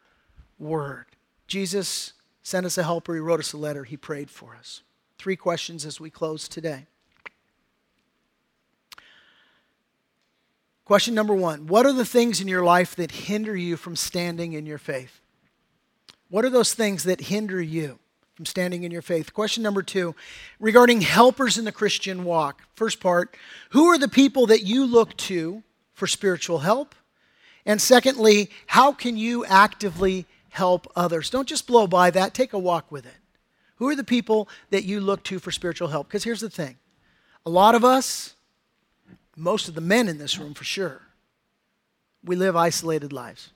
word. 0.59 1.07
Jesus 1.47 2.13
sent 2.43 2.67
us 2.67 2.79
a 2.79 2.83
helper, 2.83 3.15
he 3.15 3.21
wrote 3.21 3.41
us 3.41 3.53
a 3.53 3.57
letter, 3.57 3.85
he 3.85 3.97
prayed 3.97 4.31
for 4.31 4.55
us. 4.55 4.83
Three 5.19 5.37
questions 5.37 5.87
as 5.87 6.01
we 6.01 6.11
close 6.11 6.49
today. 6.49 6.87
Question 10.85 11.15
number 11.15 11.35
one 11.35 11.67
What 11.67 11.87
are 11.87 11.93
the 11.93 12.05
things 12.05 12.41
in 12.41 12.49
your 12.49 12.65
life 12.65 12.95
that 12.97 13.11
hinder 13.11 13.57
you 13.57 13.77
from 13.77 13.97
standing 13.97 14.53
in 14.53 14.67
your 14.67 14.79
faith? 14.79 15.21
What 16.29 16.45
are 16.45 16.51
those 16.51 16.75
things 16.75 17.05
that 17.05 17.23
hinder 17.23 17.61
you 17.63 17.99
from 18.35 18.45
standing 18.45 18.83
in 18.83 18.91
your 18.91 19.03
faith? 19.03 19.33
Question 19.33 19.63
number 19.63 19.83
two 19.83 20.15
regarding 20.61 21.01
helpers 21.01 21.57
in 21.57 21.65
the 21.65 21.73
Christian 21.73 22.25
walk. 22.25 22.63
First 22.75 23.01
part 23.01 23.35
Who 23.71 23.87
are 23.87 23.99
the 23.99 24.09
people 24.09 24.47
that 24.47 24.63
you 24.63 24.85
look 24.85 25.17
to 25.19 25.63
for 25.95 26.07
spiritual 26.07 26.59
help? 26.59 26.95
And 27.67 27.81
secondly, 27.81 28.51
how 28.67 28.93
can 28.93 29.17
you 29.17 29.47
actively 29.47 30.27
help 30.55 30.87
others. 30.95 31.31
Don't 31.31 31.49
just 31.49 31.67
blow 31.67 31.89
by 31.89 32.11
that, 32.11 32.33
take 32.33 32.53
a 32.53 32.59
walk 32.59 32.93
with 32.93 33.05
it. 33.05 33.17
Who 33.77 33.89
are 33.89 33.97
the 33.97 34.05
people 34.05 34.49
that 34.71 34.85
you 34.85 35.01
look 35.01 35.25
to 35.25 35.41
for 35.41 35.51
spiritual 35.51 35.89
help? 35.89 36.07
Because 36.07 36.23
here's 36.23 36.41
the 36.41 36.49
thing 36.49 36.77
a 37.45 37.51
lot 37.51 37.75
of 37.75 37.85
us, 37.85 38.37
most 39.37 39.69
of 39.69 39.75
the 39.75 39.81
men 39.81 40.09
in 40.09 40.19
this 40.19 40.39
room 40.39 40.55
for 40.55 40.63
sure, 40.63 41.03
we 42.25 42.37
live 42.37 42.55
isolated 42.55 43.13
lives. 43.13 43.51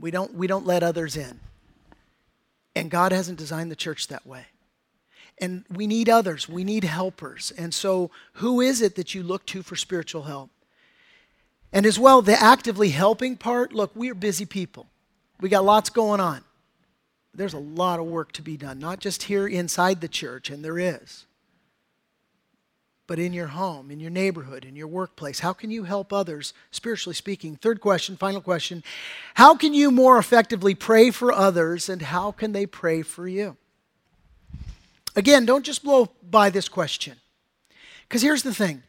We 0.00 0.10
don't, 0.10 0.34
we 0.34 0.46
don't 0.46 0.66
let 0.66 0.82
others 0.82 1.14
in. 1.16 1.40
And 2.74 2.90
God 2.90 3.12
hasn't 3.12 3.38
designed 3.38 3.70
the 3.70 3.76
church 3.76 4.08
that 4.08 4.26
way. 4.26 4.46
And 5.38 5.64
we 5.70 5.86
need 5.86 6.08
others, 6.08 6.48
we 6.48 6.64
need 6.64 6.84
helpers. 6.84 7.52
And 7.58 7.74
so, 7.74 8.10
who 8.34 8.62
is 8.62 8.80
it 8.80 8.94
that 8.94 9.14
you 9.14 9.22
look 9.22 9.44
to 9.46 9.62
for 9.62 9.76
spiritual 9.76 10.22
help? 10.22 10.50
And 11.70 11.84
as 11.84 11.98
well, 11.98 12.22
the 12.22 12.40
actively 12.40 12.90
helping 12.90 13.36
part 13.36 13.74
look, 13.74 13.90
we 13.94 14.10
are 14.10 14.14
busy 14.14 14.46
people. 14.46 14.86
We 15.40 15.48
got 15.48 15.64
lots 15.64 15.90
going 15.90 16.20
on. 16.20 16.42
There's 17.34 17.54
a 17.54 17.58
lot 17.58 17.98
of 17.98 18.06
work 18.06 18.32
to 18.32 18.42
be 18.42 18.56
done, 18.56 18.78
not 18.78 19.00
just 19.00 19.24
here 19.24 19.46
inside 19.46 20.00
the 20.00 20.08
church, 20.08 20.50
and 20.50 20.64
there 20.64 20.78
is, 20.78 21.26
but 23.06 23.18
in 23.18 23.32
your 23.32 23.48
home, 23.48 23.90
in 23.90 23.98
your 23.98 24.10
neighborhood, 24.10 24.64
in 24.64 24.76
your 24.76 24.86
workplace. 24.86 25.40
How 25.40 25.52
can 25.52 25.70
you 25.70 25.82
help 25.82 26.12
others, 26.12 26.54
spiritually 26.70 27.14
speaking? 27.14 27.56
Third 27.56 27.80
question, 27.80 28.16
final 28.16 28.40
question 28.40 28.84
How 29.34 29.56
can 29.56 29.74
you 29.74 29.90
more 29.90 30.18
effectively 30.18 30.74
pray 30.74 31.10
for 31.10 31.32
others, 31.32 31.88
and 31.88 32.02
how 32.02 32.30
can 32.30 32.52
they 32.52 32.66
pray 32.66 33.02
for 33.02 33.26
you? 33.26 33.56
Again, 35.16 35.44
don't 35.44 35.64
just 35.64 35.84
blow 35.84 36.10
by 36.28 36.50
this 36.50 36.68
question. 36.68 37.16
Because 38.08 38.22
here's 38.22 38.42
the 38.42 38.54
thing 38.54 38.82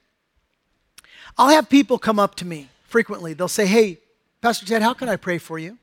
I'll 1.38 1.50
have 1.50 1.70
people 1.70 1.98
come 1.98 2.20
up 2.20 2.36
to 2.36 2.46
me 2.46 2.70
frequently. 2.88 3.34
They'll 3.34 3.48
say, 3.48 3.66
Hey, 3.66 4.00
Pastor 4.42 4.66
Ted, 4.66 4.84
how 4.84 4.94
can 4.94 5.10
I 5.10 5.16
pray 5.16 5.40
for 5.40 5.58
you? 5.58 5.78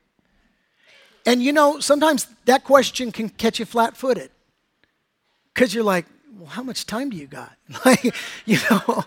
And 1.24 1.42
you 1.42 1.52
know, 1.52 1.80
sometimes 1.80 2.26
that 2.46 2.64
question 2.64 3.12
can 3.12 3.28
catch 3.28 3.58
you 3.58 3.64
flat 3.64 3.96
footed 3.96 4.30
because 5.54 5.74
you're 5.74 5.84
like, 5.84 6.06
well, 6.36 6.48
how 6.48 6.62
much 6.62 6.86
time 6.86 7.10
do 7.10 7.16
you 7.16 7.26
got? 7.26 7.52
like, 7.84 8.14
you 8.44 8.58
know. 8.70 9.04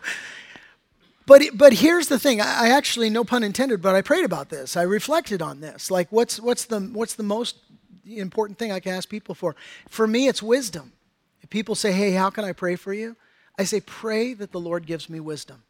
But, 1.25 1.41
but 1.55 1.73
here's 1.73 2.07
the 2.07 2.19
thing. 2.19 2.39
I, 2.39 2.69
actually, 2.69 3.09
no 3.09 3.23
pun 3.23 3.43
intended, 3.43 3.81
but 3.81 3.95
I 3.95 4.01
prayed 4.01 4.25
about 4.25 4.49
this. 4.49 4.77
I 4.77 4.83
reflected 4.83 5.41
on 5.41 5.59
this. 5.59 5.89
Like, 5.89 6.11
what's, 6.11 6.39
what's, 6.39 6.65
the, 6.65 6.79
what's 6.79 7.15
the 7.15 7.23
most 7.23 7.57
important 8.05 8.59
thing 8.59 8.71
I 8.71 8.79
can 8.79 8.93
ask 8.93 9.09
people 9.09 9.33
for? 9.33 9.55
For 9.89 10.05
me, 10.05 10.27
it's 10.27 10.43
wisdom. 10.43 10.93
If 11.41 11.49
people 11.49 11.73
say, 11.73 11.91
hey, 11.91 12.11
how 12.11 12.29
can 12.29 12.45
I 12.45 12.53
pray 12.53 12.75
for 12.75 12.93
you? 12.93 13.15
I 13.57 13.63
say, 13.63 13.81
pray 13.81 14.33
that 14.35 14.51
the 14.51 14.59
Lord 14.59 14.85
gives 14.85 15.09
me 15.09 15.19
wisdom. 15.19 15.63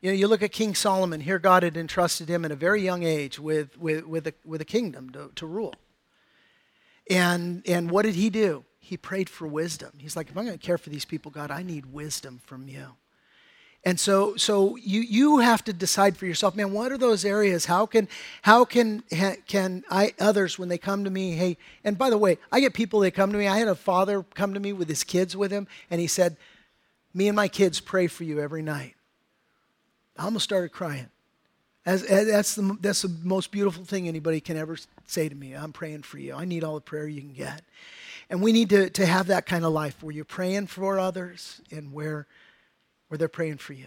You 0.00 0.10
know, 0.10 0.16
you 0.16 0.28
look 0.28 0.42
at 0.42 0.52
King 0.52 0.74
Solomon, 0.74 1.20
here 1.20 1.38
God 1.38 1.62
had 1.62 1.76
entrusted 1.76 2.28
him 2.28 2.44
at 2.44 2.50
a 2.50 2.56
very 2.56 2.82
young 2.82 3.02
age 3.02 3.38
with, 3.38 3.78
with, 3.78 4.06
with, 4.06 4.26
a, 4.26 4.34
with 4.44 4.60
a 4.62 4.64
kingdom 4.64 5.10
to, 5.10 5.30
to 5.34 5.46
rule. 5.46 5.74
And, 7.10 7.62
and 7.66 7.90
what 7.90 8.02
did 8.02 8.14
he 8.14 8.30
do? 8.30 8.64
He 8.78 8.96
prayed 8.96 9.28
for 9.28 9.46
wisdom. 9.46 9.90
He's 9.98 10.16
like, 10.16 10.30
if 10.30 10.38
I'm 10.38 10.46
going 10.46 10.58
to 10.58 10.66
care 10.66 10.78
for 10.78 10.88
these 10.88 11.04
people, 11.04 11.30
God, 11.30 11.50
I 11.50 11.62
need 11.62 11.92
wisdom 11.92 12.40
from 12.44 12.66
you. 12.66 12.86
And 13.84 13.98
so, 13.98 14.36
so 14.36 14.76
you, 14.76 15.00
you 15.00 15.38
have 15.38 15.64
to 15.64 15.72
decide 15.72 16.16
for 16.16 16.26
yourself, 16.26 16.54
man, 16.54 16.72
what 16.72 16.92
are 16.92 16.98
those 16.98 17.24
areas? 17.24 17.64
How 17.64 17.86
can, 17.86 18.08
how 18.42 18.64
can, 18.64 19.02
can 19.46 19.84
I, 19.90 20.12
others, 20.18 20.58
when 20.58 20.68
they 20.68 20.78
come 20.78 21.04
to 21.04 21.10
me, 21.10 21.32
hey, 21.32 21.56
and 21.82 21.96
by 21.96 22.10
the 22.10 22.18
way, 22.18 22.38
I 22.52 22.60
get 22.60 22.74
people 22.74 23.00
that 23.00 23.12
come 23.12 23.32
to 23.32 23.38
me. 23.38 23.48
I 23.48 23.58
had 23.58 23.68
a 23.68 23.74
father 23.74 24.22
come 24.34 24.54
to 24.54 24.60
me 24.60 24.72
with 24.72 24.88
his 24.88 25.02
kids 25.02 25.36
with 25.36 25.50
him, 25.50 25.66
and 25.90 26.00
he 26.00 26.06
said, 26.06 26.36
me 27.14 27.28
and 27.28 27.36
my 27.36 27.48
kids 27.48 27.80
pray 27.80 28.06
for 28.06 28.24
you 28.24 28.40
every 28.40 28.62
night. 28.62 28.94
I 30.20 30.24
almost 30.24 30.44
started 30.44 30.68
crying. 30.68 31.08
As, 31.86 32.02
as, 32.02 32.26
that's, 32.26 32.54
the, 32.54 32.76
that's 32.78 33.00
the 33.00 33.16
most 33.22 33.50
beautiful 33.50 33.84
thing 33.84 34.06
anybody 34.06 34.38
can 34.38 34.58
ever 34.58 34.76
say 35.06 35.30
to 35.30 35.34
me. 35.34 35.54
I'm 35.54 35.72
praying 35.72 36.02
for 36.02 36.18
you. 36.18 36.34
I 36.34 36.44
need 36.44 36.62
all 36.62 36.74
the 36.74 36.82
prayer 36.82 37.08
you 37.08 37.22
can 37.22 37.32
get. 37.32 37.62
And 38.28 38.42
we 38.42 38.52
need 38.52 38.68
to, 38.68 38.90
to 38.90 39.06
have 39.06 39.28
that 39.28 39.46
kind 39.46 39.64
of 39.64 39.72
life 39.72 40.02
where 40.02 40.14
you're 40.14 40.26
praying 40.26 40.66
for 40.66 40.98
others 40.98 41.62
and 41.70 41.90
where, 41.90 42.26
where 43.08 43.16
they're 43.16 43.28
praying 43.28 43.56
for 43.56 43.72
you. 43.72 43.86